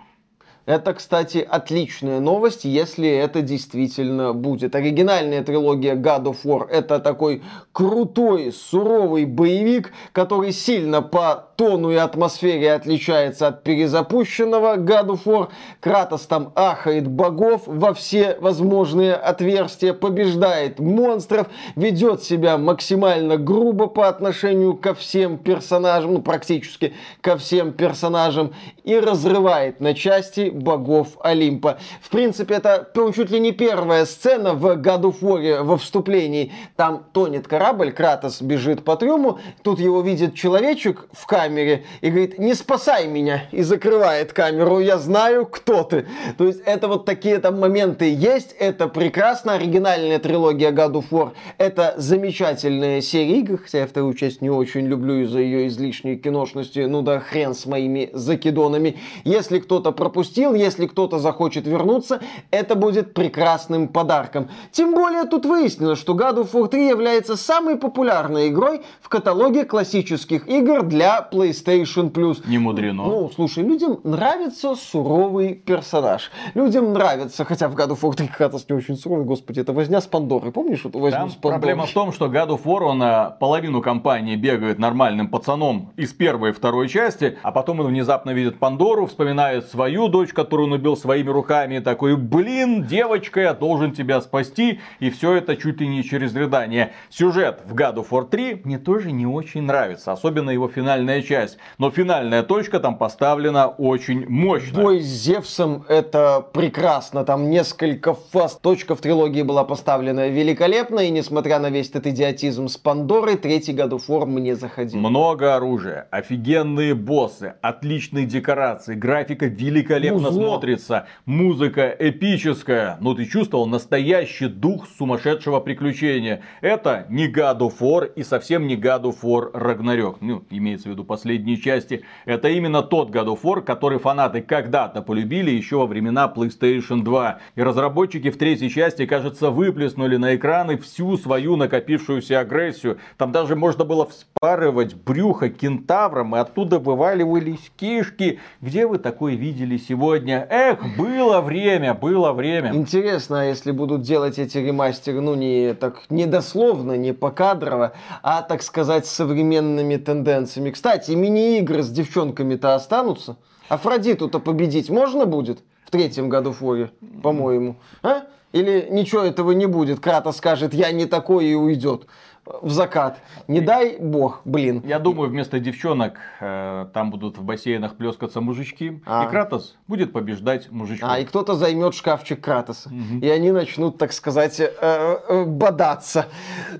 Это, 0.65 0.93
кстати, 0.93 1.39
отличная 1.39 2.21
новость, 2.21 2.63
если 2.63 3.09
это 3.09 3.41
действительно 3.41 4.33
будет. 4.33 4.75
Оригинальная 4.75 5.43
трилогия 5.43 5.95
God 5.95 6.23
of 6.23 6.37
War 6.45 6.69
это 6.69 6.99
такой 6.99 7.43
крутой, 7.73 8.53
суровый 8.53 9.25
боевик, 9.25 9.91
который 10.13 10.53
сильно 10.53 11.01
по 11.01 11.49
тону 11.57 11.91
и 11.91 11.95
атмосфере 11.95 12.71
отличается 12.71 13.47
от 13.47 13.63
перезапущенного 13.63 14.77
God 14.77 15.07
of 15.07 15.23
War. 15.25 15.49
Кратос 15.81 16.21
там 16.27 16.53
ахает 16.55 17.09
богов 17.09 17.63
во 17.65 17.93
все 17.93 18.37
возможные 18.39 19.15
отверстия, 19.15 19.93
побеждает 19.93 20.79
монстров, 20.79 21.47
ведет 21.75 22.23
себя 22.23 22.57
максимально 22.57 23.35
грубо 23.35 23.87
по 23.87 24.07
отношению 24.07 24.77
ко 24.77 24.93
всем 24.93 25.37
персонажам, 25.37 26.13
ну 26.13 26.21
практически 26.21 26.93
ко 27.19 27.35
всем 27.35 27.73
персонажам, 27.73 28.53
и 28.85 28.97
разрывает 28.97 29.81
на 29.81 29.93
части 29.93 30.52
богов 30.53 31.17
Олимпа. 31.21 31.77
В 32.01 32.09
принципе, 32.09 32.55
это 32.55 32.87
чуть 33.13 33.31
ли 33.31 33.39
не 33.39 33.51
первая 33.51 34.05
сцена 34.05 34.53
в 34.53 34.65
God 34.77 35.01
of 35.01 35.19
War 35.21 35.63
во 35.63 35.77
вступлении. 35.77 36.51
Там 36.75 37.05
тонет 37.11 37.47
корабль, 37.47 37.91
Кратос 37.91 38.41
бежит 38.41 38.83
по 38.83 38.95
трюму, 38.95 39.39
тут 39.63 39.79
его 39.79 40.01
видит 40.01 40.35
человечек 40.35 41.07
в 41.11 41.25
камере 41.25 41.85
и 42.01 42.09
говорит, 42.09 42.39
не 42.39 42.53
спасай 42.53 43.07
меня, 43.07 43.45
и 43.51 43.63
закрывает 43.63 44.33
камеру, 44.33 44.79
я 44.79 44.97
знаю, 44.97 45.45
кто 45.45 45.83
ты. 45.83 46.07
То 46.37 46.45
есть 46.45 46.61
это 46.65 46.87
вот 46.87 47.05
такие 47.05 47.39
там 47.39 47.59
моменты 47.59 48.13
есть, 48.13 48.55
это 48.59 48.87
прекрасно, 48.87 49.53
оригинальная 49.53 50.19
трилогия 50.19 50.71
God 50.71 50.93
of 50.93 51.05
War, 51.11 51.31
это 51.57 51.93
замечательная 51.97 53.01
серия 53.01 53.39
игр, 53.39 53.57
хотя 53.57 53.79
я 53.79 53.87
вторую 53.87 54.13
часть 54.13 54.41
не 54.41 54.49
очень 54.49 54.85
люблю 54.85 55.21
из-за 55.23 55.39
ее 55.39 55.67
излишней 55.67 56.17
киношности, 56.17 56.79
ну 56.79 57.01
да 57.01 57.19
хрен 57.19 57.53
с 57.53 57.65
моими 57.65 58.09
закидонами. 58.13 58.97
Если 59.23 59.59
кто-то 59.59 59.91
пропустил, 59.91 60.42
пропустил. 60.43 60.53
Если 60.53 60.87
кто-то 60.87 61.19
захочет 61.19 61.67
вернуться, 61.67 62.19
это 62.51 62.75
будет 62.75 63.13
прекрасным 63.13 63.87
подарком. 63.87 64.49
Тем 64.71 64.93
более 64.93 65.25
тут 65.25 65.45
выяснилось, 65.45 65.99
что 65.99 66.13
God 66.13 66.43
of 66.43 66.51
War 66.51 66.67
3 66.67 66.87
является 66.87 67.35
самой 67.35 67.75
популярной 67.75 68.49
игрой 68.49 68.81
в 69.01 69.09
каталоге 69.09 69.65
классических 69.65 70.47
игр 70.47 70.83
для 70.83 71.27
PlayStation 71.31 72.11
Plus. 72.11 72.43
Не 72.47 72.57
мудрено. 72.57 73.03
Ну, 73.03 73.31
слушай, 73.33 73.63
людям 73.63 73.99
нравится 74.03 74.75
суровый 74.75 75.53
персонаж. 75.53 76.31
Людям 76.55 76.93
нравится, 76.93 77.45
хотя 77.45 77.67
в 77.67 77.75
God 77.75 77.89
of 77.89 78.01
War 78.01 78.15
3 78.15 78.27
Кратос 78.27 78.69
не 78.69 78.75
очень 78.75 78.95
суровый, 78.95 79.25
господи, 79.25 79.59
это 79.59 79.73
возня 79.73 80.01
с 80.01 80.05
Пандорой. 80.05 80.51
Помнишь 80.51 80.85
эту 80.85 80.99
возню 80.99 81.19
Там 81.19 81.29
с 81.29 81.33
Пандорой? 81.33 81.59
Проблема 81.59 81.85
в 81.85 81.93
том, 81.93 82.11
что 82.13 82.25
God 82.27 82.49
of 82.49 82.63
War, 82.63 82.83
он 82.83 83.03
а, 83.03 83.29
половину 83.39 83.81
кампании 83.81 84.35
бегает 84.35 84.79
нормальным 84.79 85.27
пацаном 85.27 85.91
из 85.97 86.13
первой 86.13 86.49
и 86.49 86.53
второй 86.53 86.87
части, 86.89 87.37
а 87.43 87.51
потом 87.51 87.79
он 87.79 87.87
внезапно 87.87 88.31
видит 88.31 88.59
Пандору, 88.59 89.05
вспоминает 89.05 89.67
свою 89.67 90.07
дочь, 90.07 90.32
дочь, 90.33 90.45
которую 90.45 90.67
он 90.67 90.73
убил 90.73 90.97
своими 90.97 91.29
руками, 91.29 91.79
такой, 91.79 92.15
блин, 92.15 92.83
девочка, 92.83 93.41
я 93.41 93.53
должен 93.53 93.91
тебя 93.93 94.21
спасти, 94.21 94.79
и 94.99 95.09
все 95.09 95.33
это 95.35 95.55
чуть 95.55 95.79
ли 95.81 95.87
не 95.87 96.03
через 96.03 96.35
рыдание. 96.35 96.91
Сюжет 97.09 97.61
в 97.65 97.75
God 97.75 97.95
of 97.95 98.07
War 98.09 98.27
3 98.29 98.61
мне 98.63 98.77
тоже 98.77 99.11
не 99.11 99.25
очень 99.25 99.63
нравится, 99.63 100.11
особенно 100.11 100.49
его 100.49 100.67
финальная 100.67 101.21
часть, 101.21 101.57
но 101.77 101.91
финальная 101.91 102.43
точка 102.43 102.79
там 102.79 102.97
поставлена 102.97 103.67
очень 103.67 104.27
мощно. 104.27 104.81
Бой 104.81 104.99
с 104.99 105.05
Зевсом 105.05 105.85
это 105.87 106.45
прекрасно, 106.53 107.23
там 107.23 107.49
несколько 107.49 108.13
фаз, 108.13 108.57
точка 108.61 108.95
в 108.95 109.01
трилогии 109.01 109.43
была 109.43 109.63
поставлена 109.63 110.27
великолепно, 110.27 111.01
и 111.01 111.09
несмотря 111.09 111.59
на 111.59 111.69
весь 111.69 111.89
этот 111.89 112.07
идиотизм 112.07 112.67
с 112.67 112.77
Пандорой, 112.77 113.37
третий 113.37 113.73
God 113.73 113.91
of 113.91 114.01
War 114.07 114.25
мне 114.25 114.55
заходил. 114.55 114.99
Много 114.99 115.55
оружия, 115.55 116.07
офигенные 116.11 116.95
боссы, 116.95 117.53
отличные 117.61 118.25
декорации, 118.25 118.95
графика 118.95 119.45
великолепно 119.45 120.22
Музло. 120.29 120.43
смотрится, 120.43 121.07
музыка 121.25 121.95
эпическая. 121.97 122.97
Ну 122.99 123.15
ты 123.15 123.25
чувствовал 123.25 123.65
настоящий 123.65 124.47
дух 124.47 124.87
сумасшедшего 124.97 125.59
приключения. 125.59 126.43
Это 126.61 127.05
не 127.09 127.27
God 127.27 127.59
of 127.59 127.73
War 127.79 128.11
и 128.13 128.23
совсем 128.23 128.67
не 128.67 128.75
God 128.75 129.03
of 129.03 129.17
War 129.23 129.51
Ragnarok. 129.51 130.17
Ну, 130.21 130.43
имеется 130.49 130.89
в 130.89 130.91
виду 130.91 131.03
последние 131.03 131.57
части. 131.57 132.03
Это 132.25 132.49
именно 132.49 132.81
тот 132.81 133.09
God 133.09 133.27
of 133.27 133.41
War, 133.43 133.61
который 133.61 133.99
фанаты 133.99 134.41
когда-то 134.41 135.01
полюбили 135.01 135.51
еще 135.51 135.77
во 135.77 135.85
времена 135.85 136.31
PlayStation 136.33 137.03
2. 137.03 137.39
И 137.55 137.61
разработчики 137.61 138.29
в 138.29 138.37
третьей 138.37 138.69
части, 138.69 139.05
кажется, 139.05 139.49
выплеснули 139.49 140.17
на 140.17 140.35
экраны 140.35 140.77
всю 140.77 141.17
свою 141.17 141.55
накопившуюся 141.55 142.39
агрессию. 142.39 142.97
Там 143.17 143.31
даже 143.31 143.55
можно 143.55 143.85
было 143.85 144.07
вспарывать 144.07 144.95
брюхо 144.95 145.49
кентавром, 145.49 146.35
и 146.35 146.39
оттуда 146.39 146.79
вываливались 146.79 147.71
кишки. 147.77 148.39
Где 148.61 148.87
вы 148.87 148.97
такое 148.97 149.35
видели 149.35 149.77
сегодня? 150.13 150.47
Эх, 150.49 150.79
было 150.97 151.41
время, 151.41 151.93
было 151.93 152.33
время. 152.33 152.73
Интересно, 152.73 153.41
а 153.41 153.45
если 153.45 153.71
будут 153.71 154.01
делать 154.01 154.37
эти 154.37 154.59
ремастеры, 154.59 155.21
ну 155.21 155.35
не 155.35 155.73
так 155.73 156.03
не 156.09 156.25
дословно, 156.25 156.93
не 156.93 157.13
покадрово, 157.13 157.93
а 158.21 158.41
так 158.43 158.61
сказать 158.61 159.07
с 159.07 159.11
современными 159.11 159.95
тенденциями. 159.97 160.69
Кстати, 160.69 161.11
мини-игры 161.11 161.81
с 161.81 161.89
девчонками-то 161.89 162.75
останутся? 162.75 163.37
Афродиту-то 163.69 164.39
победить 164.39 164.89
можно 164.89 165.25
будет 165.25 165.59
в 165.85 165.91
третьем 165.91 166.29
году 166.29 166.51
Форе, 166.51 166.91
по-моему? 167.23 167.77
А? 168.03 168.23
Или 168.51 168.87
ничего 168.91 169.21
этого 169.21 169.51
не 169.51 169.65
будет? 169.65 169.99
Крата 169.99 170.31
скажет, 170.31 170.75
я 170.75 170.91
не 170.91 171.07
такой 171.07 171.45
и 171.45 171.55
уйдет 171.55 172.05
в 172.45 172.71
закат. 172.71 173.19
Не 173.47 173.61
дай 173.61 173.97
бог, 173.99 174.41
блин. 174.45 174.81
Я 174.85 174.99
думаю, 174.99 175.29
вместо 175.29 175.59
девчонок 175.59 176.19
э, 176.39 176.87
там 176.93 177.09
будут 177.09 177.37
в 177.37 177.43
бассейнах 177.43 177.95
плескаться 177.95 178.41
мужички. 178.41 179.01
А. 179.05 179.25
И 179.25 179.29
Кратос 179.29 179.77
будет 179.87 180.11
побеждать 180.11 180.69
мужичков. 180.71 181.09
А, 181.11 181.19
и 181.19 181.25
кто-то 181.25 181.55
займет 181.55 181.93
шкафчик 181.93 182.41
Кратоса. 182.41 182.89
Угу. 182.89 183.19
И 183.21 183.29
они 183.29 183.51
начнут, 183.51 183.97
так 183.97 184.11
сказать, 184.11 184.59
э, 184.59 184.69
э, 184.81 185.45
бодаться. 185.45 186.27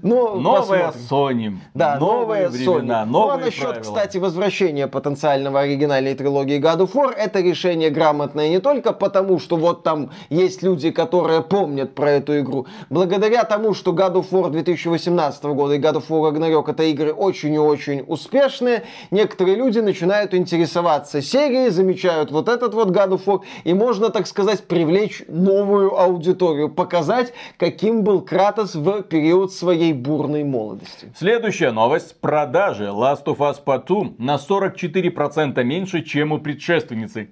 Ну, 0.01 0.39
новая 0.39 0.91
Sony. 0.91 1.57
Да, 1.73 1.97
времена, 1.97 3.03
Sony. 3.03 3.05
Новые 3.05 3.05
ну, 3.05 3.29
а 3.29 3.37
насчет, 3.37 3.63
правила. 3.63 3.81
кстати, 3.81 4.17
возвращения 4.17 4.87
потенциального 4.87 5.61
оригинальной 5.61 6.15
трилогии 6.15 6.59
God 6.59 6.79
of 6.79 6.93
War, 6.93 7.13
это 7.13 7.39
решение 7.39 7.89
грамотное 7.89 8.49
не 8.49 8.59
только 8.59 8.91
потому, 8.91 9.39
что 9.39 9.55
вот 9.55 9.83
там 9.83 10.09
есть 10.29 10.61
люди, 10.61 10.91
которые 10.91 11.41
помнят 11.41 11.95
про 11.95 12.11
эту 12.11 12.39
игру. 12.39 12.67
Благодаря 12.89 13.43
тому, 13.43 13.73
что 13.73 13.91
God 13.91 14.15
of 14.15 14.29
War 14.31 14.49
2018 14.49 15.43
года 15.53 15.75
и 15.75 15.79
God 15.79 15.95
of 15.95 16.07
War 16.09 16.31
Ragnarok 16.31 16.71
это 16.71 16.83
игры 16.83 17.13
очень 17.13 17.53
и 17.53 17.57
очень 17.57 18.03
успешные, 18.05 18.83
некоторые 19.11 19.55
люди 19.55 19.79
начинают 19.79 20.33
интересоваться 20.33 21.21
серией, 21.21 21.69
замечают 21.69 22.31
вот 22.31 22.49
этот 22.49 22.73
вот 22.73 22.89
God 22.89 23.09
of 23.09 23.25
War, 23.25 23.41
и 23.63 23.73
можно, 23.73 24.09
так 24.09 24.27
сказать, 24.27 24.63
привлечь 24.63 25.23
новую 25.27 25.99
аудиторию, 25.99 26.69
показать, 26.69 27.33
каким 27.57 28.03
был 28.03 28.21
Кратос 28.21 28.75
в 28.75 29.03
период 29.03 29.53
своей 29.53 29.93
бурной 29.93 30.43
молодости. 30.43 31.11
Следующая 31.17 31.71
новость. 31.71 32.19
Продажи 32.19 32.85
Last 32.85 33.25
of 33.25 33.37
Us 33.37 33.57
Part 33.63 33.85
2 33.87 34.15
на 34.17 34.35
44% 34.35 35.63
меньше, 35.63 36.03
чем 36.03 36.31
у 36.31 36.39
предшественницы. 36.39 37.29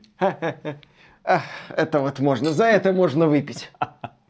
Это 1.24 2.00
вот 2.00 2.20
можно, 2.20 2.52
за 2.52 2.66
это 2.66 2.94
можно 2.94 3.28
выпить. 3.28 3.70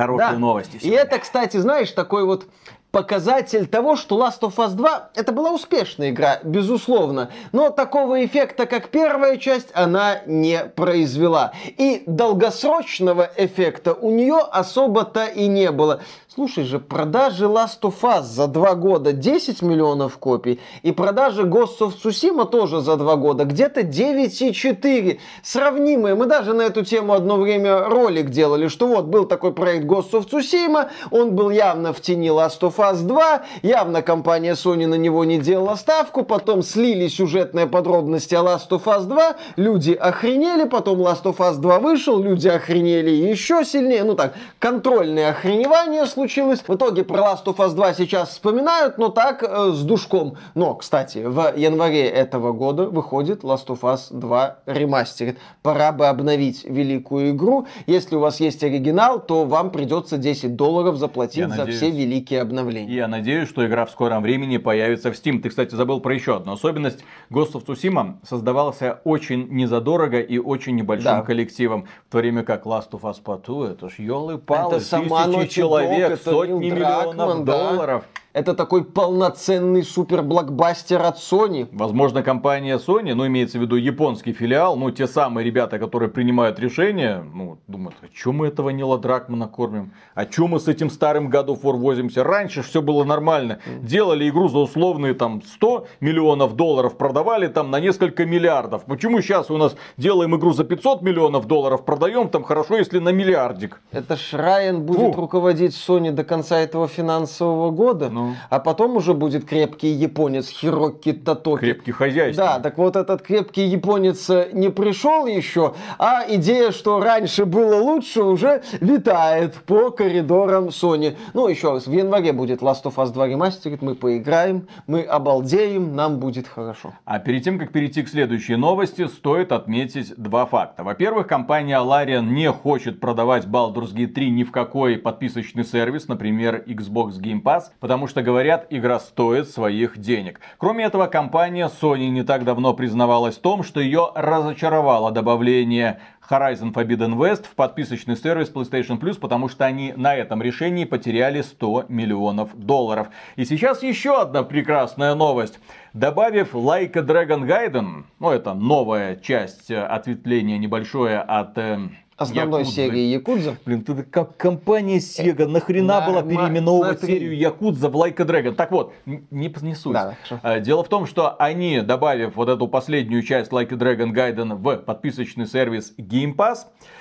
Хорошие 0.00 0.30
да. 0.30 0.38
новости. 0.38 0.78
Сегодня. 0.78 0.90
И 0.90 0.94
это, 0.94 1.18
кстати, 1.18 1.58
знаешь, 1.58 1.90
такой 1.90 2.24
вот 2.24 2.46
показатель 2.90 3.66
того, 3.66 3.96
что 3.96 4.18
Last 4.18 4.40
of 4.40 4.56
Us 4.56 4.70
2 4.70 5.10
это 5.14 5.32
была 5.32 5.50
успешная 5.52 6.10
игра, 6.10 6.40
безусловно. 6.42 7.30
Но 7.52 7.70
такого 7.70 8.24
эффекта, 8.24 8.64
как 8.66 8.88
первая 8.88 9.36
часть, 9.36 9.68
она 9.74 10.22
не 10.26 10.64
произвела. 10.64 11.52
И 11.66 12.02
долгосрочного 12.06 13.30
эффекта 13.36 13.92
у 13.92 14.10
нее 14.10 14.38
особо-то 14.38 15.26
и 15.26 15.46
не 15.46 15.70
было. 15.70 16.00
Слушай 16.32 16.62
же, 16.62 16.78
продажи 16.78 17.46
Last 17.46 17.80
of 17.82 18.02
Us 18.02 18.22
за 18.22 18.46
два 18.46 18.76
года 18.76 19.12
10 19.12 19.62
миллионов 19.62 20.16
копий, 20.18 20.60
и 20.82 20.92
продажи 20.92 21.42
Ghost 21.42 21.80
of 21.80 21.94
Tsushima 22.00 22.48
тоже 22.48 22.82
за 22.82 22.96
два 22.96 23.16
года 23.16 23.44
где-то 23.44 23.80
9,4. 23.80 25.18
Сравнимые. 25.42 26.14
Мы 26.14 26.26
даже 26.26 26.54
на 26.54 26.62
эту 26.62 26.84
тему 26.84 27.14
одно 27.14 27.36
время 27.36 27.88
ролик 27.88 28.30
делали, 28.30 28.68
что 28.68 28.86
вот 28.86 29.06
был 29.06 29.24
такой 29.24 29.52
проект 29.52 29.86
Ghost 29.86 30.12
of 30.12 30.28
Tsushima, 30.30 30.90
он 31.10 31.34
был 31.34 31.50
явно 31.50 31.92
в 31.92 32.00
тени 32.00 32.30
Last 32.30 32.60
of 32.60 32.76
Us 32.76 33.02
2, 33.02 33.42
явно 33.62 34.00
компания 34.00 34.52
Sony 34.52 34.86
на 34.86 34.94
него 34.94 35.24
не 35.24 35.40
делала 35.40 35.74
ставку, 35.74 36.22
потом 36.22 36.62
слили 36.62 37.08
сюжетные 37.08 37.66
подробности 37.66 38.36
о 38.36 38.42
Last 38.42 38.68
of 38.68 38.84
Us 38.84 39.02
2, 39.02 39.34
люди 39.56 39.94
охренели, 39.94 40.62
потом 40.62 41.00
Last 41.00 41.24
of 41.24 41.38
Us 41.38 41.56
2 41.56 41.80
вышел, 41.80 42.22
люди 42.22 42.46
охренели 42.46 43.10
еще 43.10 43.64
сильнее, 43.64 44.04
ну 44.04 44.14
так, 44.14 44.34
контрольное 44.60 45.30
охреневание 45.30 46.06
случилось. 46.20 46.62
В 46.66 46.74
итоге 46.74 47.02
про 47.02 47.20
Last 47.20 47.44
of 47.44 47.56
Us 47.56 47.74
2 47.74 47.94
сейчас 47.94 48.28
вспоминают, 48.28 48.98
но 48.98 49.08
так 49.08 49.42
э, 49.42 49.72
с 49.72 49.82
душком. 49.82 50.36
Но, 50.54 50.74
кстати, 50.74 51.22
в 51.24 51.54
январе 51.56 52.06
этого 52.06 52.52
года 52.52 52.84
выходит 52.84 53.42
Last 53.42 53.68
of 53.68 53.80
Us 53.80 54.08
2 54.10 54.58
ремастерит. 54.66 55.38
Пора 55.62 55.92
бы 55.92 56.08
обновить 56.08 56.64
великую 56.64 57.30
игру. 57.30 57.66
Если 57.86 58.16
у 58.16 58.18
вас 58.18 58.38
есть 58.38 58.62
оригинал, 58.62 59.18
то 59.18 59.46
вам 59.46 59.70
придется 59.70 60.18
10 60.18 60.56
долларов 60.56 60.96
заплатить 60.96 61.38
я 61.38 61.48
за 61.48 61.56
надеюсь, 61.56 61.78
все 61.78 61.90
великие 61.90 62.42
обновления. 62.42 62.94
Я 62.94 63.08
надеюсь, 63.08 63.48
что 63.48 63.66
игра 63.66 63.86
в 63.86 63.90
скором 63.90 64.22
времени 64.22 64.58
появится 64.58 65.10
в 65.10 65.14
Steam. 65.14 65.40
Ты, 65.40 65.48
кстати, 65.48 65.74
забыл 65.74 66.00
про 66.00 66.14
еще 66.14 66.36
одну 66.36 66.52
особенность. 66.52 67.02
Ghost 67.30 67.52
of 67.52 67.64
Tsushima 67.64 68.16
создавался 68.28 69.00
очень 69.04 69.48
незадорого 69.48 70.20
и 70.20 70.36
очень 70.36 70.76
небольшим 70.76 71.04
да. 71.12 71.22
коллективом. 71.22 71.86
В 72.08 72.12
то 72.12 72.18
время 72.18 72.42
как 72.42 72.66
Last 72.66 72.90
of 72.90 73.00
Us 73.02 73.22
Part 73.24 73.46
2, 73.46 73.70
это 73.70 73.88
ж 73.88 73.94
елы-палы, 74.00 74.80
тысячи 74.80 75.48
человек 75.48 76.09
сотни 76.16 76.70
миллионов 76.70 77.16
Дракман, 77.16 77.44
долларов. 77.44 78.04
Да. 78.29 78.29
Это 78.32 78.54
такой 78.54 78.84
полноценный 78.84 79.82
супер-блокбастер 79.82 81.02
от 81.02 81.16
Sony. 81.16 81.66
Возможно, 81.72 82.22
компания 82.22 82.78
Sony, 82.78 83.12
ну, 83.14 83.26
имеется 83.26 83.58
в 83.58 83.62
виду 83.62 83.74
японский 83.74 84.32
филиал, 84.32 84.76
ну, 84.76 84.92
те 84.92 85.08
самые 85.08 85.44
ребята, 85.44 85.80
которые 85.80 86.10
принимают 86.10 86.60
решения, 86.60 87.24
ну, 87.34 87.58
думают, 87.66 87.96
а 88.02 88.06
чем 88.14 88.36
мы 88.36 88.46
этого 88.46 88.70
Нила 88.70 88.98
Дракмана 88.98 89.48
кормим? 89.48 89.92
А 90.14 90.26
чем 90.26 90.50
мы 90.50 90.60
с 90.60 90.68
этим 90.68 90.90
старым 90.90 91.28
God 91.28 91.46
of 91.46 91.62
War 91.62 91.72
возимся? 91.72 92.22
Раньше 92.22 92.62
все 92.62 92.80
было 92.82 93.02
нормально. 93.02 93.58
Делали 93.82 94.28
игру 94.28 94.48
за 94.48 94.58
условные 94.58 95.14
там 95.14 95.42
100 95.42 95.86
миллионов 95.98 96.54
долларов, 96.54 96.96
продавали 96.96 97.48
там 97.48 97.72
на 97.72 97.80
несколько 97.80 98.26
миллиардов. 98.26 98.84
Почему 98.84 99.20
сейчас 99.22 99.50
у 99.50 99.56
нас 99.56 99.74
делаем 99.96 100.36
игру 100.36 100.52
за 100.52 100.62
500 100.62 101.02
миллионов 101.02 101.48
долларов, 101.48 101.84
продаем 101.84 102.28
там 102.28 102.44
хорошо, 102.44 102.76
если 102.76 103.00
на 103.00 103.08
миллиардик? 103.08 103.80
Это 103.90 104.14
ж 104.14 104.34
Райан 104.34 104.82
будет 104.86 105.14
Фу. 105.14 105.20
руководить 105.20 105.72
Sony 105.72 106.12
до 106.12 106.22
конца 106.22 106.60
этого 106.60 106.86
финансового 106.86 107.72
года. 107.72 108.08
Ну, 108.08 108.19
ну. 108.20 108.34
А 108.48 108.58
потом 108.60 108.96
уже 108.96 109.14
будет 109.14 109.44
крепкий 109.44 109.88
японец 109.88 110.48
Хироки 110.48 111.12
Татоки. 111.12 111.60
Крепкий 111.60 111.92
хозяйственник. 111.92 112.36
Да, 112.36 112.58
так 112.60 112.78
вот 112.78 112.96
этот 112.96 113.22
крепкий 113.22 113.66
японец 113.66 114.28
э, 114.30 114.50
не 114.52 114.70
пришел 114.70 115.26
еще, 115.26 115.74
а 115.98 116.24
идея, 116.28 116.70
что 116.72 117.00
раньше 117.00 117.44
было 117.44 117.76
лучше, 117.76 118.22
уже 118.22 118.62
витает 118.80 119.54
по 119.66 119.90
коридорам 119.90 120.68
Sony. 120.68 121.16
Ну, 121.34 121.48
еще 121.48 121.72
раз, 121.72 121.86
в 121.86 121.92
январе 121.92 122.32
будет 122.32 122.60
Last 122.60 122.84
of 122.84 122.96
Us 122.96 123.12
2 123.12 123.28
ремастерит, 123.28 123.82
мы 123.82 123.94
поиграем, 123.94 124.66
мы 124.86 125.02
обалдеем, 125.02 125.94
нам 125.94 126.18
будет 126.18 126.48
хорошо. 126.48 126.92
А 127.04 127.18
перед 127.18 127.44
тем, 127.44 127.58
как 127.58 127.72
перейти 127.72 128.02
к 128.02 128.08
следующей 128.08 128.56
новости, 128.56 129.06
стоит 129.06 129.52
отметить 129.52 130.14
два 130.16 130.46
факта. 130.46 130.84
Во-первых, 130.84 131.26
компания 131.26 131.78
Larian 131.78 132.26
не 132.26 132.50
хочет 132.50 133.00
продавать 133.00 133.46
Baldur's 133.46 133.94
Gate 133.94 134.08
3 134.08 134.30
ни 134.30 134.44
в 134.44 134.50
какой 134.50 134.96
подписочный 134.98 135.64
сервис, 135.64 136.08
например, 136.08 136.64
Xbox 136.66 137.20
Game 137.20 137.42
Pass, 137.42 137.64
потому 137.78 138.06
что, 138.06 138.09
говорят, 138.16 138.66
игра 138.70 138.98
стоит 138.98 139.48
своих 139.48 139.98
денег. 139.98 140.40
Кроме 140.58 140.84
этого, 140.84 141.06
компания 141.06 141.68
Sony 141.68 142.08
не 142.08 142.22
так 142.22 142.44
давно 142.44 142.74
признавалась 142.74 143.36
в 143.36 143.40
том, 143.40 143.62
что 143.62 143.80
ее 143.80 144.10
разочаровало 144.14 145.12
добавление 145.12 146.00
Horizon 146.28 146.72
Forbidden 146.72 147.16
West 147.16 147.46
в 147.46 147.54
подписочный 147.54 148.16
сервис 148.16 148.52
PlayStation 148.52 149.00
Plus, 149.00 149.18
потому 149.18 149.48
что 149.48 149.64
они 149.64 149.92
на 149.96 150.14
этом 150.14 150.42
решении 150.42 150.84
потеряли 150.84 151.42
100 151.42 151.86
миллионов 151.88 152.56
долларов. 152.56 153.08
И 153.36 153.44
сейчас 153.44 153.82
еще 153.82 154.20
одна 154.20 154.42
прекрасная 154.42 155.14
новость. 155.14 155.58
Добавив 155.92 156.54
Like 156.54 156.96
a 156.96 157.02
Dragon 157.02 157.46
Gaiden, 157.46 158.04
ну 158.18 158.30
это 158.30 158.54
новая 158.54 159.16
часть 159.16 159.70
э, 159.70 159.82
ответвления 159.82 160.58
небольшое 160.58 161.20
от 161.20 161.58
э, 161.58 161.88
основной 162.20 162.60
Якудзы. 162.60 162.76
серии 162.76 163.00
Якудза. 163.00 163.56
Блин, 163.64 163.82
ты 163.82 164.02
как 164.02 164.36
компания 164.36 164.98
Sega, 164.98 165.46
нахрена 165.46 166.02
была 166.06 166.22
переименовывать 166.22 167.00
серию 167.00 167.36
Якудза 167.36 167.88
в 167.88 167.96
Like 167.96 168.20
a 168.20 168.24
Dragon? 168.24 168.54
Так 168.54 168.70
вот, 168.70 168.92
не, 169.06 169.54
не 169.62 169.74
суть. 169.74 169.94
Да, 169.94 170.16
а, 170.42 170.60
Дело 170.60 170.84
в 170.84 170.88
том, 170.88 171.06
что 171.06 171.34
они, 171.38 171.80
добавив 171.80 172.36
вот 172.36 172.48
эту 172.48 172.68
последнюю 172.68 173.22
часть 173.22 173.52
Like 173.52 173.72
a 173.72 173.76
Dragon 173.76 174.12
Gaiden 174.12 174.54
в 174.54 174.76
подписочный 174.76 175.46
сервис 175.46 175.94
Game 175.98 176.36
Pass, 176.36 176.66
Э, 176.66 176.99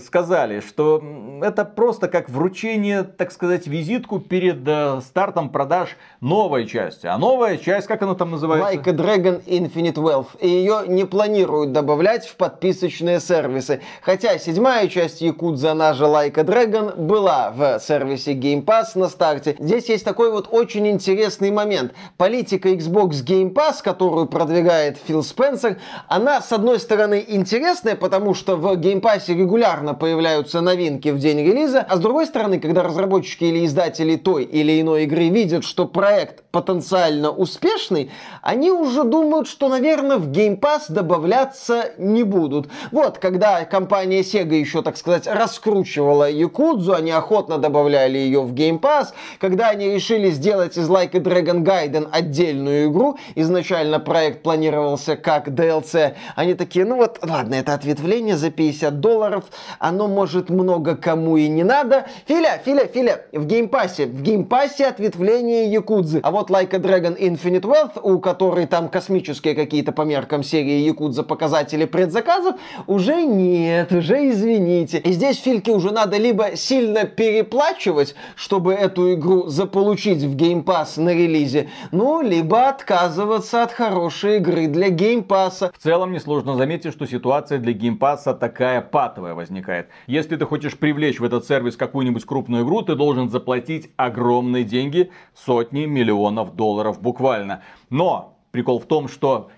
сказали, 0.00 0.60
что 0.60 1.00
это 1.42 1.64
просто 1.64 2.08
как 2.08 2.28
вручение, 2.28 3.04
так 3.04 3.30
сказать, 3.30 3.68
визитку 3.68 4.18
перед 4.18 4.66
э, 4.66 5.00
стартом 5.00 5.48
продаж 5.48 5.96
новой 6.20 6.66
части. 6.66 7.06
А 7.06 7.16
новая 7.18 7.56
часть, 7.56 7.86
как 7.86 8.02
она 8.02 8.14
там 8.14 8.32
называется? 8.32 8.72
Like 8.72 8.88
a 8.88 8.92
Dragon 8.92 9.44
Infinite 9.44 9.94
Wealth. 9.94 10.38
И 10.40 10.48
ее 10.48 10.82
не 10.88 11.04
планируют 11.04 11.72
добавлять 11.72 12.26
в 12.26 12.34
подписочные 12.36 13.20
сервисы. 13.20 13.80
Хотя 14.02 14.38
седьмая 14.38 14.88
часть 14.88 15.20
Якудза, 15.20 15.72
она 15.72 15.94
же 15.94 16.04
Like 16.04 16.38
a 16.40 16.42
Dragon, 16.42 16.96
была 16.96 17.50
в 17.50 17.78
сервисе 17.78 18.32
Game 18.34 18.64
Pass 18.64 18.98
на 18.98 19.08
старте. 19.08 19.54
Здесь 19.60 19.88
есть 19.88 20.04
такой 20.04 20.32
вот 20.32 20.48
очень 20.50 20.88
интересный 20.88 21.52
момент. 21.52 21.92
Политика 22.16 22.70
Xbox 22.70 23.24
Game 23.24 23.52
Pass, 23.52 23.76
которую 23.82 24.26
продвигает 24.26 24.98
Фил 25.06 25.22
Спенсер, 25.22 25.76
она, 26.08 26.40
с 26.40 26.52
одной 26.52 26.80
стороны, 26.80 27.24
интересная, 27.26 27.94
потому 27.94 28.34
что 28.34 28.56
в 28.56 28.74
Game 28.74 29.00
Pass 29.00 29.28
регулярно 29.28 29.59
регулярно 29.60 29.94
появляются 29.94 30.62
новинки 30.62 31.10
в 31.10 31.18
день 31.18 31.38
релиза, 31.38 31.84
а 31.86 31.96
с 31.96 32.00
другой 32.00 32.26
стороны, 32.26 32.58
когда 32.58 32.82
разработчики 32.82 33.44
или 33.44 33.66
издатели 33.66 34.16
той 34.16 34.44
или 34.44 34.80
иной 34.80 35.04
игры 35.04 35.28
видят, 35.28 35.64
что 35.64 35.86
проект 35.86 36.42
потенциально 36.50 37.30
успешный, 37.30 38.10
они 38.42 38.70
уже 38.70 39.04
думают, 39.04 39.46
что, 39.46 39.68
наверное, 39.68 40.16
в 40.16 40.30
Game 40.30 40.58
Pass 40.58 40.84
добавляться 40.88 41.92
не 41.98 42.22
будут. 42.22 42.68
Вот, 42.90 43.18
когда 43.18 43.64
компания 43.66 44.20
Sega 44.20 44.54
еще, 44.54 44.82
так 44.82 44.96
сказать, 44.96 45.26
раскручивала 45.26 46.30
Якудзу, 46.30 46.94
они 46.94 47.10
охотно 47.10 47.58
добавляли 47.58 48.16
ее 48.16 48.40
в 48.40 48.54
Game 48.54 48.80
Pass. 48.80 49.08
Когда 49.38 49.68
они 49.68 49.90
решили 49.90 50.30
сделать 50.30 50.78
из 50.78 50.88
Like 50.88 51.16
a 51.16 51.20
Dragon 51.20 51.62
Gaiden 51.62 52.08
отдельную 52.10 52.90
игру, 52.90 53.18
изначально 53.34 54.00
проект 54.00 54.42
планировался 54.42 55.16
как 55.16 55.48
DLC, 55.48 56.14
они 56.34 56.54
такие, 56.54 56.86
ну 56.86 56.96
вот, 56.96 57.18
ладно, 57.22 57.56
это 57.56 57.74
ответвление 57.74 58.36
за 58.36 58.50
50 58.50 59.00
долларов, 59.00 59.44
оно 59.78 60.08
может 60.08 60.50
много 60.50 60.96
кому 60.96 61.36
и 61.36 61.48
не 61.48 61.64
надо. 61.64 62.06
Филя, 62.26 62.58
Филя, 62.64 62.86
Филя, 62.86 63.24
в 63.32 63.46
геймпассе, 63.46 64.06
в 64.06 64.22
геймпассе 64.22 64.86
ответвление 64.86 65.70
Якудзы. 65.70 66.20
А 66.22 66.30
вот 66.30 66.50
Like 66.50 66.74
a 66.74 66.78
Dragon 66.78 67.18
Infinite 67.18 67.62
Wealth, 67.62 68.00
у 68.02 68.18
которой 68.18 68.66
там 68.66 68.88
космические 68.88 69.54
какие-то 69.54 69.92
по 69.92 70.02
меркам 70.02 70.42
серии 70.42 70.80
Якудза 70.80 71.22
показатели 71.22 71.84
предзаказов, 71.84 72.56
уже 72.86 73.22
нет, 73.22 73.92
уже 73.92 74.30
извините. 74.30 74.98
И 74.98 75.12
здесь 75.12 75.40
Фильке 75.40 75.72
уже 75.72 75.90
надо 75.90 76.16
либо 76.16 76.56
сильно 76.56 77.04
переплачивать, 77.04 78.14
чтобы 78.34 78.74
эту 78.74 79.14
игру 79.14 79.46
заполучить 79.48 80.22
в 80.22 80.34
геймпасс 80.34 80.96
на 80.96 81.14
релизе, 81.14 81.68
ну, 81.92 82.20
либо 82.20 82.68
отказываться 82.68 83.62
от 83.62 83.72
хорошей 83.72 84.36
игры 84.36 84.66
для 84.66 84.90
геймпасса. 84.90 85.72
В 85.76 85.82
целом 85.82 86.12
несложно 86.12 86.56
заметить, 86.56 86.92
что 86.92 87.06
ситуация 87.06 87.58
для 87.58 87.72
геймпасса 87.72 88.34
такая 88.34 88.80
патовая 88.80 89.29
возникает. 89.34 89.88
Если 90.06 90.36
ты 90.36 90.44
хочешь 90.44 90.76
привлечь 90.76 91.20
в 91.20 91.24
этот 91.24 91.46
сервис 91.46 91.76
какую-нибудь 91.76 92.24
крупную 92.24 92.64
игру, 92.64 92.82
ты 92.82 92.94
должен 92.94 93.28
заплатить 93.28 93.90
огромные 93.96 94.64
деньги, 94.64 95.10
сотни 95.34 95.84
миллионов 95.86 96.54
долларов 96.54 97.00
буквально. 97.00 97.62
Но 97.88 98.38
прикол 98.50 98.80
в 98.80 98.86
том, 98.86 99.08
что 99.08 99.50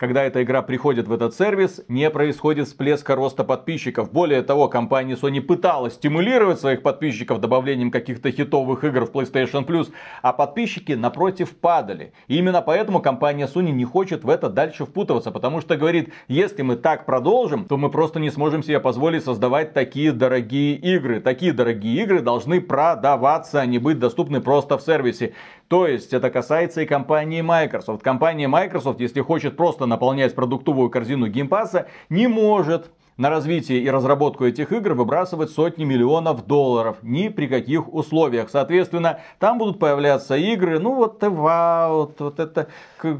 когда 0.00 0.24
эта 0.24 0.42
игра 0.42 0.62
приходит 0.62 1.08
в 1.08 1.12
этот 1.12 1.34
сервис, 1.34 1.82
не 1.86 2.08
происходит 2.08 2.68
всплеска 2.68 3.14
роста 3.14 3.44
подписчиков. 3.44 4.10
Более 4.10 4.40
того, 4.40 4.66
компания 4.66 5.14
Sony 5.14 5.42
пыталась 5.42 5.92
стимулировать 5.92 6.58
своих 6.58 6.80
подписчиков 6.80 7.38
добавлением 7.38 7.90
каких-то 7.90 8.30
хитовых 8.30 8.82
игр 8.82 9.04
в 9.04 9.10
PlayStation 9.10 9.66
Plus, 9.66 9.92
а 10.22 10.32
подписчики 10.32 10.92
напротив 10.92 11.54
падали. 11.54 12.14
И 12.28 12.38
именно 12.38 12.62
поэтому 12.62 13.02
компания 13.02 13.46
Sony 13.46 13.72
не 13.72 13.84
хочет 13.84 14.24
в 14.24 14.30
это 14.30 14.48
дальше 14.48 14.86
впутываться, 14.86 15.32
потому 15.32 15.60
что 15.60 15.76
говорит, 15.76 16.14
если 16.28 16.62
мы 16.62 16.76
так 16.76 17.04
продолжим, 17.04 17.66
то 17.66 17.76
мы 17.76 17.90
просто 17.90 18.20
не 18.20 18.30
сможем 18.30 18.62
себе 18.62 18.80
позволить 18.80 19.24
создавать 19.24 19.74
такие 19.74 20.12
дорогие 20.12 20.76
игры. 20.76 21.20
Такие 21.20 21.52
дорогие 21.52 22.02
игры 22.02 22.22
должны 22.22 22.62
продаваться, 22.62 23.60
а 23.60 23.66
не 23.66 23.76
быть 23.78 23.98
доступны 23.98 24.40
просто 24.40 24.78
в 24.78 24.82
сервисе. 24.82 25.34
То 25.70 25.86
есть 25.86 26.12
это 26.12 26.30
касается 26.30 26.80
и 26.80 26.84
компании 26.84 27.42
Microsoft. 27.42 28.02
Компания 28.02 28.48
Microsoft, 28.48 28.98
если 28.98 29.20
хочет 29.20 29.56
просто 29.56 29.86
наполнять 29.86 30.34
продуктовую 30.34 30.90
корзину 30.90 31.28
геймпаса, 31.28 31.86
не 32.08 32.26
может 32.26 32.90
на 33.20 33.28
развитие 33.28 33.80
и 33.80 33.90
разработку 33.90 34.46
этих 34.46 34.72
игр 34.72 34.94
выбрасывать 34.94 35.50
сотни 35.50 35.84
миллионов 35.84 36.46
долларов. 36.46 36.96
Ни 37.02 37.28
при 37.28 37.48
каких 37.48 37.92
условиях. 37.92 38.48
Соответственно, 38.48 39.20
там 39.38 39.58
будут 39.58 39.78
появляться 39.78 40.36
игры, 40.36 40.78
ну 40.78 40.94
вот 40.94 41.22
вот, 41.22 42.18
вот 42.18 42.40
это 42.40 42.68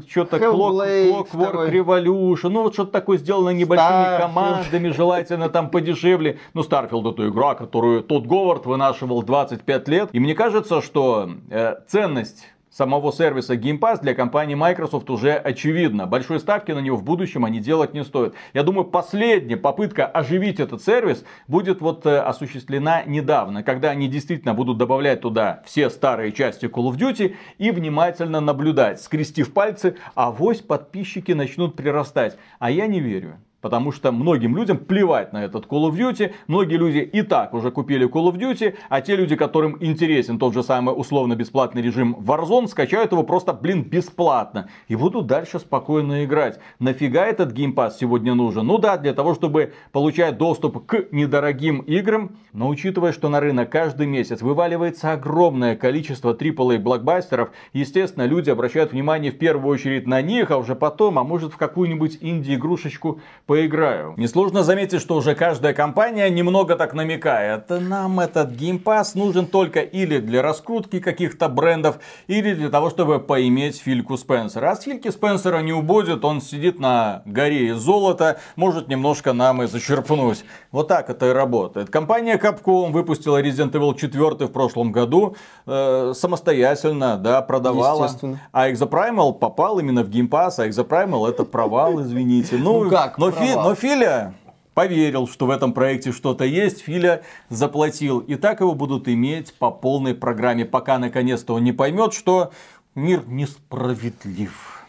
что-то 0.09 0.37
Clock, 0.37 1.31
Clockwork 1.31 1.71
Revolution, 1.71 2.49
ну 2.49 2.63
вот 2.63 2.73
что-то 2.73 2.91
такое 2.91 3.19
сделано 3.19 3.49
небольшими 3.51 3.89
Starfield. 3.89 4.19
командами, 4.19 4.89
желательно 4.89 5.49
там 5.49 5.69
подешевле. 5.69 6.39
Ну, 6.55 6.61
Starfield 6.63 7.11
это 7.11 7.29
игра, 7.29 7.53
которую 7.53 8.01
Тодд 8.01 8.25
Говард 8.25 8.65
вынашивал 8.65 9.21
25 9.21 9.87
лет. 9.87 10.09
И 10.13 10.19
мне 10.19 10.33
кажется, 10.33 10.81
что 10.81 11.29
э, 11.51 11.75
ценность 11.87 12.47
самого 12.71 13.11
сервиса 13.11 13.55
Game 13.55 13.79
Pass 13.79 14.01
для 14.01 14.15
компании 14.15 14.55
Microsoft 14.55 15.09
уже 15.09 15.33
очевидно. 15.33 16.07
Большой 16.07 16.39
ставки 16.39 16.71
на 16.71 16.79
него 16.79 16.97
в 16.97 17.03
будущем 17.03 17.45
они 17.45 17.59
делать 17.59 17.93
не 17.93 18.03
стоит. 18.03 18.33
Я 18.53 18.63
думаю, 18.63 18.85
последняя 18.85 19.57
попытка 19.57 20.05
оживить 20.05 20.59
этот 20.59 20.81
сервис 20.81 21.23
будет 21.47 21.81
вот 21.81 22.05
э, 22.05 22.19
осуществлена 22.19 23.03
недавно, 23.03 23.61
когда 23.61 23.89
они 23.89 24.07
действительно 24.07 24.53
будут 24.53 24.77
добавлять 24.77 25.21
туда 25.21 25.61
все 25.65 25.89
старые 25.89 26.31
части 26.31 26.65
Call 26.65 26.91
of 26.91 26.97
Duty 26.97 27.35
и 27.57 27.71
внимательно 27.71 28.39
наблюдать, 28.39 29.01
скрестив 29.01 29.53
пальцы, 29.53 29.97
а 30.15 30.31
вось 30.31 30.61
подписчики 30.61 31.33
начнут 31.33 31.75
прирастать. 31.75 32.37
А 32.59 32.71
я 32.71 32.87
не 32.87 32.99
верю. 32.99 33.37
Потому 33.61 33.91
что 33.91 34.11
многим 34.11 34.57
людям 34.57 34.77
плевать 34.77 35.33
на 35.33 35.43
этот 35.43 35.65
Call 35.67 35.89
of 35.89 35.97
Duty. 35.97 36.33
Многие 36.47 36.77
люди 36.77 36.97
и 36.97 37.21
так 37.21 37.53
уже 37.53 37.71
купили 37.71 38.07
Call 38.07 38.31
of 38.31 38.37
Duty. 38.37 38.75
А 38.89 39.01
те 39.01 39.15
люди, 39.15 39.35
которым 39.35 39.77
интересен 39.79 40.39
тот 40.39 40.53
же 40.53 40.63
самый 40.63 40.91
условно-бесплатный 40.91 41.81
режим 41.81 42.15
Warzone, 42.19 42.67
скачают 42.67 43.11
его 43.11 43.23
просто, 43.23 43.53
блин, 43.53 43.83
бесплатно. 43.83 44.69
И 44.87 44.95
будут 44.95 45.27
дальше 45.27 45.59
спокойно 45.59 46.25
играть. 46.25 46.59
Нафига 46.79 47.25
этот 47.25 47.51
геймпас 47.51 47.99
сегодня 47.99 48.33
нужен? 48.33 48.65
Ну 48.65 48.77
да, 48.77 48.97
для 48.97 49.13
того, 49.13 49.35
чтобы 49.35 49.73
получать 49.91 50.37
доступ 50.37 50.85
к 50.85 51.07
недорогим 51.11 51.79
играм. 51.81 52.35
Но 52.53 52.67
учитывая, 52.67 53.11
что 53.11 53.29
на 53.29 53.39
рынок 53.39 53.69
каждый 53.69 54.07
месяц 54.07 54.41
вываливается 54.41 55.11
огромное 55.13 55.75
количество 55.75 56.33
AAA 56.33 56.79
блокбастеров, 56.79 57.51
естественно, 57.73 58.25
люди 58.25 58.49
обращают 58.49 58.91
внимание 58.91 59.31
в 59.31 59.37
первую 59.37 59.71
очередь 59.71 60.07
на 60.07 60.21
них, 60.21 60.49
а 60.51 60.57
уже 60.57 60.75
потом, 60.75 61.19
а 61.19 61.23
может 61.23 61.53
в 61.53 61.57
какую-нибудь 61.57 62.17
инди-игрушечку 62.21 63.21
поиграю. 63.51 64.13
Несложно 64.15 64.63
заметить, 64.63 65.01
что 65.01 65.15
уже 65.17 65.35
каждая 65.35 65.73
компания 65.73 66.29
немного 66.29 66.77
так 66.77 66.93
намекает. 66.93 67.69
Нам 67.69 68.21
этот 68.21 68.51
геймпас 68.51 69.13
нужен 69.13 69.45
только 69.45 69.81
или 69.81 70.19
для 70.19 70.41
раскрутки 70.41 71.01
каких-то 71.01 71.49
брендов, 71.49 71.99
или 72.27 72.53
для 72.53 72.69
того, 72.69 72.89
чтобы 72.89 73.19
поиметь 73.19 73.77
Фильку 73.77 74.15
Спенсера. 74.15 74.71
А 74.71 74.75
с 74.77 74.83
Фильки 74.83 75.11
Спенсера 75.11 75.57
не 75.59 75.73
убудет, 75.73 76.23
он 76.23 76.39
сидит 76.39 76.79
на 76.79 77.23
горе 77.25 77.71
из 77.71 77.75
золота, 77.75 78.39
может 78.55 78.87
немножко 78.87 79.33
нам 79.33 79.61
и 79.63 79.67
зачерпнуть. 79.67 80.45
Вот 80.71 80.87
так 80.87 81.09
это 81.09 81.31
и 81.31 81.33
работает. 81.33 81.89
Компания 81.89 82.37
Capcom 82.37 82.93
выпустила 82.93 83.41
Resident 83.41 83.73
Evil 83.73 83.99
4 83.99 84.47
в 84.47 84.51
прошлом 84.53 84.93
году, 84.93 85.35
э, 85.65 86.13
самостоятельно, 86.15 87.17
да, 87.17 87.41
продавала. 87.41 88.09
А 88.53 88.69
Exoprimal 88.69 89.33
попал 89.33 89.79
именно 89.79 90.03
в 90.03 90.09
геймпас, 90.09 90.59
а 90.59 90.69
Exoprimal 90.69 91.27
это 91.27 91.43
провал, 91.43 92.01
извините. 92.01 92.55
Ну, 92.55 92.85
ну 92.85 92.89
как? 92.89 93.17
Но 93.17 93.29
Фи, 93.41 93.55
но 93.55 93.75
Филя 93.75 94.33
поверил, 94.73 95.27
что 95.27 95.45
в 95.45 95.49
этом 95.49 95.73
проекте 95.73 96.11
что-то 96.11 96.45
есть, 96.45 96.81
Филя 96.81 97.23
заплатил. 97.49 98.19
И 98.19 98.35
так 98.35 98.61
его 98.61 98.73
будут 98.73 99.07
иметь 99.07 99.53
по 99.53 99.71
полной 99.71 100.15
программе, 100.15 100.65
пока 100.65 100.97
наконец-то 100.97 101.55
он 101.55 101.63
не 101.63 101.71
поймет, 101.71 102.13
что 102.13 102.51
мир 102.95 103.23
несправедлив. 103.27 104.80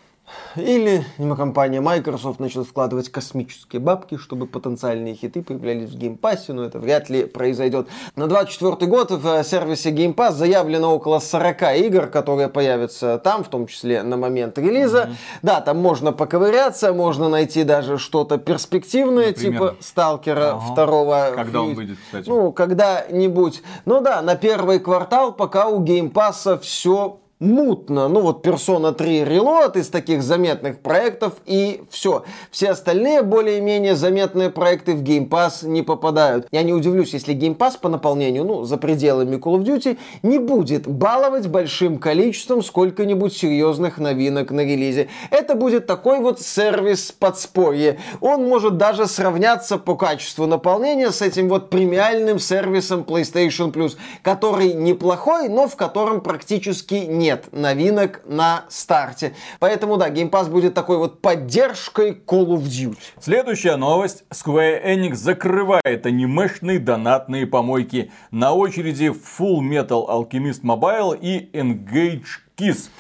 Или 0.56 1.04
компания 1.36 1.80
Microsoft 1.80 2.40
начала 2.40 2.64
вкладывать 2.64 3.08
космические 3.08 3.80
бабки, 3.80 4.16
чтобы 4.16 4.46
потенциальные 4.46 5.14
хиты 5.14 5.42
появлялись 5.42 5.90
в 5.90 5.98
Game 5.98 6.18
Pass, 6.18 6.52
но 6.52 6.64
это 6.64 6.78
вряд 6.78 7.10
ли 7.10 7.24
произойдет. 7.24 7.88
На 8.16 8.26
24 8.26 8.90
год 8.90 9.10
в 9.10 9.26
э, 9.26 9.44
сервисе 9.44 9.90
Game 9.90 10.14
Pass 10.14 10.32
заявлено 10.32 10.94
около 10.94 11.18
40 11.18 11.62
игр, 11.78 12.06
которые 12.06 12.48
появятся 12.48 13.18
там, 13.18 13.44
в 13.44 13.48
том 13.48 13.66
числе 13.66 14.02
на 14.02 14.16
момент 14.16 14.58
релиза. 14.58 15.04
Mm-hmm. 15.04 15.38
Да, 15.42 15.60
там 15.60 15.78
можно 15.78 16.12
поковыряться, 16.12 16.92
можно 16.92 17.28
найти 17.28 17.64
даже 17.64 17.98
что-то 17.98 18.38
перспективное, 18.38 19.28
Например? 19.28 19.52
типа 19.52 19.76
Сталкера 19.80 20.50
ага. 20.50 20.60
второго. 20.72 21.32
Когда 21.34 21.62
он 21.62 21.74
выйдет, 21.74 21.98
кстати? 22.04 22.28
Ну, 22.28 22.52
когда-нибудь. 22.52 23.62
Ну 23.84 24.00
да, 24.00 24.22
на 24.22 24.36
первый 24.36 24.78
квартал 24.78 25.32
пока 25.32 25.68
у 25.68 25.82
Game 25.82 26.12
Pass 26.12 26.58
все 26.60 27.21
мутно. 27.42 28.08
Ну 28.08 28.20
вот 28.20 28.46
Persona 28.46 28.94
3 28.94 29.22
Reload 29.22 29.78
из 29.78 29.88
таких 29.88 30.22
заметных 30.22 30.78
проектов 30.78 31.34
и 31.44 31.82
все. 31.90 32.24
Все 32.50 32.70
остальные 32.70 33.22
более-менее 33.22 33.96
заметные 33.96 34.50
проекты 34.50 34.94
в 34.94 35.02
Game 35.02 35.28
Pass 35.28 35.66
не 35.66 35.82
попадают. 35.82 36.46
Я 36.50 36.62
не 36.62 36.72
удивлюсь, 36.72 37.12
если 37.12 37.34
Game 37.34 37.56
Pass 37.56 37.78
по 37.80 37.88
наполнению, 37.88 38.44
ну, 38.44 38.64
за 38.64 38.76
пределами 38.76 39.36
Call 39.36 39.58
of 39.58 39.64
Duty, 39.64 39.98
не 40.22 40.38
будет 40.38 40.86
баловать 40.86 41.48
большим 41.48 41.98
количеством 41.98 42.62
сколько-нибудь 42.62 43.36
серьезных 43.36 43.98
новинок 43.98 44.50
на 44.52 44.60
релизе. 44.60 45.08
Это 45.30 45.54
будет 45.54 45.86
такой 45.86 46.20
вот 46.20 46.40
сервис 46.40 47.12
подспорье. 47.12 47.98
Он 48.20 48.44
может 48.44 48.76
даже 48.76 49.06
сравняться 49.06 49.78
по 49.78 49.96
качеству 49.96 50.46
наполнения 50.46 51.10
с 51.10 51.20
этим 51.20 51.48
вот 51.48 51.70
премиальным 51.70 52.38
сервисом 52.38 53.00
PlayStation 53.00 53.72
Plus, 53.72 53.96
который 54.22 54.74
неплохой, 54.74 55.48
но 55.48 55.66
в 55.66 55.74
котором 55.74 56.20
практически 56.20 56.94
нет 56.94 57.31
нет 57.32 57.52
новинок 57.52 58.22
на 58.26 58.64
старте. 58.68 59.34
Поэтому 59.58 59.96
да, 59.96 60.10
Game 60.10 60.30
Pass 60.30 60.50
будет 60.50 60.74
такой 60.74 60.98
вот 60.98 61.20
поддержкой 61.20 62.12
Call 62.12 62.48
of 62.48 62.62
Duty. 62.62 62.96
Следующая 63.20 63.76
новость. 63.76 64.24
Square 64.30 64.84
Enix 64.84 65.14
закрывает 65.14 66.06
анимешные 66.06 66.78
донатные 66.78 67.46
помойки. 67.46 68.10
На 68.30 68.52
очереди 68.52 69.12
Full 69.12 69.60
Metal 69.60 70.06
Alchemist 70.08 70.62
Mobile 70.62 71.18
и 71.20 71.50
Engage 71.56 72.24
Kiss. 72.56 72.90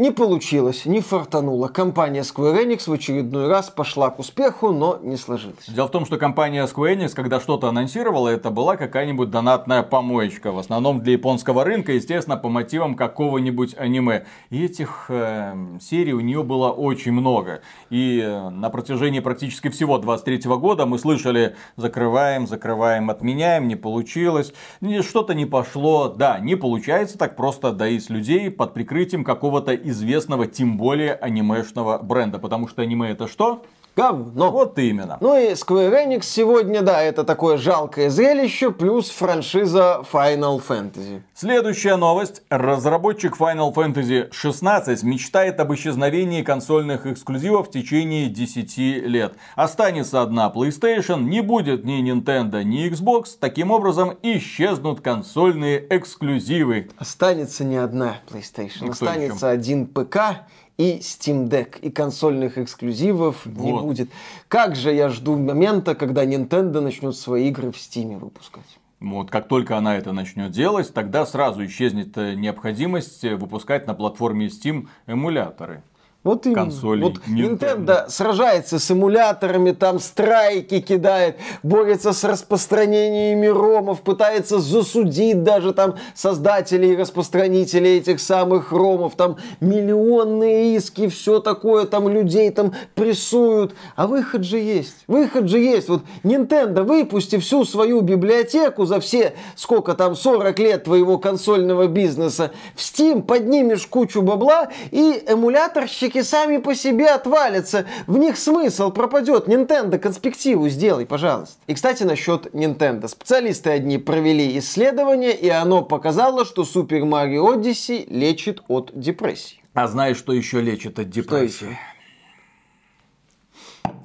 Не 0.00 0.12
получилось, 0.12 0.86
не 0.86 1.02
фартануло. 1.02 1.68
Компания 1.68 2.22
Square 2.22 2.64
Enix 2.64 2.88
в 2.88 2.92
очередной 2.94 3.48
раз 3.48 3.68
пошла 3.68 4.08
к 4.08 4.18
успеху, 4.18 4.72
но 4.72 4.98
не 5.02 5.18
сложилось. 5.18 5.66
Дело 5.68 5.88
в 5.88 5.90
том, 5.90 6.06
что 6.06 6.16
компания 6.16 6.64
Square 6.64 6.96
Enix, 6.96 7.10
когда 7.14 7.38
что-то 7.38 7.68
анонсировала, 7.68 8.28
это 8.28 8.48
была 8.48 8.78
какая-нибудь 8.78 9.28
донатная 9.28 9.82
помоечка. 9.82 10.52
В 10.52 10.58
основном 10.58 11.00
для 11.02 11.12
японского 11.12 11.64
рынка, 11.64 11.92
естественно, 11.92 12.38
по 12.38 12.48
мотивам 12.48 12.94
какого-нибудь 12.94 13.74
аниме. 13.76 14.24
И 14.48 14.64
этих 14.64 15.04
э, 15.10 15.54
серий 15.82 16.14
у 16.14 16.20
нее 16.20 16.44
было 16.44 16.70
очень 16.70 17.12
много. 17.12 17.60
И 17.90 18.22
э, 18.24 18.48
на 18.48 18.70
протяжении 18.70 19.20
практически 19.20 19.68
всего 19.68 19.98
23 19.98 20.48
года 20.56 20.86
мы 20.86 20.98
слышали 20.98 21.56
закрываем, 21.76 22.46
закрываем, 22.46 23.10
отменяем, 23.10 23.68
не 23.68 23.76
получилось. 23.76 24.54
Что-то 25.02 25.34
не 25.34 25.44
пошло. 25.44 26.08
Да, 26.08 26.38
не 26.38 26.54
получается 26.54 27.18
так 27.18 27.36
просто 27.36 27.72
доить 27.72 28.08
людей 28.08 28.50
под 28.50 28.72
прикрытием 28.72 29.24
какого-то 29.24 29.89
известного, 29.90 30.46
тем 30.46 30.76
более 30.76 31.14
анимешного 31.14 31.98
бренда. 31.98 32.38
Потому 32.38 32.68
что 32.68 32.82
аниме 32.82 33.10
это 33.10 33.28
что? 33.28 33.64
Говно. 33.96 34.50
Вот 34.50 34.78
именно. 34.78 35.18
Ну 35.20 35.36
и 35.36 35.52
Square 35.52 36.06
Enix 36.06 36.22
сегодня, 36.22 36.82
да, 36.82 37.02
это 37.02 37.24
такое 37.24 37.56
жалкое 37.56 38.08
зрелище, 38.08 38.70
плюс 38.70 39.10
франшиза 39.10 40.02
Final 40.10 40.62
Fantasy. 40.66 41.22
Следующая 41.34 41.96
новость. 41.96 42.42
Разработчик 42.50 43.36
Final 43.36 43.74
Fantasy 43.74 44.32
16 44.32 45.02
мечтает 45.02 45.58
об 45.60 45.72
исчезновении 45.74 46.42
консольных 46.42 47.06
эксклюзивов 47.06 47.68
в 47.68 47.70
течение 47.70 48.28
10 48.28 48.78
лет. 49.06 49.34
Останется 49.56 50.22
одна 50.22 50.52
PlayStation, 50.54 51.22
не 51.22 51.40
будет 51.40 51.84
ни 51.84 52.00
Nintendo, 52.02 52.62
ни 52.62 52.88
Xbox. 52.90 53.36
Таким 53.38 53.70
образом, 53.70 54.16
исчезнут 54.22 55.00
консольные 55.00 55.84
эксклюзивы. 55.90 56.90
Останется 56.96 57.64
не 57.64 57.76
одна 57.76 58.18
PlayStation, 58.28 58.82
ну, 58.82 58.90
останется 58.92 59.50
один 59.50 59.86
ПК 59.86 60.46
и 60.80 60.98
Steam 61.00 61.48
Deck, 61.48 61.78
и 61.80 61.90
консольных 61.90 62.56
эксклюзивов 62.56 63.44
вот. 63.44 63.64
не 63.64 63.72
будет. 63.72 64.10
Как 64.48 64.76
же 64.76 64.90
я 64.94 65.10
жду 65.10 65.36
момента, 65.36 65.94
когда 65.94 66.24
Nintendo 66.24 66.80
начнет 66.80 67.14
свои 67.16 67.48
игры 67.48 67.70
в 67.70 67.76
Steam 67.76 68.18
выпускать. 68.18 68.64
Вот, 68.98 69.30
как 69.30 69.46
только 69.46 69.76
она 69.76 69.98
это 69.98 70.12
начнет 70.12 70.52
делать, 70.52 70.92
тогда 70.94 71.26
сразу 71.26 71.64
исчезнет 71.66 72.16
э, 72.16 72.34
необходимость 72.34 73.24
э, 73.24 73.36
выпускать 73.36 73.86
на 73.86 73.92
платформе 73.94 74.46
Steam 74.46 74.88
эмуляторы. 75.06 75.82
Вот 76.22 76.44
именно. 76.44 76.64
Консолей 76.64 77.02
вот 77.02 77.16
Nintendo. 77.26 77.58
Nintendo 77.58 78.10
сражается 78.10 78.78
с 78.78 78.90
эмуляторами, 78.90 79.70
там 79.70 79.98
страйки 79.98 80.80
кидает, 80.80 81.38
борется 81.62 82.12
с 82.12 82.24
распространениями 82.24 83.46
ромов, 83.46 84.02
пытается 84.02 84.58
засудить 84.58 85.42
даже 85.42 85.72
там 85.72 85.94
создателей 86.14 86.92
и 86.92 86.96
распространителей 86.96 87.96
этих 87.96 88.20
самых 88.20 88.70
ромов, 88.70 89.14
там 89.16 89.38
миллионные 89.60 90.76
иски, 90.76 91.08
все 91.08 91.40
такое, 91.40 91.86
там 91.86 92.06
людей 92.06 92.50
там 92.50 92.74
прессуют. 92.94 93.74
А 93.96 94.06
выход 94.06 94.44
же 94.44 94.58
есть, 94.58 95.04
выход 95.06 95.48
же 95.48 95.58
есть. 95.58 95.88
Вот 95.88 96.02
Nintendo, 96.22 96.82
выпусти 96.82 97.38
всю 97.38 97.64
свою 97.64 98.02
библиотеку 98.02 98.84
за 98.84 99.00
все, 99.00 99.32
сколько 99.56 99.94
там, 99.94 100.14
40 100.14 100.58
лет 100.58 100.84
твоего 100.84 101.16
консольного 101.16 101.86
бизнеса 101.86 102.50
в 102.74 102.80
Steam, 102.80 103.22
поднимешь 103.22 103.86
кучу 103.86 104.20
бабла 104.20 104.68
и 104.90 105.24
эмуляторщик 105.26 106.09
Мультики 106.10 106.22
сами 106.28 106.56
по 106.56 106.74
себе 106.74 107.08
отвалятся. 107.08 107.86
В 108.08 108.18
них 108.18 108.36
смысл 108.36 108.90
пропадет. 108.90 109.46
Nintendo 109.46 109.96
конспективу 109.96 110.68
сделай, 110.68 111.06
пожалуйста. 111.06 111.56
И, 111.68 111.74
кстати, 111.74 112.02
насчет 112.02 112.46
Nintendo. 112.46 113.06
Специалисты 113.06 113.70
одни 113.70 113.96
провели 113.98 114.58
исследование, 114.58 115.32
и 115.32 115.48
оно 115.48 115.82
показало, 115.82 116.44
что 116.44 116.62
Super 116.62 117.02
Mario 117.02 117.54
Odyssey 117.54 118.06
лечит 118.08 118.60
от 118.66 118.90
депрессии. 118.92 119.62
А 119.74 119.86
знаешь, 119.86 120.16
что 120.16 120.32
еще 120.32 120.60
лечит 120.60 120.98
от 120.98 121.10
депрессии? 121.10 121.78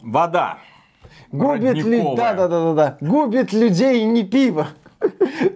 Вода. 0.04 0.60
Губит 1.32 1.84
ли... 1.84 2.04
Да, 2.16 2.34
да, 2.34 2.48
да, 2.48 2.62
да, 2.62 2.74
да. 2.74 2.98
Губит 3.02 3.52
людей 3.52 4.04
не 4.04 4.24
пиво. 4.24 4.68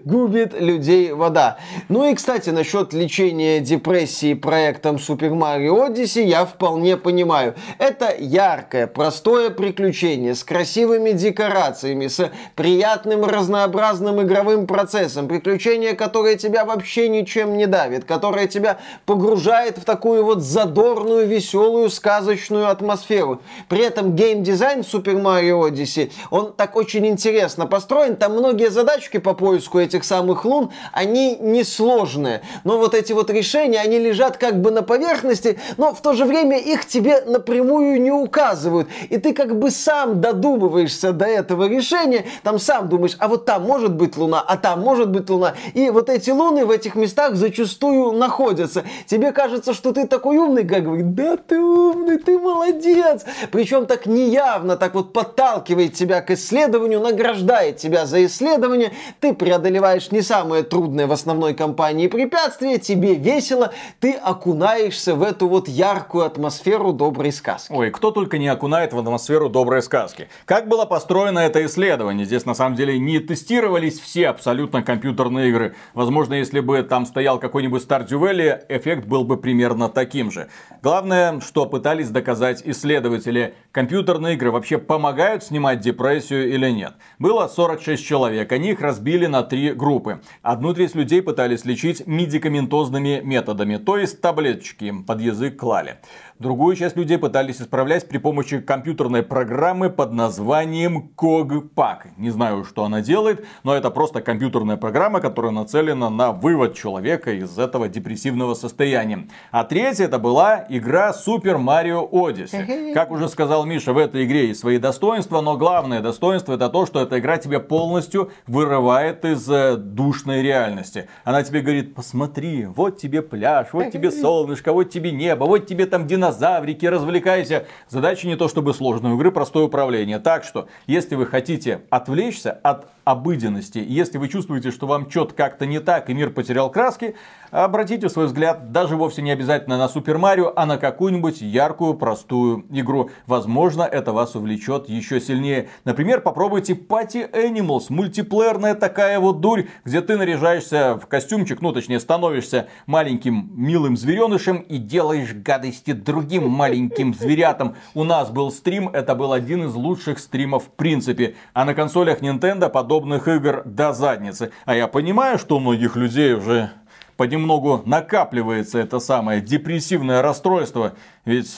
Губит 0.03 0.59
людей 0.59 1.11
вода. 1.11 1.57
Ну 1.87 2.09
и, 2.09 2.15
кстати, 2.15 2.49
насчет 2.49 2.93
лечения 2.93 3.59
депрессии 3.59 4.33
проектом 4.33 4.97
Super 4.97 5.31
Mario 5.31 5.89
Odyssey 5.89 6.23
я 6.23 6.45
вполне 6.45 6.97
понимаю. 6.97 7.55
Это 7.77 8.13
яркое, 8.17 8.87
простое 8.87 9.49
приключение 9.49 10.35
с 10.35 10.43
красивыми 10.43 11.11
декорациями, 11.11 12.07
с 12.07 12.31
приятным 12.55 13.25
разнообразным 13.25 14.21
игровым 14.21 14.67
процессом. 14.67 15.27
Приключение, 15.27 15.93
которое 15.93 16.35
тебя 16.35 16.65
вообще 16.65 17.09
ничем 17.09 17.57
не 17.57 17.67
давит, 17.67 18.05
которое 18.05 18.47
тебя 18.47 18.79
погружает 19.05 19.77
в 19.77 19.85
такую 19.85 20.23
вот 20.23 20.41
задорную, 20.41 21.27
веселую, 21.27 21.89
сказочную 21.89 22.69
атмосферу. 22.69 23.41
При 23.67 23.83
этом 23.83 24.15
геймдизайн 24.15 24.81
Super 24.81 25.21
Mario 25.21 25.69
Odyssey, 25.69 26.11
он 26.29 26.53
так 26.53 26.75
очень 26.75 27.05
интересно 27.07 27.65
построен. 27.65 28.15
Там 28.15 28.33
многие 28.33 28.69
задачки 28.69 29.17
по 29.29 29.35
поиску 29.35 29.77
этих 29.77 30.05
самых 30.05 30.43
лун, 30.43 30.71
они 30.91 31.37
несложные. 31.39 32.41
Но 32.63 32.79
вот 32.79 32.95
эти 32.95 33.13
вот 33.13 33.29
решения, 33.29 33.79
они 33.79 33.99
лежат 33.99 34.37
как 34.37 34.59
бы 34.59 34.71
на 34.71 34.81
поверхности, 34.81 35.59
но 35.77 35.93
в 35.93 36.01
то 36.01 36.13
же 36.13 36.25
время 36.25 36.57
их 36.57 36.87
тебе 36.87 37.21
напрямую 37.21 38.01
не 38.01 38.11
указывают. 38.11 38.87
И 39.09 39.17
ты 39.17 39.33
как 39.33 39.59
бы 39.59 39.69
сам 39.69 40.19
додумываешься 40.19 41.11
до 41.11 41.25
этого 41.25 41.67
решения, 41.67 42.25
там 42.41 42.57
сам 42.57 42.89
думаешь, 42.89 43.15
а 43.19 43.27
вот 43.27 43.45
там 43.45 43.63
может 43.63 43.93
быть 43.93 44.17
луна, 44.17 44.41
а 44.41 44.57
там 44.57 44.81
может 44.81 45.11
быть 45.11 45.29
луна. 45.29 45.53
И 45.75 45.91
вот 45.91 46.09
эти 46.09 46.31
луны 46.31 46.65
в 46.65 46.71
этих 46.71 46.95
местах 46.95 47.35
зачастую 47.35 48.13
находятся. 48.13 48.83
Тебе 49.05 49.31
кажется, 49.31 49.75
что 49.75 49.91
ты 49.91 50.07
такой 50.07 50.37
умный, 50.37 50.67
как 50.67 50.85
говорит, 50.85 51.13
да 51.13 51.37
ты 51.37 51.59
умный, 51.59 52.17
ты 52.17 52.39
молодец. 52.39 53.25
Причем 53.51 53.85
так 53.85 54.07
неявно, 54.07 54.75
так 54.75 54.95
вот 54.95 55.13
подталкивает 55.13 55.93
тебя 55.93 56.21
к 56.21 56.31
исследованию, 56.31 56.99
награждает 56.99 57.77
тебя 57.77 58.07
за 58.07 58.25
исследование. 58.25 58.91
Ты 59.19 59.33
преодолеваешь 59.33 60.11
не 60.11 60.21
самое 60.21 60.63
трудное 60.63 61.05
в 61.05 61.11
основной 61.11 61.53
кампании 61.53 62.07
препятствие, 62.07 62.79
тебе 62.79 63.15
весело, 63.15 63.73
ты 63.99 64.13
окунаешься 64.13 65.13
в 65.13 65.23
эту 65.23 65.49
вот 65.49 65.67
яркую 65.67 66.23
атмосферу 66.23 66.93
доброй 66.93 67.33
сказки. 67.33 67.73
Ой, 67.73 67.91
кто 67.91 68.11
только 68.11 68.37
не 68.37 68.47
окунает 68.47 68.93
в 68.93 68.99
атмосферу 68.99 69.49
доброй 69.49 69.81
сказки. 69.81 70.29
Как 70.45 70.69
было 70.69 70.85
построено 70.85 71.39
это 71.39 71.65
исследование? 71.65 72.25
Здесь 72.25 72.45
на 72.45 72.53
самом 72.53 72.77
деле 72.77 72.97
не 72.97 73.19
тестировались 73.19 73.99
все 73.99 74.29
абсолютно 74.29 74.83
компьютерные 74.83 75.49
игры. 75.49 75.75
Возможно, 75.93 76.35
если 76.35 76.61
бы 76.61 76.81
там 76.83 77.05
стоял 77.05 77.39
какой-нибудь 77.39 77.83
Stardew 77.83 78.21
Valley, 78.21 78.63
эффект 78.69 79.05
был 79.05 79.25
бы 79.25 79.35
примерно 79.35 79.89
таким 79.89 80.31
же. 80.31 80.47
Главное, 80.81 81.41
что 81.41 81.65
пытались 81.65 82.09
доказать 82.09 82.61
исследователи, 82.63 83.53
компьютерные 83.73 84.35
игры 84.35 84.51
вообще 84.51 84.77
помогают 84.77 85.43
снимать 85.43 85.81
депрессию 85.81 86.53
или 86.53 86.69
нет. 86.69 86.93
Было 87.17 87.49
46 87.49 88.05
человек, 88.05 88.49
они 88.53 88.69
их 88.69 88.79
разбили 88.79 89.08
разбили 89.09 89.25
на 89.25 89.41
три 89.43 89.73
группы. 89.73 90.21
Одну 90.43 90.73
треть 90.73 90.95
людей 90.95 91.21
пытались 91.21 91.65
лечить 91.65 92.05
медикаментозными 92.05 93.21
методами, 93.23 93.77
то 93.77 93.97
есть 93.97 94.21
таблеточки 94.21 94.93
под 95.07 95.21
язык 95.21 95.57
клали. 95.57 95.97
Другую 96.39 96.77
часть 96.77 96.95
людей 96.95 97.17
пытались 97.17 97.61
исправлять 97.61 98.07
при 98.07 98.17
помощи 98.17 98.61
компьютерной 98.61 99.23
программы 99.23 99.89
под 99.89 100.13
названием 100.13 101.11
Cogpack. 101.17 102.11
Не 102.15 102.29
знаю, 102.29 102.63
что 102.63 102.85
она 102.85 103.01
делает, 103.01 103.45
но 103.63 103.75
это 103.75 103.91
просто 103.91 104.21
компьютерная 104.21 104.77
программа, 104.77 105.19
которая 105.19 105.51
нацелена 105.51 106.09
на 106.09 106.31
вывод 106.31 106.75
человека 106.75 107.33
из 107.33 107.59
этого 107.59 107.89
депрессивного 107.89 108.53
состояния. 108.53 109.27
А 109.51 109.65
третья 109.65 110.05
это 110.05 110.17
была 110.17 110.65
игра 110.69 111.11
Super 111.11 111.57
Mario 111.61 112.09
Odyssey. 112.09 112.93
Как 112.93 113.11
уже 113.11 113.27
сказал 113.27 113.65
Миша, 113.65 113.91
в 113.91 113.97
этой 113.97 114.23
игре 114.23 114.47
есть 114.47 114.61
свои 114.61 114.77
достоинства, 114.77 115.41
но 115.41 115.57
главное 115.57 115.99
достоинство 115.99 116.53
это 116.53 116.69
то, 116.69 116.85
что 116.85 117.01
эта 117.01 117.19
игра 117.19 117.37
тебя 117.37 117.59
полностью 117.59 118.31
вырывает 118.47 119.25
из 119.25 119.45
э, 119.49 119.75
душной 119.75 120.41
реальности. 120.41 121.09
Она 121.25 121.43
тебе 121.43 121.59
говорит, 121.59 121.95
посмотри, 121.95 122.65
вот 122.65 122.97
тебе 122.97 123.21
пляж, 123.21 123.67
вот 123.73 123.91
тебе 123.91 124.09
солнышко, 124.09 124.71
вот 124.71 124.85
тебе 124.89 125.11
небо, 125.11 125.43
вот 125.43 125.67
тебе 125.67 125.85
там 125.85 126.07
динозавр 126.07 126.28
динозаврики, 126.29 126.85
развлекайся. 126.85 127.65
Задача 127.87 128.27
не 128.27 128.35
то 128.35 128.47
чтобы 128.47 128.73
сложная, 128.73 129.11
у 129.11 129.15
игры 129.15 129.31
простое 129.31 129.63
управление. 129.63 130.19
Так 130.19 130.43
что, 130.43 130.67
если 130.87 131.15
вы 131.15 131.25
хотите 131.25 131.81
отвлечься 131.89 132.51
от 132.51 132.87
обыденности, 133.03 133.83
если 133.85 134.17
вы 134.17 134.27
чувствуете, 134.27 134.71
что 134.71 134.87
вам 134.87 135.09
что-то 135.09 135.33
как-то 135.33 135.65
не 135.65 135.79
так 135.79 136.09
и 136.09 136.13
мир 136.13 136.29
потерял 136.29 136.69
краски, 136.69 137.15
обратите 137.51 138.09
свой 138.09 138.27
взгляд 138.27 138.71
даже 138.71 138.95
вовсе 138.95 139.21
не 139.21 139.31
обязательно 139.31 139.77
на 139.77 139.89
Супер 139.89 140.17
Марио, 140.17 140.53
а 140.55 140.65
на 140.65 140.77
какую-нибудь 140.77 141.41
яркую, 141.41 141.93
простую 141.95 142.65
игру. 142.69 143.09
Возможно, 143.27 143.83
это 143.83 144.13
вас 144.13 144.35
увлечет 144.35 144.89
еще 144.89 145.19
сильнее. 145.19 145.69
Например, 145.85 146.21
попробуйте 146.21 146.73
Party 146.73 147.29
Animals, 147.31 147.85
мультиплеерная 147.89 148.75
такая 148.75 149.19
вот 149.19 149.41
дурь, 149.41 149.65
где 149.85 150.01
ты 150.01 150.17
наряжаешься 150.17 150.99
в 151.01 151.07
костюмчик, 151.07 151.61
ну 151.61 151.71
точнее 151.71 151.99
становишься 151.99 152.67
маленьким 152.85 153.51
милым 153.55 153.97
зверенышем 153.97 154.57
и 154.57 154.77
делаешь 154.77 155.33
гадости 155.33 155.91
другим 155.91 156.49
маленьким 156.49 157.13
зверятам. 157.13 157.75
У 157.93 158.03
нас 158.03 158.29
был 158.29 158.51
стрим, 158.51 158.89
это 158.89 159.15
был 159.15 159.33
один 159.33 159.65
из 159.65 159.73
лучших 159.75 160.19
стримов 160.19 160.65
в 160.65 160.69
принципе. 160.69 161.35
А 161.53 161.65
на 161.65 161.73
консолях 161.73 162.21
Nintendo 162.21 162.69
подобных 162.69 163.27
игр 163.27 163.63
до 163.65 163.93
задницы. 163.93 164.51
А 164.65 164.75
я 164.75 164.87
понимаю, 164.87 165.37
что 165.37 165.57
у 165.57 165.59
многих 165.59 165.95
людей 165.95 166.33
уже 166.33 166.71
понемногу 167.19 167.81
накапливается 167.85 168.79
это 168.79 169.01
самое 169.01 169.41
депрессивное 169.41 170.21
расстройство. 170.21 170.93
Ведь 171.25 171.53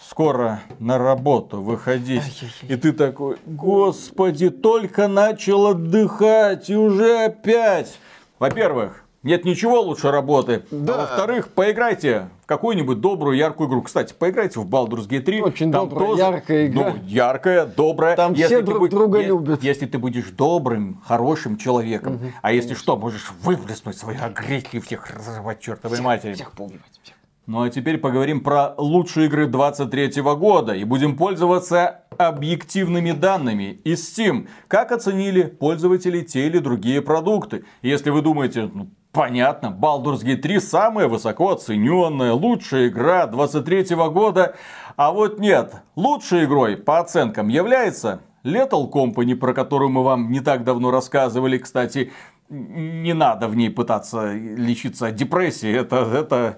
скоро 0.00 0.62
на 0.78 0.96
работу 0.96 1.60
выходить. 1.60 2.22
И 2.62 2.74
ты 2.76 2.94
такой, 2.94 3.36
господи, 3.44 4.48
только 4.48 5.06
начал 5.06 5.66
отдыхать 5.66 6.70
и 6.70 6.76
уже 6.76 7.26
опять. 7.26 7.98
Во-первых, 8.38 9.03
нет 9.24 9.44
ничего 9.44 9.80
лучше 9.80 10.10
работы. 10.10 10.64
Да. 10.70 10.94
А 10.94 10.98
во-вторых, 10.98 11.48
поиграйте 11.48 12.28
в 12.42 12.46
какую-нибудь 12.46 13.00
добрую, 13.00 13.36
яркую 13.36 13.68
игру. 13.68 13.82
Кстати, 13.82 14.14
поиграйте 14.16 14.60
в 14.60 14.68
Baldur's 14.68 15.08
Gate 15.08 15.22
3. 15.22 15.42
Очень 15.42 15.72
там 15.72 15.88
добрая, 15.88 16.08
тоже, 16.08 16.22
яркая 16.22 16.66
игра. 16.66 16.90
Ну, 16.90 16.98
яркая, 17.06 17.66
добрая. 17.66 18.16
Там 18.16 18.34
если 18.34 18.56
все 18.56 18.62
друг 18.62 18.80
будь, 18.80 18.90
друга 18.90 19.18
если, 19.18 19.30
любят. 19.30 19.62
Если 19.62 19.86
ты 19.86 19.98
будешь 19.98 20.30
добрым, 20.30 21.00
хорошим 21.06 21.56
человеком, 21.56 22.16
угу, 22.16 22.24
а 22.42 22.52
если 22.52 22.74
что, 22.74 22.96
можешь 22.96 23.32
выплеснуть 23.42 23.96
свою 23.96 24.22
агрессию 24.22 24.82
всех 24.82 25.10
разорвать 25.10 25.60
чертовой 25.60 25.96
всех, 25.96 26.04
матери. 26.04 26.34
Всех 26.34 26.52
поубивать. 26.52 27.00
Всех. 27.02 27.14
Ну 27.46 27.62
а 27.62 27.68
теперь 27.68 27.98
поговорим 27.98 28.40
про 28.40 28.74
лучшие 28.78 29.26
игры 29.26 29.46
23 29.46 30.22
года 30.22 30.72
и 30.72 30.84
будем 30.84 31.14
пользоваться 31.14 32.04
объективными 32.16 33.12
данными 33.12 33.80
из 33.84 34.00
Steam. 34.00 34.48
Как 34.66 34.92
оценили 34.92 35.42
пользователи 35.42 36.22
те 36.22 36.46
или 36.46 36.58
другие 36.58 37.02
продукты. 37.02 37.64
Если 37.82 38.08
вы 38.08 38.22
думаете, 38.22 38.70
ну, 38.72 38.88
Понятно, 39.14 39.68
Baldur's 39.68 40.24
Gate 40.24 40.38
3 40.38 40.58
самая 40.58 41.06
высоко 41.06 41.52
оцененная, 41.52 42.32
лучшая 42.32 42.88
игра 42.88 43.28
23 43.28 43.94
года. 44.10 44.56
А 44.96 45.12
вот 45.12 45.38
нет, 45.38 45.72
лучшей 45.94 46.46
игрой 46.46 46.76
по 46.76 46.98
оценкам 46.98 47.46
является 47.46 48.22
Lethal 48.42 48.90
Company, 48.90 49.36
про 49.36 49.54
которую 49.54 49.90
мы 49.90 50.02
вам 50.02 50.32
не 50.32 50.40
так 50.40 50.64
давно 50.64 50.90
рассказывали, 50.90 51.58
кстати, 51.58 52.12
не 52.48 53.14
надо 53.14 53.48
в 53.48 53.56
ней 53.56 53.70
пытаться 53.70 54.32
лечиться 54.32 55.08
от 55.08 55.14
депрессии. 55.14 55.72
Это, 55.72 55.96
это, 55.96 56.56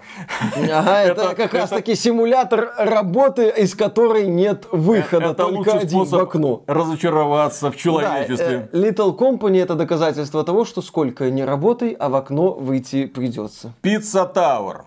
ага, 0.57 1.03
это, 1.03 1.23
это 1.23 1.35
как 1.37 1.41
это, 1.41 1.59
раз 1.59 1.71
таки 1.71 1.95
симулятор 1.95 2.73
работы, 2.77 3.53
из 3.57 3.75
которой 3.75 4.27
нет 4.27 4.67
выхода, 4.73 5.27
это 5.27 5.35
только 5.35 5.73
один 5.73 6.05
в 6.05 6.15
окно. 6.15 6.63
разочароваться 6.67 7.71
в 7.71 7.77
человечестве. 7.77 8.69
Да, 8.73 8.79
э, 8.79 8.91
Lethal 8.91 9.17
Company 9.17 9.63
это 9.63 9.75
доказательство 9.75 10.45
того, 10.45 10.65
что 10.65 10.83
сколько 10.83 11.31
не 11.31 11.45
работай, 11.45 11.93
а 11.93 12.09
в 12.09 12.17
окно 12.17 12.53
выйти 12.53 13.07
придется. 13.07 13.73
Pizza 13.83 14.33
Tower. 14.33 14.83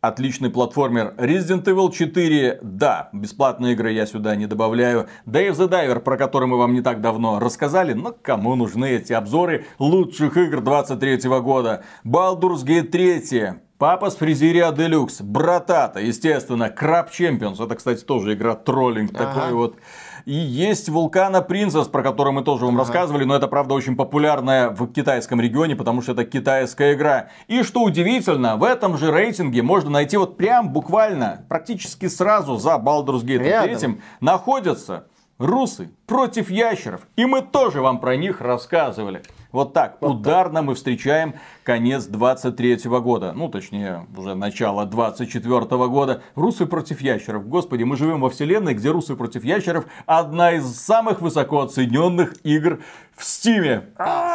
Отличный 0.00 0.48
платформер. 0.48 1.14
Resident 1.18 1.64
Evil 1.64 1.92
4, 1.92 2.60
да, 2.62 3.10
бесплатные 3.12 3.74
игры 3.74 3.92
я 3.92 4.06
сюда 4.06 4.34
не 4.34 4.46
добавляю. 4.46 5.08
Dave 5.26 5.52
the 5.52 5.68
Diver, 5.68 6.00
про 6.00 6.16
который 6.16 6.48
мы 6.48 6.56
вам 6.56 6.72
не 6.72 6.80
так 6.80 7.02
давно 7.02 7.38
рассказали, 7.38 7.92
но 7.92 8.16
кому 8.22 8.54
нужны 8.54 8.92
эти 8.92 9.12
обзоры 9.12 9.66
лучших 9.78 10.38
игр 10.38 10.62
23 10.62 11.28
года. 11.40 11.84
Baldur's 12.02 12.64
Gate 12.64 12.88
3, 12.88 13.60
Papa's 13.80 14.16
Freezeria 14.16 14.72
Deluxe, 14.72 15.22
Brotato, 15.22 16.00
естественно, 16.00 16.68
Crab 16.68 17.10
Champions, 17.10 17.60
это, 17.60 17.74
кстати, 17.74 18.04
тоже 18.04 18.34
игра 18.34 18.54
троллинг 18.54 19.10
ага. 19.14 19.34
такой 19.34 19.52
вот. 19.54 19.76
И 20.24 20.32
есть 20.32 20.88
Вулкана 20.88 21.42
Принцесс, 21.42 21.88
про 21.88 22.02
который 22.02 22.32
мы 22.32 22.42
тоже 22.42 22.64
вам 22.64 22.74
ага. 22.74 22.84
рассказывали, 22.84 23.24
но 23.24 23.36
это, 23.36 23.48
правда, 23.48 23.74
очень 23.74 23.96
популярная 23.96 24.70
в 24.70 24.86
китайском 24.92 25.40
регионе, 25.40 25.76
потому 25.76 26.02
что 26.02 26.12
это 26.12 26.24
китайская 26.24 26.94
игра. 26.94 27.28
И 27.48 27.62
что 27.62 27.82
удивительно, 27.82 28.56
в 28.56 28.64
этом 28.64 28.96
же 28.96 29.10
рейтинге 29.10 29.62
можно 29.62 29.90
найти 29.90 30.16
вот 30.16 30.36
прям 30.36 30.72
буквально, 30.72 31.44
практически 31.48 32.08
сразу 32.08 32.56
за 32.56 32.76
Baldur's 32.76 33.24
Gate 33.24 33.78
3 33.78 34.00
находятся 34.20 35.06
русы 35.38 35.90
против 36.10 36.50
ящеров. 36.50 37.02
И 37.14 37.24
мы 37.24 37.40
тоже 37.40 37.80
вам 37.80 38.00
про 38.00 38.16
них 38.16 38.40
рассказывали. 38.40 39.22
Вот 39.52 39.72
так, 39.72 39.96
вот 40.00 40.16
ударно 40.16 40.56
так. 40.56 40.64
мы 40.64 40.74
встречаем 40.74 41.34
конец 41.62 42.06
23 42.06 42.78
года. 43.00 43.32
Ну, 43.32 43.48
точнее, 43.48 44.06
уже 44.16 44.34
начало 44.34 44.86
24 44.86 45.60
года. 45.88 46.22
Русы 46.34 46.66
против 46.66 47.00
ящеров. 47.00 47.48
Господи, 47.48 47.84
мы 47.84 47.96
живем 47.96 48.20
во 48.20 48.30
вселенной, 48.30 48.74
где 48.74 48.90
русы 48.90 49.14
против 49.14 49.44
ящеров 49.44 49.86
одна 50.06 50.52
из 50.52 50.66
самых 50.76 51.20
высоко 51.20 51.60
оцененных 51.60 52.34
игр 52.44 52.80
в 53.16 53.24
Стиме. 53.24 53.90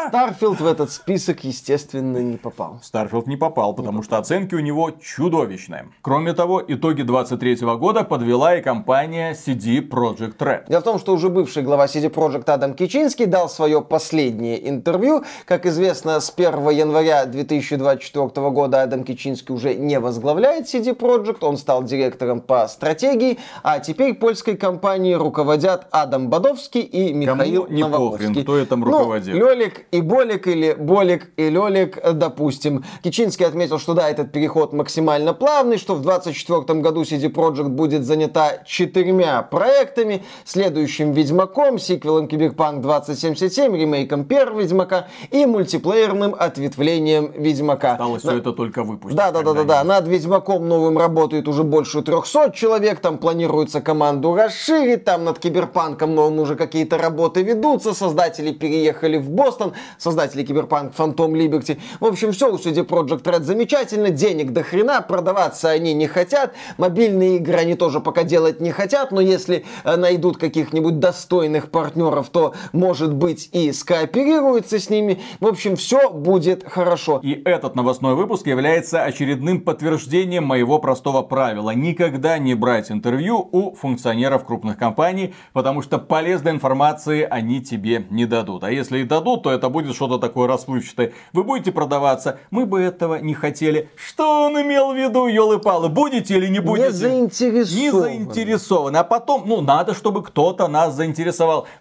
Starfield 0.10 0.60
в 0.59 0.67
этот 0.67 0.91
список, 0.91 1.43
естественно, 1.43 2.17
не 2.19 2.38
попал. 2.38 2.80
Starfield 2.84 3.28
не 3.28 3.36
попал, 3.36 3.73
потому 3.73 3.99
не 3.99 4.03
что 4.03 4.17
оценки 4.17 4.53
у 4.55 4.59
него 4.59 4.91
чудовищные. 4.91 5.89
Кроме 6.01 6.34
того, 6.34 6.63
итоги 6.65 7.01
23 7.01 7.55
года 7.78 8.03
подвела 8.03 8.55
и 8.55 8.61
компания 8.61 9.34
CD 9.34 9.80
Projekt 9.80 10.38
Red. 10.38 10.69
Дело 10.69 10.82
в 10.82 10.84
том, 10.84 10.99
что 10.99 11.13
уже 11.13 11.30
бывший 11.30 11.63
глава 11.66 11.86
CD 11.88 12.09
Projekt 12.09 12.49
Адам 12.49 12.76
Кичинский 12.76 13.26
дал 13.26 13.49
свое 13.49 13.82
последнее 13.82 14.70
интервью. 14.70 15.24
Как 15.45 15.66
известно, 15.66 16.20
с 16.20 16.32
1 16.34 16.70
января 16.70 17.26
2024 17.26 18.49
года 18.51 18.84
Адам 18.84 19.03
Кичинский 19.03 19.53
уже 19.53 19.74
не 19.74 19.99
возглавляет 19.99 20.68
CD 20.68 20.95
Projekt, 20.95 21.39
он 21.41 21.57
стал 21.57 21.84
директором 21.84 22.39
по 22.39 22.68
стратегии, 22.68 23.39
а 23.63 23.80
теперь 23.80 24.13
польской 24.13 24.55
компанией 24.55 25.16
руководят 25.16 25.88
Адам 25.91 26.30
Бадовский 26.30 26.82
и 26.82 27.11
Михаил 27.13 27.63
Кому 27.63 27.76
не 27.76 27.84
Новаковский. 27.84 28.28
Похрен, 28.28 28.43
кто 28.43 28.66
там 28.66 28.84
руководил. 28.84 29.34
Ну, 29.34 29.39
Лёлик 29.39 29.86
и 29.91 30.01
Болик 30.01 30.47
или 30.47 30.74
Болик 30.74 31.32
и 31.36 31.49
Лёлик, 31.49 31.99
допустим. 32.13 32.86
Кичинский 33.03 33.45
отметил, 33.45 33.80
что 33.80 33.93
да, 33.95 34.09
этот 34.09 34.32
переход 34.32 34.72
максимально 34.72 35.34
плавный, 35.34 35.78
что 35.78 35.95
в 35.95 36.01
2024 36.01 36.80
году 36.80 37.01
CD 37.01 37.32
Projekt 37.32 37.70
будет 37.70 38.05
занята 38.05 38.59
четырьмя 38.66 39.41
проектами, 39.41 40.24
следующим 40.45 41.11
Ведьмаком, 41.11 41.55
сиквелом 41.80 42.28
Киберпанк 42.28 42.82
2077, 42.82 43.76
ремейком 43.76 44.26
первого 44.26 44.60
Ведьмака 44.60 45.08
и 45.32 45.45
мультиплеерным 45.45 46.36
ответвлением 46.38 47.32
Ведьмака. 47.36 47.93
Осталось 47.93 48.24
да. 48.24 48.30
все 48.32 48.39
это 48.39 48.51
только 48.51 48.84
выпустить. 48.84 49.18
Да, 49.18 49.32
да, 49.32 49.41
да, 49.41 49.53
да, 49.53 49.64
да. 49.64 49.84
Над 49.84 50.08
Ведьмаком 50.08 50.68
новым 50.68 50.97
работает 50.97 51.47
уже 51.47 51.64
больше 51.64 52.01
300 52.01 52.51
человек, 52.53 52.99
там 52.99 53.18
планируется 53.18 53.82
команду 53.82 54.36
расширить, 54.36 55.06
там 55.06 55.24
над 55.24 55.39
Киберпанком 55.39 56.14
новым 56.14 56.39
уже 56.39 56.56
какие-то 56.56 56.97
работы 56.97 57.41
ведутся, 57.41 57.93
создатели 57.93 58.51
переехали 58.51 59.18
в 59.18 59.30
Бостон, 59.30 59.74
создатели 59.97 60.43
Киберпанк 60.43 60.93
Phantom 60.93 61.32
Liberty. 61.32 61.80
В 61.99 62.06
общем, 62.06 62.34
все 62.34 62.51
у 62.51 62.58
CD 62.58 62.86
Projekt 62.86 63.24
Red 63.24 63.43
замечательно, 63.43 64.10
денег 64.10 64.51
до 64.51 64.64
хрена, 64.64 65.01
продаваться 65.01 65.70
они 65.70 65.93
не 65.93 66.08
хотят, 66.08 66.53
мобильные 66.78 67.38
игры 67.38 67.56
они 67.56 67.76
тоже 67.76 68.01
пока 68.01 68.24
делать 68.24 68.60
не 68.60 68.72
хотят, 68.72 69.12
но 69.12 69.22
если 69.22 69.66
э, 69.86 69.95
найдут 69.95 70.38
каких-нибудь 70.38 70.99
достойных 70.99 71.45
достойных 71.46 71.72
партнеров, 71.72 72.30
то, 72.30 72.54
может 72.74 73.14
быть, 73.14 73.50
и 73.52 73.72
скооперируется 73.72 74.80
с 74.80 74.89
ними. 74.89 75.20
В 75.39 75.48
общем, 75.48 75.76
все 75.76 76.10
будет 76.10 76.64
хорошо. 76.68 77.20
И 77.24 77.41
этот 77.46 77.76
новостной 77.76 78.16
выпуск 78.16 78.48
является 78.48 79.04
очередным 79.04 79.62
подтверждением 79.62 80.46
моего 80.46 80.80
простого 80.80 81.22
правила. 81.22 81.72
Никогда 81.72 82.38
не 82.38 82.56
брать 82.56 82.91
интервью 82.91 83.48
у 83.52 83.76
функционеров 83.76 84.46
крупных 84.46 84.78
компаний, 84.78 85.34
потому 85.54 85.82
что 85.82 85.98
полезной 85.98 86.52
информации 86.52 87.28
они 87.30 87.62
тебе 87.62 88.06
не 88.10 88.26
дадут. 88.26 88.64
А 88.64 88.72
если 88.72 89.00
и 89.00 89.04
дадут, 89.04 89.43
то 89.43 89.52
это 89.52 89.70
будет 89.70 89.96
что-то 89.96 90.18
такое 90.18 90.48
расплывчатое. 90.48 91.14
Вы 91.34 91.43
будете 91.43 91.72
продаваться, 91.72 92.39
мы 92.52 92.66
бы 92.66 92.82
этого 92.82 93.16
не 93.16 93.34
хотели. 93.34 93.89
Что 93.96 94.46
он 94.46 94.62
имел 94.62 94.93
в 94.93 94.98
виду, 94.98 95.28
елы-палы? 95.28 95.89
Будете 95.89 96.36
или 96.36 96.48
не 96.48 96.60
будете? 96.60 96.88
Не 96.88 96.93
заинтересованы. 96.93 97.82
Не 97.82 97.91
заинтересованы. 97.91 98.98
А 98.98 99.04
потом, 99.04 99.43
ну, 99.46 99.62
надо, 99.62 99.93
чтобы 99.93 100.24
кто-то 100.24 100.68
нас 100.68 100.96
заинтересовал. 100.96 101.24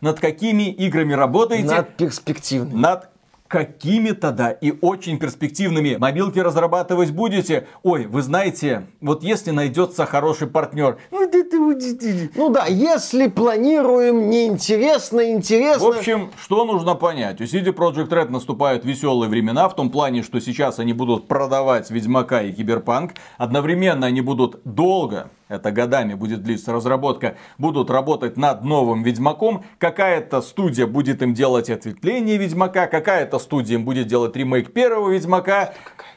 Над 0.01 0.21
какими 0.21 0.71
играми 0.71 1.13
работаете? 1.13 1.67
Над 1.67 1.97
перспективными. 1.97 2.81
Над 2.81 3.09
какими-то, 3.47 4.33
да, 4.33 4.51
и 4.51 4.73
очень 4.81 5.19
перспективными. 5.19 5.97
Мобилки 5.97 6.41
разрабатывать 6.41 7.13
будете? 7.13 7.69
Ой, 7.85 8.07
вы 8.07 8.23
знаете, 8.23 8.87
вот 9.01 9.23
если 9.23 9.53
найдется 9.53 10.07
хороший 10.07 10.49
партнер. 10.49 10.99
Ну 11.13 12.51
да, 12.51 12.67
если 12.67 13.29
планируем 13.29 14.29
неинтересно, 14.29 15.31
интересно. 15.31 15.87
В 15.87 15.99
общем, 15.99 16.33
что 16.43 16.65
нужно 16.65 16.97
понять? 16.97 17.41
У 17.41 17.45
CD 17.45 17.73
Projekt 17.73 18.09
Red 18.09 18.31
наступают 18.31 18.85
веселые 18.85 19.31
времена, 19.31 19.69
в 19.69 19.77
том 19.77 19.91
плане, 19.91 20.25
что 20.25 20.41
сейчас 20.41 20.81
они 20.81 20.93
будут 20.93 21.29
продавать 21.29 21.91
Ведьмака 21.91 22.43
и 22.43 22.51
Киберпанк. 22.51 23.13
Одновременно 23.39 24.07
они 24.07 24.21
будут 24.21 24.63
долго 24.65 25.31
это 25.49 25.71
годами 25.71 26.15
будет 26.15 26.43
длиться 26.43 26.73
разработка, 26.73 27.37
будут 27.59 27.91
работать 27.91 28.37
над 28.37 28.65
новым 28.65 29.03
Ведьмаком. 29.03 29.65
Какая-то 29.79 30.41
студия 30.41 30.87
будет 30.87 31.23
им 31.23 31.35
делать 31.35 31.71
ответвление 31.71 32.37
Ведьмака, 32.39 32.87
какая-то 32.87 33.39
студия 33.39 33.77
им 33.77 33.85
будет 33.85 34.07
делать 34.07 34.35
ремейк 34.37 34.73
первого 34.73 35.11
Ведьмака. 35.11 35.75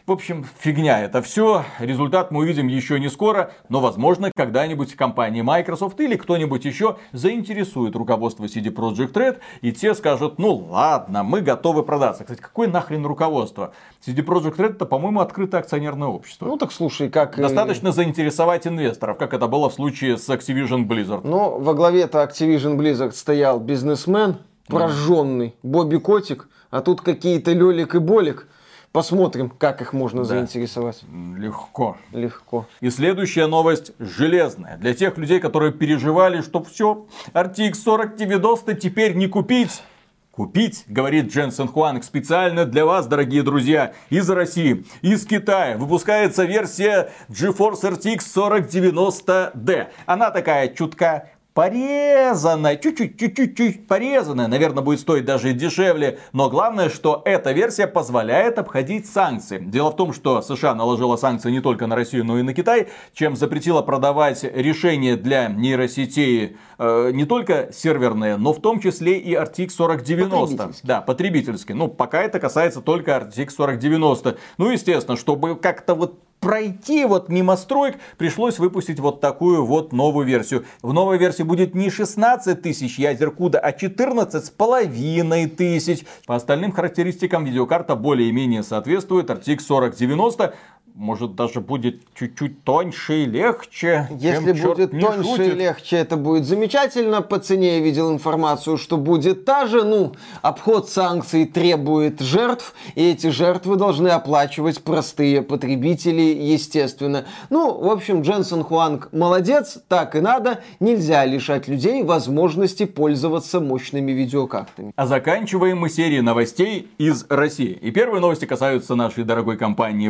В 0.08 0.12
общем, 0.14 0.46
фигня 0.60 1.02
это 1.04 1.22
все. 1.22 1.66
Результат 1.80 2.32
мы 2.32 2.40
увидим 2.40 2.68
еще 2.68 2.98
не 2.98 3.10
скоро, 3.10 3.52
но 3.68 3.82
возможно 3.82 4.32
когда-нибудь 4.34 4.96
компания 4.96 5.44
Microsoft 5.44 6.00
или 6.00 6.16
кто-нибудь 6.16 6.64
еще 6.64 6.96
заинтересует 7.12 7.94
руководство 7.94 8.46
CD 8.46 8.74
Projekt 8.74 9.12
Red 9.12 9.40
и 9.60 9.74
те 9.74 9.94
скажут, 9.94 10.40
ну 10.40 10.66
ладно, 10.70 11.24
мы 11.24 11.42
готовы 11.42 11.84
продаться. 11.84 12.24
Кстати, 12.24 12.40
какое 12.40 12.70
нахрен 12.70 13.06
руководство? 13.06 13.74
CD 14.02 14.24
Projekt 14.24 14.56
Red 14.56 14.76
это, 14.76 14.86
по-моему, 14.86 15.20
открытое 15.20 15.60
акционерное 15.60 16.08
общество. 16.08 16.46
Ну 16.46 16.56
так 16.56 16.72
слушай, 16.72 17.10
как... 17.10 17.38
Э, 17.38 17.42
Достаточно 17.42 17.92
заинтересовать 17.92 18.66
инвесторов, 18.66 19.18
как 19.18 19.34
это 19.34 19.50
было 19.50 19.70
в 19.70 19.74
случае 19.74 20.18
с 20.18 20.30
Activision 20.30 20.88
Blizzard. 20.88 21.28
Но 21.28 21.60
во 21.60 21.74
главе-то 21.74 22.24
Activision 22.24 22.78
Blizzard 22.78 23.12
стоял 23.12 23.60
бизнесмен, 23.60 24.38
прожженный, 24.68 25.56
Бобби 25.64 25.98
Котик, 25.98 26.48
а 26.70 26.80
тут 26.80 27.02
какие-то 27.02 27.52
Лёлик 27.52 27.96
и 27.96 28.00
Болик– 28.00 28.48
Посмотрим, 28.98 29.52
как 29.52 29.80
их 29.84 29.94
можно 29.94 30.24
да. 30.24 30.30
заинтересовать. 30.30 31.04
Легко. 31.38 31.98
Легко. 32.12 32.66
И 32.82 32.90
следующая 32.90 33.46
новость 33.46 33.92
железная. 34.00 34.78
Для 34.78 34.96
тех 34.96 35.20
людей, 35.20 35.40
которые 35.40 35.72
переживали, 35.72 36.42
что 36.42 36.64
все, 36.64 37.06
RTX 37.32 37.74
4090 37.86 38.74
теперь 38.74 39.14
не 39.14 39.28
купить. 39.28 39.84
Купить, 40.32 40.84
говорит 40.88 41.32
Дженсен 41.32 41.68
Хуанг, 41.68 42.04
специально 42.04 42.66
для 42.66 42.88
вас, 42.88 43.06
дорогие 43.06 43.44
друзья, 43.44 43.94
из 44.10 44.28
России, 44.32 44.84
из 45.04 45.28
Китая. 45.28 45.78
Выпускается 45.78 46.46
версия 46.46 47.12
GeForce 47.30 48.00
RTX 48.00 48.22
4090D. 48.36 49.90
Она 50.08 50.32
такая 50.32 50.70
чутка 50.70 51.30
порезанная, 51.58 52.76
чуть-чуть, 52.76 53.18
чуть-чуть 53.18 53.88
порезанная, 53.88 54.46
наверное, 54.48 54.84
будет 54.84 55.00
стоить 55.00 55.26
даже 55.26 55.54
дешевле, 55.54 56.20
но 56.32 56.52
главное, 56.52 56.88
что 56.88 57.24
эта 57.26 57.52
версия 57.52 57.88
позволяет 57.88 58.60
обходить 58.60 59.08
санкции. 59.08 59.58
Дело 59.58 59.90
в 59.90 59.96
том, 59.96 60.14
что 60.14 60.44
США 60.44 60.76
наложила 60.76 61.16
санкции 61.16 61.50
не 61.50 61.60
только 61.60 61.88
на 61.88 61.96
Россию, 61.96 62.26
но 62.26 62.38
и 62.38 62.44
на 62.44 62.54
Китай, 62.54 62.90
чем 63.12 63.36
запретила 63.36 63.82
продавать 63.82 64.44
решения 64.44 65.16
для 65.16 65.48
нейросетей 65.48 66.58
э, 66.78 67.12
не 67.12 67.26
только 67.26 67.70
серверные, 67.74 68.38
но 68.38 68.54
в 68.54 68.62
том 68.62 68.80
числе 68.80 69.18
и 69.18 69.34
RTX 69.34 69.70
4090. 69.76 70.74
Да, 70.84 71.02
потребительский. 71.02 71.74
Ну, 71.74 71.88
пока 71.88 72.22
это 72.22 72.40
касается 72.40 72.82
только 72.82 73.14
RTX 73.14 73.50
4090. 73.58 74.38
Ну, 74.60 74.70
естественно, 74.70 75.18
чтобы 75.18 75.56
как-то 75.56 75.96
вот 75.96 76.20
пройти 76.40 77.06
вот 77.06 77.30
мимо 77.30 77.58
строек, 77.58 77.98
пришлось 78.18 78.60
выпустить 78.60 79.00
вот 79.00 79.22
такую 79.22 79.66
вот 79.66 79.94
новую 79.94 80.26
версию. 80.26 80.66
В 80.82 80.94
новой 80.94 81.18
версии 81.18 81.44
будет 81.44 81.76
не 81.76 81.90
16 81.90 82.62
тысяч 82.62 83.00
ядер 83.00 83.30
CUDA, 83.30 83.58
а 83.58 83.72
14 83.72 84.46
с 84.46 84.50
половиной 84.50 85.48
тысяч. 85.48 86.06
По 86.26 86.36
остальным 86.36 86.72
характеристикам 86.72 87.46
видеокарта 87.46 87.96
более-менее 87.96 88.64
соответствует 88.64 89.30
RTX 89.30 89.60
4090, 89.68 90.56
может 90.98 91.36
даже 91.36 91.62
будет 91.62 92.02
чуть-чуть 92.16 92.64
тоньше 92.64 93.24
и 93.24 93.26
легче. 93.26 94.10
Если 94.20 94.54
чем 94.54 94.70
будет 94.70 94.94
не 94.94 95.02
тоньше 95.02 95.24
шутит. 95.24 95.54
и 95.54 95.58
легче, 95.58 95.98
это 95.98 96.18
будет 96.18 96.46
замечательно. 96.46 97.22
По 97.22 97.38
цене 97.38 97.78
я 97.78 97.84
видел 97.84 98.12
информацию, 98.12 98.78
что 98.78 98.98
будет 98.98 99.46
та 99.46 99.68
же. 99.68 99.84
Ну, 99.84 100.14
обход 100.42 100.90
санкций 100.90 101.46
требует 101.46 102.20
жертв, 102.20 102.74
и 102.96 103.12
эти 103.12 103.28
жертвы 103.28 103.76
должны 103.76 104.08
оплачивать 104.08 104.82
простые 104.84 105.44
потребители, 105.44 106.22
естественно. 106.22 107.26
Ну, 107.52 107.80
в 107.80 107.90
общем, 107.90 108.22
Дженсен 108.22 108.64
Хуанг 108.64 109.10
молодец, 109.12 109.78
так 109.88 110.16
и 110.16 110.20
надо. 110.20 110.64
Нельзя 110.80 111.26
лишать 111.26 111.68
людей 111.68 112.02
возможности 112.04 112.86
пользоваться 112.86 113.60
мощными 113.60 114.12
видеокартами. 114.14 114.94
А 114.96 115.06
заканчиваем 115.06 115.78
мы 115.78 115.90
серию 115.90 116.24
новостей 116.24 116.90
из 116.98 117.26
России. 117.30 117.78
И 117.82 117.92
первые 117.92 118.20
новости 118.20 118.46
касаются 118.46 118.96
нашей 118.96 119.24
дорогой 119.24 119.58
компании 119.58 120.10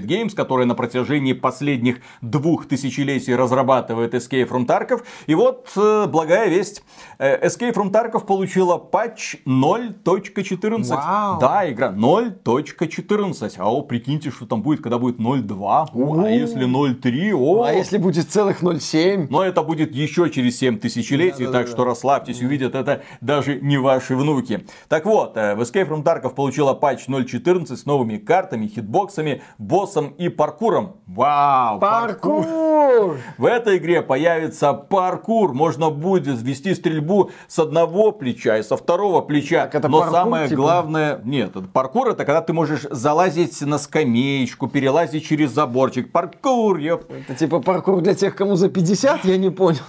Battlestate 0.00 0.06
Games, 0.06 0.34
которая 0.34 0.66
на 0.66 0.74
протяжении 0.74 1.32
последних 1.32 1.98
двух 2.22 2.66
тысячелетий 2.66 3.34
разрабатывает 3.34 4.14
Escape 4.14 4.48
from 4.48 4.66
Tarkov. 4.66 5.02
И 5.26 5.34
вот 5.34 5.68
э, 5.76 6.06
благая 6.06 6.48
весть. 6.48 6.82
Э, 7.18 7.46
Escape 7.46 7.74
from 7.74 7.90
Tarkov 7.90 8.26
получила 8.26 8.76
патч 8.78 9.36
0.14. 9.46 10.88
Вау. 10.88 11.40
Да, 11.40 11.70
игра 11.70 11.92
0.14. 11.92 13.54
А 13.58 13.70
о, 13.70 13.82
прикиньте, 13.82 14.30
что 14.30 14.46
там 14.46 14.62
будет, 14.62 14.82
когда 14.82 14.98
будет 14.98 15.18
0.2. 15.18 15.52
О, 15.52 15.88
О. 15.94 16.24
а 16.24 16.30
если 16.30 16.66
0.3? 16.66 17.32
О, 17.34 17.62
А 17.62 17.72
если 17.72 17.98
будет 17.98 18.30
целых 18.30 18.62
0,7? 18.62 19.26
но 19.30 19.44
это 19.44 19.62
будет 19.62 19.94
еще 19.94 20.30
через 20.30 20.58
7 20.58 20.78
тысячелетий, 20.78 21.46
Да-да-да. 21.46 21.58
так 21.64 21.68
что 21.68 21.84
расслабьтесь, 21.84 22.40
увидят 22.42 22.74
это 22.74 23.02
даже 23.20 23.60
не 23.60 23.78
ваши 23.78 24.16
внуки. 24.16 24.66
Так 24.88 25.04
вот, 25.06 25.36
э, 25.36 25.54
в 25.54 25.60
Escape 25.60 25.88
from 25.88 26.02
Tarkov 26.02 26.34
получила 26.34 26.74
патч 26.74 27.06
0.14 27.08 27.76
с 27.76 27.86
новыми 27.86 28.16
картами, 28.16 28.66
хитбоксами, 28.66 29.42
боссом 29.90 30.14
и 30.18 30.28
паркуром. 30.28 30.96
Вау! 31.06 31.80
Паркур! 31.80 33.18
В 33.38 33.44
этой 33.44 33.78
игре 33.78 34.02
появится 34.02 34.72
паркур. 34.72 35.52
Можно 35.52 35.90
будет 35.90 36.40
вести 36.42 36.74
стрельбу 36.74 37.30
с 37.48 37.58
одного 37.58 38.12
плеча 38.12 38.58
и 38.58 38.62
со 38.62 38.76
второго 38.76 39.20
плеча. 39.20 39.64
Так 39.64 39.74
это 39.76 39.88
Но 39.88 40.00
паркур, 40.00 40.18
самое 40.18 40.48
типа? 40.48 40.60
главное... 40.60 41.20
Нет, 41.24 41.52
паркур 41.72 42.08
это 42.08 42.24
когда 42.24 42.40
ты 42.40 42.52
можешь 42.52 42.86
залазить 42.90 43.60
на 43.62 43.78
скамеечку, 43.78 44.68
перелазить 44.68 45.26
через 45.26 45.50
заборчик. 45.50 46.12
Паркур, 46.12 46.78
ёп. 46.78 47.04
Это 47.10 47.34
типа 47.34 47.60
паркур 47.60 48.00
для 48.00 48.14
тех, 48.14 48.34
кому 48.36 48.54
за 48.54 48.68
50, 48.68 49.24
я 49.24 49.36
не 49.36 49.50
понял. 49.50 49.80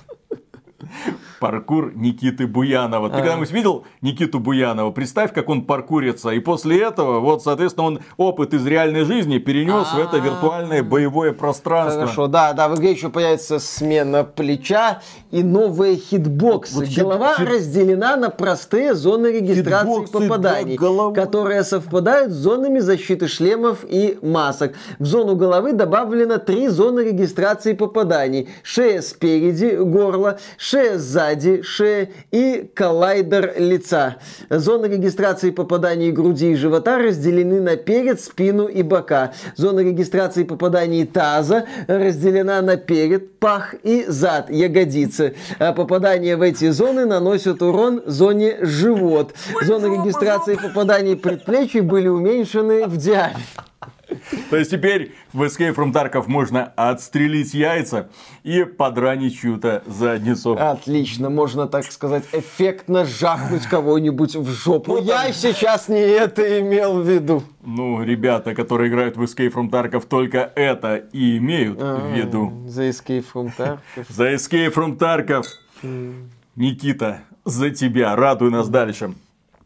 Паркур 1.40 1.92
Никиты 1.96 2.48
Буянова. 2.48 3.10
Ты 3.10 3.16
А. 3.16 3.18
когда-нибудь 3.20 3.52
видел 3.52 3.86
Никиту 4.02 4.40
Буянова? 4.40 4.92
Представь, 4.92 5.34
как 5.34 5.50
он 5.50 5.64
паркурится. 5.64 6.30
И 6.30 6.40
после 6.40 6.82
этого, 6.82 7.20
вот, 7.20 7.44
соответственно, 7.44 7.88
он 7.88 8.00
опыт 8.18 8.54
из 8.54 8.66
реальной 8.66 9.04
жизни 9.04 9.38
перенес 9.38 9.88
в 9.94 10.00
это 10.00 10.18
А. 10.18 10.20
виртуальное 10.20 10.84
боевое 10.84 11.34
пространство. 11.34 12.02
Хорошо, 12.04 12.28
да, 12.28 12.54
да, 12.54 12.68
в 12.68 12.76
игре 12.76 12.92
еще 12.92 13.10
появится 13.10 13.60
смена 13.60 14.24
плеча 14.24 15.02
и 15.32 15.44
новые 15.44 15.96
хитбоксы. 15.98 16.86
Голова 16.96 17.36
разделена 17.38 18.16
на 18.18 18.30
простые 18.30 18.94
зоны 18.94 19.28
регистрации 19.28 20.06
попаданий, 20.12 20.78
которые 20.78 21.64
совпадают 21.64 22.32
с 22.32 22.36
зонами 22.36 22.80
защиты 22.80 23.28
шлемов 23.28 23.86
и 23.88 24.18
масок. 24.22 24.74
В 25.00 25.06
зону 25.06 25.36
головы 25.36 25.74
добавлено 25.74 26.38
три 26.38 26.68
зоны 26.68 27.02
регистрации 27.02 27.74
попаданий. 27.74 28.50
Шея 28.64 29.02
спереди, 29.02 29.76
горло, 29.78 30.38
шея 30.58 30.71
сзади, 30.72 31.62
шея 31.62 32.10
и 32.32 32.70
коллайдер 32.74 33.54
лица. 33.58 34.18
Зоны 34.50 34.86
регистрации 34.86 35.52
попаданий 35.52 36.12
груди 36.12 36.52
и 36.52 36.56
живота 36.56 36.98
разделены 36.98 37.62
на 37.62 37.76
перед, 37.76 38.20
спину 38.22 38.66
и 38.68 38.84
бока. 38.84 39.34
Зона 39.56 39.82
регистрации 39.82 40.44
попаданий 40.44 41.06
таза 41.06 41.66
разделена 41.88 42.62
на 42.62 42.78
перед, 42.78 43.40
пах 43.40 43.76
и 43.84 44.06
зад, 44.08 44.50
ягодицы. 44.50 45.36
А 45.60 45.74
попадания 45.74 46.36
в 46.38 46.42
эти 46.42 46.70
зоны 46.70 47.06
наносят 47.06 47.62
урон 47.62 48.02
зоне 48.06 48.58
живот. 48.62 49.34
Зоны 49.64 49.98
регистрации 49.98 50.56
попаданий 50.56 51.16
предплечий 51.16 51.82
были 51.82 52.08
уменьшены 52.08 52.88
в 52.88 52.98
диаметре. 52.98 53.42
То 54.50 54.58
есть 54.58 54.72
теперь 54.72 55.16
в 55.34 55.44
Escape 55.44 55.76
from 55.76 55.92
Tarkov 55.92 56.26
можно 56.28 56.72
отстрелить 56.76 57.54
яйца 57.54 58.10
и 58.44 58.64
подранить 58.64 59.40
чью-то 59.40 59.84
задницу. 59.86 60.58
Отлично, 60.60 61.30
можно 61.30 61.68
так 61.68 61.92
сказать, 61.92 62.24
эффектно 62.32 63.06
жахнуть 63.06 63.64
кого-нибудь 63.64 64.36
в 64.36 64.50
жопу. 64.52 64.94
Ну, 64.94 65.04
Я 65.04 65.32
сейчас 65.34 65.88
не 65.88 66.02
это 66.02 66.60
имел 66.62 67.02
в 67.02 67.08
виду. 67.08 67.44
Ну, 67.64 68.04
ребята, 68.04 68.56
которые 68.56 68.90
играют 68.90 69.18
в 69.18 69.22
Escape 69.24 69.54
from 69.54 69.70
Tarkov, 69.70 70.06
только 70.08 70.52
это 70.56 70.96
и 70.96 71.38
имеют 71.38 71.80
в 71.80 71.84
а, 71.84 72.14
виду. 72.16 72.52
За 72.68 72.90
Escape 72.90 73.26
from 73.34 73.52
Tarkov. 73.58 74.06
За 74.10 74.34
Escape 74.34 74.74
from 74.74 74.98
Tarkov. 74.98 75.46
Никита, 76.56 77.22
за 77.46 77.70
тебя. 77.70 78.16
Радуй 78.16 78.52
нас 78.52 78.68
дальше. 78.68 79.14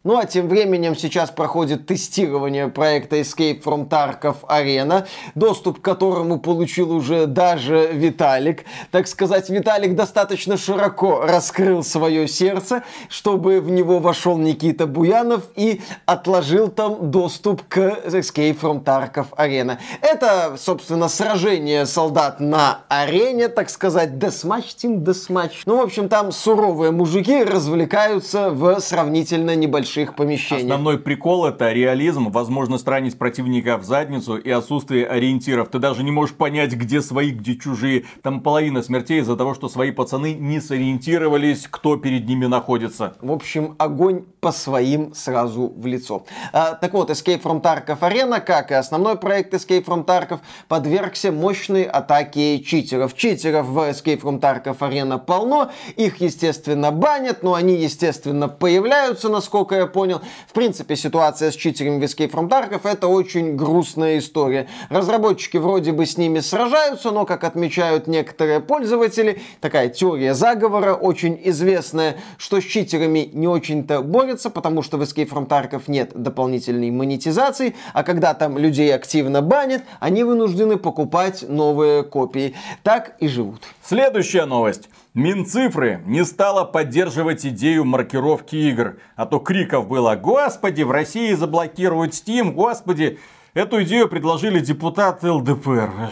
Ну 0.06 0.20
а 0.20 0.26
тем 0.26 0.48
временем 0.48 0.96
сейчас 0.96 1.32
проходит 1.32 1.88
тестирование 1.88 2.68
проекта 2.68 3.20
Escape 3.22 3.64
from 3.64 3.90
Tarkov 3.90 4.36
Arena, 4.48 5.08
доступ 5.34 5.80
к 5.80 5.82
которому 5.82 6.40
получил 6.40 6.92
уже 6.92 7.26
даже 7.26 7.90
Виталик. 7.92 8.66
Так 8.92 9.08
сказать, 9.08 9.50
Виталик 9.50 9.96
достаточно 9.96 10.58
широко 10.58 11.22
раскрыл 11.22 11.84
свое 11.84 12.28
сердце, 12.28 12.84
чтобы 13.10 13.60
в 13.60 13.72
него 13.72 13.98
вошел 13.98 14.38
Никита 14.38 14.86
Буянов 14.86 15.46
и 15.56 15.82
отложил 16.06 16.68
там 16.68 17.10
доступ 17.10 17.64
к 17.68 17.80
Escape 18.06 18.60
from 18.62 18.84
Tarkov 18.84 19.30
Arena. 19.40 19.80
Это, 20.02 20.56
собственно, 20.60 21.10
сражение 21.10 21.88
солдат 21.88 22.40
на 22.40 22.82
арене, 22.90 23.48
так 23.48 23.72
сказать, 23.72 24.12
Deathmatch, 24.12 24.76
Team 24.78 25.04
Deathmatch. 25.04 25.64
Ну, 25.66 25.78
в 25.78 25.82
общем, 25.82 26.10
там 26.10 26.32
суровые 26.32 26.92
мужики 26.92 27.44
развлекаются 27.44 28.52
в 28.52 28.80
сравнительно 28.82 29.56
небольшом 29.56 29.95
больших 29.96 30.16
помещениях. 30.16 30.66
Основной 30.66 31.00
прикол 31.00 31.46
это 31.46 31.72
реализм, 31.72 32.30
возможность 32.30 32.88
ранить 32.88 33.18
противника 33.18 33.78
в 33.78 33.84
задницу 33.84 34.38
и 34.38 34.50
отсутствие 34.50 35.08
ориентиров. 35.08 35.70
Ты 35.70 35.80
даже 35.80 36.04
не 36.04 36.12
можешь 36.12 36.36
понять, 36.36 36.74
где 36.74 37.02
свои, 37.02 37.32
где 37.32 37.56
чужие. 37.56 38.06
Там 38.22 38.42
половина 38.42 38.82
смертей 38.82 39.22
из-за 39.22 39.36
того, 39.36 39.54
что 39.54 39.70
свои 39.70 39.92
пацаны 39.92 40.34
не 40.34 40.60
сориентировались, 40.60 41.68
кто 41.70 41.98
перед 41.98 42.28
ними 42.28 42.46
находится. 42.46 43.16
В 43.22 43.32
общем, 43.32 43.76
огонь 43.78 44.24
по 44.42 44.52
своим 44.52 45.14
сразу 45.14 45.74
в 45.76 45.86
лицо. 45.86 46.26
А, 46.52 46.74
так 46.74 46.94
вот, 46.94 47.10
Escape 47.10 47.42
from 47.42 47.62
Tarkov 47.62 48.00
Arena, 48.00 48.40
как 48.42 48.72
и 48.72 48.74
основной 48.74 49.18
проект 49.18 49.54
Escape 49.54 49.86
from 49.86 50.06
Tarkov, 50.06 50.40
подвергся 50.68 51.32
мощной 51.32 51.84
атаке 51.84 52.60
читеров. 52.60 53.16
Читеров 53.16 53.68
в 53.68 53.78
Escape 53.90 54.22
from 54.22 54.40
Tarkov 54.40 54.78
Arena 54.80 55.18
полно, 55.18 55.72
их, 55.96 56.22
естественно, 56.22 56.92
банят, 56.92 57.44
но 57.44 57.54
они, 57.54 57.76
естественно, 57.76 58.48
появляются, 58.48 59.30
насколько 59.30 59.76
я 59.76 59.85
я 59.86 59.92
понял. 59.92 60.22
В 60.48 60.54
принципе, 60.54 60.96
ситуация 60.96 61.52
с 61.52 61.56
читерами 61.56 62.00
в 62.00 62.04
Escape 62.04 62.32
from 62.32 62.50
Tarkov 62.50 62.82
это 62.84 63.08
очень 63.08 63.56
грустная 63.56 64.18
история. 64.18 64.68
Разработчики 64.90 65.58
вроде 65.58 65.92
бы 65.92 66.06
с 66.06 66.18
ними 66.18 66.40
сражаются, 66.40 67.12
но, 67.12 67.26
как 67.26 67.44
отмечают 67.44 68.08
некоторые 68.08 68.60
пользователи, 68.60 69.42
такая 69.62 69.90
теория 69.90 70.34
заговора 70.34 70.94
очень 70.94 71.40
известная, 71.46 72.18
что 72.38 72.60
с 72.60 72.64
читерами 72.64 73.30
не 73.32 73.48
очень-то 73.48 74.02
борются, 74.02 74.50
потому 74.50 74.82
что 74.82 74.98
в 74.98 75.02
Escape 75.02 75.30
from 75.30 75.48
Tarkov 75.48 75.84
нет 75.88 76.12
дополнительной 76.14 76.92
монетизации, 76.92 77.76
а 77.94 78.04
когда 78.04 78.34
там 78.34 78.58
людей 78.58 78.94
активно 78.94 79.42
банят, 79.42 79.84
они 80.00 80.24
вынуждены 80.24 80.78
покупать 80.78 81.48
новые 81.48 82.04
копии. 82.04 82.56
Так 82.84 83.16
и 83.20 83.28
живут. 83.28 83.62
Следующая 83.84 84.46
новость. 84.46 84.90
Минцифры 85.16 86.02
не 86.06 86.26
стала 86.26 86.66
поддерживать 86.66 87.46
идею 87.46 87.86
маркировки 87.86 88.58
игр. 88.58 88.98
А 89.16 89.26
то 89.26 89.40
криков 89.40 89.88
было 89.88 90.16
«Господи, 90.16 90.84
в 90.84 90.92
России 90.92 91.34
заблокируют 91.34 92.12
Steam! 92.12 92.52
Господи!» 92.52 93.18
Эту 93.54 93.82
идею 93.84 94.10
предложили 94.10 94.60
депутаты 94.60 95.32
ЛДПР. 95.32 96.12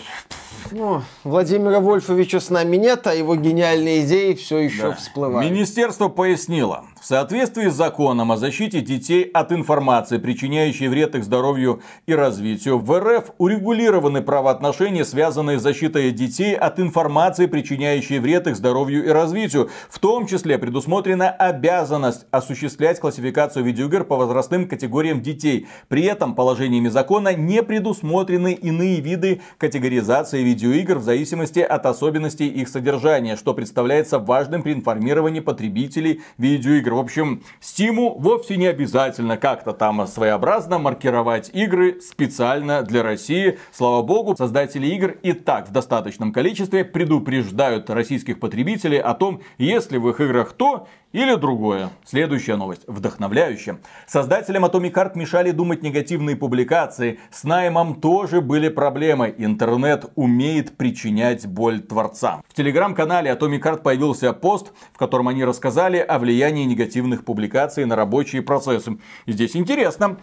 Ну, 0.71 1.01
Владимира 1.25 1.81
Вольфовича 1.81 2.39
с 2.39 2.49
нами 2.49 2.77
нет, 2.77 3.05
а 3.05 3.13
его 3.13 3.35
гениальные 3.35 4.05
идеи 4.05 4.33
все 4.35 4.59
еще 4.59 4.83
да. 4.83 4.93
всплывают. 4.93 5.51
Министерство 5.51 6.07
пояснило, 6.07 6.85
в 7.03 7.05
соответствии 7.05 7.67
с 7.67 7.73
законом 7.73 8.31
о 8.31 8.37
защите 8.37 8.79
детей 8.79 9.23
от 9.23 9.51
информации, 9.51 10.19
причиняющей 10.19 10.87
вред 10.87 11.15
их 11.15 11.25
здоровью 11.25 11.81
и 12.05 12.13
развитию, 12.15 12.79
в 12.79 12.97
РФ 12.97 13.31
урегулированы 13.39 14.21
правоотношения, 14.21 15.03
связанные 15.03 15.59
с 15.59 15.63
защитой 15.63 16.11
детей 16.11 16.55
от 16.55 16.79
информации, 16.79 17.47
причиняющей 17.47 18.19
вред 18.19 18.47
их 18.47 18.55
здоровью 18.55 19.05
и 19.05 19.09
развитию. 19.09 19.69
В 19.89 19.99
том 19.99 20.27
числе 20.27 20.57
предусмотрена 20.57 21.29
обязанность 21.29 22.25
осуществлять 22.31 23.01
классификацию 23.01 23.65
видеоигр 23.65 24.05
по 24.05 24.15
возрастным 24.15 24.69
категориям 24.69 25.21
детей. 25.21 25.67
При 25.89 26.03
этом 26.03 26.35
положениями 26.35 26.87
закона 26.87 27.33
не 27.33 27.63
предусмотрены 27.63 28.53
иные 28.53 29.01
виды 29.01 29.41
категоризации 29.57 30.41
видеоигр 30.41 30.99
в 30.99 31.03
зависимости 31.03 31.59
от 31.59 31.85
особенностей 31.85 32.47
их 32.47 32.69
содержания, 32.69 33.35
что 33.35 33.53
представляется 33.53 34.19
важным 34.19 34.63
при 34.63 34.71
информировании 34.71 35.41
потребителей 35.41 36.21
видеоигр 36.37 36.92
игр. 36.93 36.95
В 36.95 36.99
общем, 36.99 37.43
Стиму 37.59 38.15
вовсе 38.19 38.57
не 38.57 38.67
обязательно 38.67 39.37
как-то 39.37 39.73
там 39.73 40.05
своеобразно 40.07 40.79
маркировать 40.79 41.49
игры 41.53 41.99
специально 42.01 42.83
для 42.83 43.03
России. 43.03 43.57
Слава 43.71 44.03
богу, 44.03 44.35
создатели 44.35 44.87
игр 44.87 45.15
и 45.23 45.33
так 45.33 45.69
в 45.69 45.71
достаточном 45.71 46.31
количестве 46.31 46.85
предупреждают 46.85 47.89
российских 47.89 48.39
потребителей 48.39 48.99
о 48.99 49.13
том, 49.13 49.41
если 49.57 49.97
в 49.97 50.09
их 50.09 50.19
играх 50.21 50.53
то 50.53 50.87
или 51.13 51.35
другое. 51.35 51.91
Следующая 52.03 52.55
новость. 52.55 52.81
Вдохновляющая. 52.87 53.77
Создателям 54.07 54.65
Atomic 54.65 54.93
Heart 54.93 55.11
мешали 55.13 55.51
думать 55.51 55.83
негативные 55.83 56.35
публикации. 56.35 57.19
С 57.29 57.43
наймом 57.43 58.01
тоже 58.01 58.41
были 58.41 58.69
проблемы. 58.69 59.33
Интернет 59.37 60.05
умеет 60.15 60.75
причинять 60.75 61.45
боль 61.45 61.81
творцам. 61.81 62.43
В 62.47 62.55
телеграм-канале 62.55 63.29
Atomic 63.31 63.61
Heart 63.61 63.81
появился 63.83 64.33
пост, 64.33 64.73
в 64.91 64.97
котором 64.97 65.27
они 65.27 65.45
рассказали 65.45 65.97
о 65.97 66.17
влиянии 66.17 66.63
негативных 66.63 66.82
публикаций 67.25 67.85
на 67.85 67.95
рабочие 67.95 68.41
процессы. 68.41 68.97
И 69.25 69.31
здесь 69.31 69.55
интересно. 69.55 70.17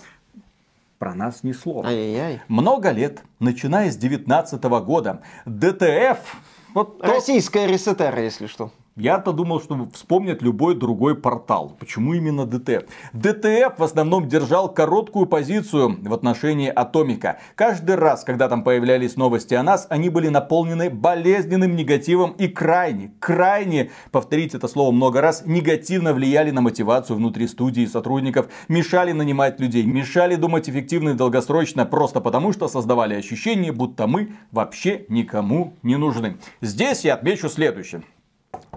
Про 0.99 1.15
нас 1.15 1.43
ни 1.43 1.53
слова. 1.53 1.89
Ай-яй-яй. 1.89 2.43
Много 2.49 2.91
лет, 2.91 3.23
начиная 3.39 3.91
с 3.91 3.97
19 3.97 4.63
года, 4.63 5.23
DTF 5.47 6.19
вот 6.75 7.01
Российская 7.03 7.67
то... 7.67 7.73
ResetEra, 7.73 8.23
если 8.23 8.47
что. 8.47 8.71
Я-то 8.97 9.33
думал, 9.33 9.61
что 9.61 9.89
вспомнят 9.95 10.43
любой 10.43 10.75
другой 10.75 11.15
портал. 11.15 11.77
Почему 11.79 12.13
именно 12.13 12.45
DTF? 12.45 12.83
DTF 13.13 13.79
в 13.79 13.83
основном 13.83 14.29
держал 14.29 14.69
короткую 14.69 15.27
позицию 15.27 15.97
в 16.03 16.13
отношении 16.13 16.71
Атомика. 16.75 17.39
Каждый 17.55 17.95
раз, 17.95 18.25
когда 18.25 18.49
там 18.49 18.65
появлялись 18.65 19.17
новости 19.17 19.55
о 19.55 19.63
нас, 19.63 19.87
они 19.91 20.11
были 20.11 20.29
наполнены 20.29 20.91
болезненным 20.91 21.77
негативом 21.77 22.33
и 22.33 22.49
крайне, 22.49 23.13
крайне, 23.21 23.91
повторить 24.11 24.55
это 24.55 24.67
слово 24.67 24.91
много 24.91 25.21
раз, 25.21 25.45
негативно 25.47 26.13
влияли 26.13 26.51
на 26.51 26.61
мотивацию 26.61 27.17
внутри 27.17 27.47
студии 27.47 27.87
сотрудников, 27.87 28.49
мешали 28.69 29.13
нанимать 29.13 29.61
людей, 29.61 29.85
мешали 29.85 30.35
думать 30.35 30.69
эффективно 30.69 31.11
и 31.11 31.15
долгосрочно, 31.15 31.87
просто 31.87 32.21
потому 32.21 32.53
что 32.53 32.67
создавали 32.69 33.15
ощущение, 33.15 33.73
будто 33.73 34.07
мы 34.09 34.33
вообще 34.51 35.07
никому 35.09 35.75
не 35.83 35.97
нужны. 35.97 36.37
Здесь 36.61 37.05
я 37.05 37.15
отмечу 37.15 37.49
следующее. 37.49 38.03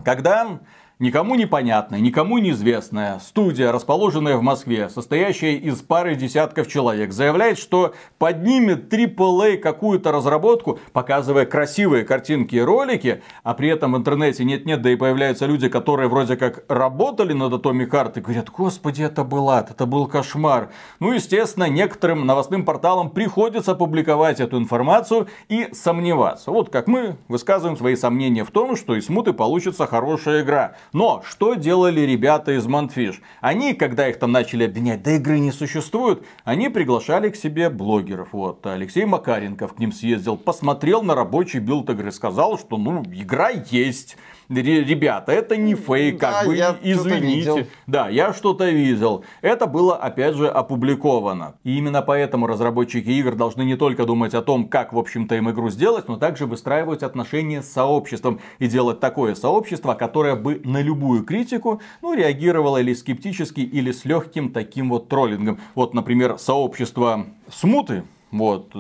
Когда 0.03 0.59
Никому 0.99 1.33
непонятная, 1.33 1.99
никому 1.99 2.37
неизвестная 2.37 3.17
студия, 3.17 3.71
расположенная 3.71 4.37
в 4.37 4.43
Москве, 4.43 4.89
состоящая 4.89 5.55
из 5.55 5.81
пары 5.81 6.13
десятков 6.13 6.67
человек, 6.67 7.13
заявляет, 7.13 7.57
что 7.57 7.95
поднимет 8.19 8.93
AAA 8.93 9.57
какую-то 9.57 10.11
разработку, 10.11 10.79
показывая 10.91 11.47
красивые 11.47 12.05
картинки 12.05 12.55
и 12.55 12.61
ролики, 12.61 13.23
а 13.41 13.55
при 13.55 13.69
этом 13.69 13.93
в 13.93 13.97
интернете 13.97 14.45
нет-нет, 14.45 14.83
да 14.83 14.91
и 14.91 14.95
появляются 14.95 15.47
люди, 15.47 15.67
которые 15.67 16.09
вроде 16.09 16.37
как 16.37 16.63
работали 16.69 17.33
над 17.33 17.53
Atomic 17.53 17.89
Heart 17.89 18.19
и 18.19 18.21
говорят, 18.21 18.51
господи, 18.51 19.01
это 19.01 19.23
был 19.23 19.49
ад, 19.49 19.71
это 19.71 19.87
был 19.87 20.05
кошмар. 20.05 20.69
Ну, 20.99 21.11
естественно, 21.11 21.67
некоторым 21.67 22.27
новостным 22.27 22.65
порталам 22.65 23.09
приходится 23.09 23.73
публиковать 23.73 24.39
эту 24.39 24.59
информацию 24.59 25.27
и 25.49 25.69
сомневаться. 25.73 26.51
Вот 26.51 26.69
как 26.69 26.85
мы 26.85 27.17
высказываем 27.27 27.77
свои 27.77 27.95
сомнения 27.95 28.43
в 28.43 28.51
том, 28.51 28.75
что 28.75 28.95
из 28.95 29.07
смуты 29.07 29.33
получится 29.33 29.87
хорошая 29.87 30.43
игра. 30.43 30.75
Но 30.93 31.23
что 31.27 31.55
делали 31.55 32.01
ребята 32.01 32.51
из 32.51 32.67
Mundfish? 32.67 33.19
Они, 33.41 33.73
когда 33.73 34.07
их 34.07 34.19
там 34.19 34.31
начали 34.31 34.65
обвинять, 34.65 35.01
да 35.01 35.15
игры 35.15 35.39
не 35.39 35.51
существуют, 35.51 36.23
они 36.43 36.69
приглашали 36.69 37.29
к 37.29 37.35
себе 37.35 37.71
блогеров. 37.71 38.29
Вот 38.31 38.65
Алексей 38.67 39.03
Макаренков 39.05 39.73
к 39.73 39.79
ним 39.79 39.91
съездил, 39.91 40.37
посмотрел 40.37 41.01
на 41.01 41.15
рабочий 41.15 41.57
билд 41.57 41.89
игры, 41.89 42.11
сказал, 42.11 42.59
что 42.59 42.77
ну 42.77 43.01
игра 43.11 43.49
есть 43.49 44.17
ребята, 44.49 45.31
это 45.31 45.57
не 45.57 45.75
фейк, 45.75 46.19
как 46.19 46.31
да, 46.31 46.45
бы 46.45 46.55
извините. 46.83 47.67
Да, 47.87 48.09
я 48.09 48.33
что-то 48.33 48.69
видел. 48.69 49.23
Это 49.41 49.67
было, 49.67 49.95
опять 49.95 50.35
же, 50.35 50.47
опубликовано. 50.47 51.55
И 51.63 51.77
именно 51.77 52.01
поэтому 52.01 52.47
разработчики 52.47 53.09
игр 53.09 53.35
должны 53.35 53.63
не 53.63 53.75
только 53.75 54.05
думать 54.05 54.33
о 54.33 54.41
том, 54.41 54.67
как, 54.67 54.93
в 54.93 54.97
общем-то, 54.97 55.35
им 55.35 55.49
игру 55.51 55.69
сделать, 55.69 56.07
но 56.07 56.17
также 56.17 56.45
выстраивать 56.45 57.03
отношения 57.03 57.61
с 57.61 57.71
сообществом 57.71 58.39
и 58.59 58.67
делать 58.67 58.99
такое 58.99 59.35
сообщество, 59.35 59.93
которое 59.93 60.35
бы 60.35 60.61
на 60.63 60.81
любую 60.81 61.23
критику, 61.23 61.81
ну, 62.01 62.13
реагировало 62.13 62.77
или 62.77 62.93
скептически, 62.93 63.61
или 63.61 63.91
с 63.91 64.05
легким 64.05 64.51
таким 64.51 64.89
вот 64.89 65.09
троллингом. 65.09 65.59
Вот, 65.75 65.93
например, 65.93 66.37
сообщество 66.37 67.25
Смуты, 67.49 68.03
Вот. 68.31 68.73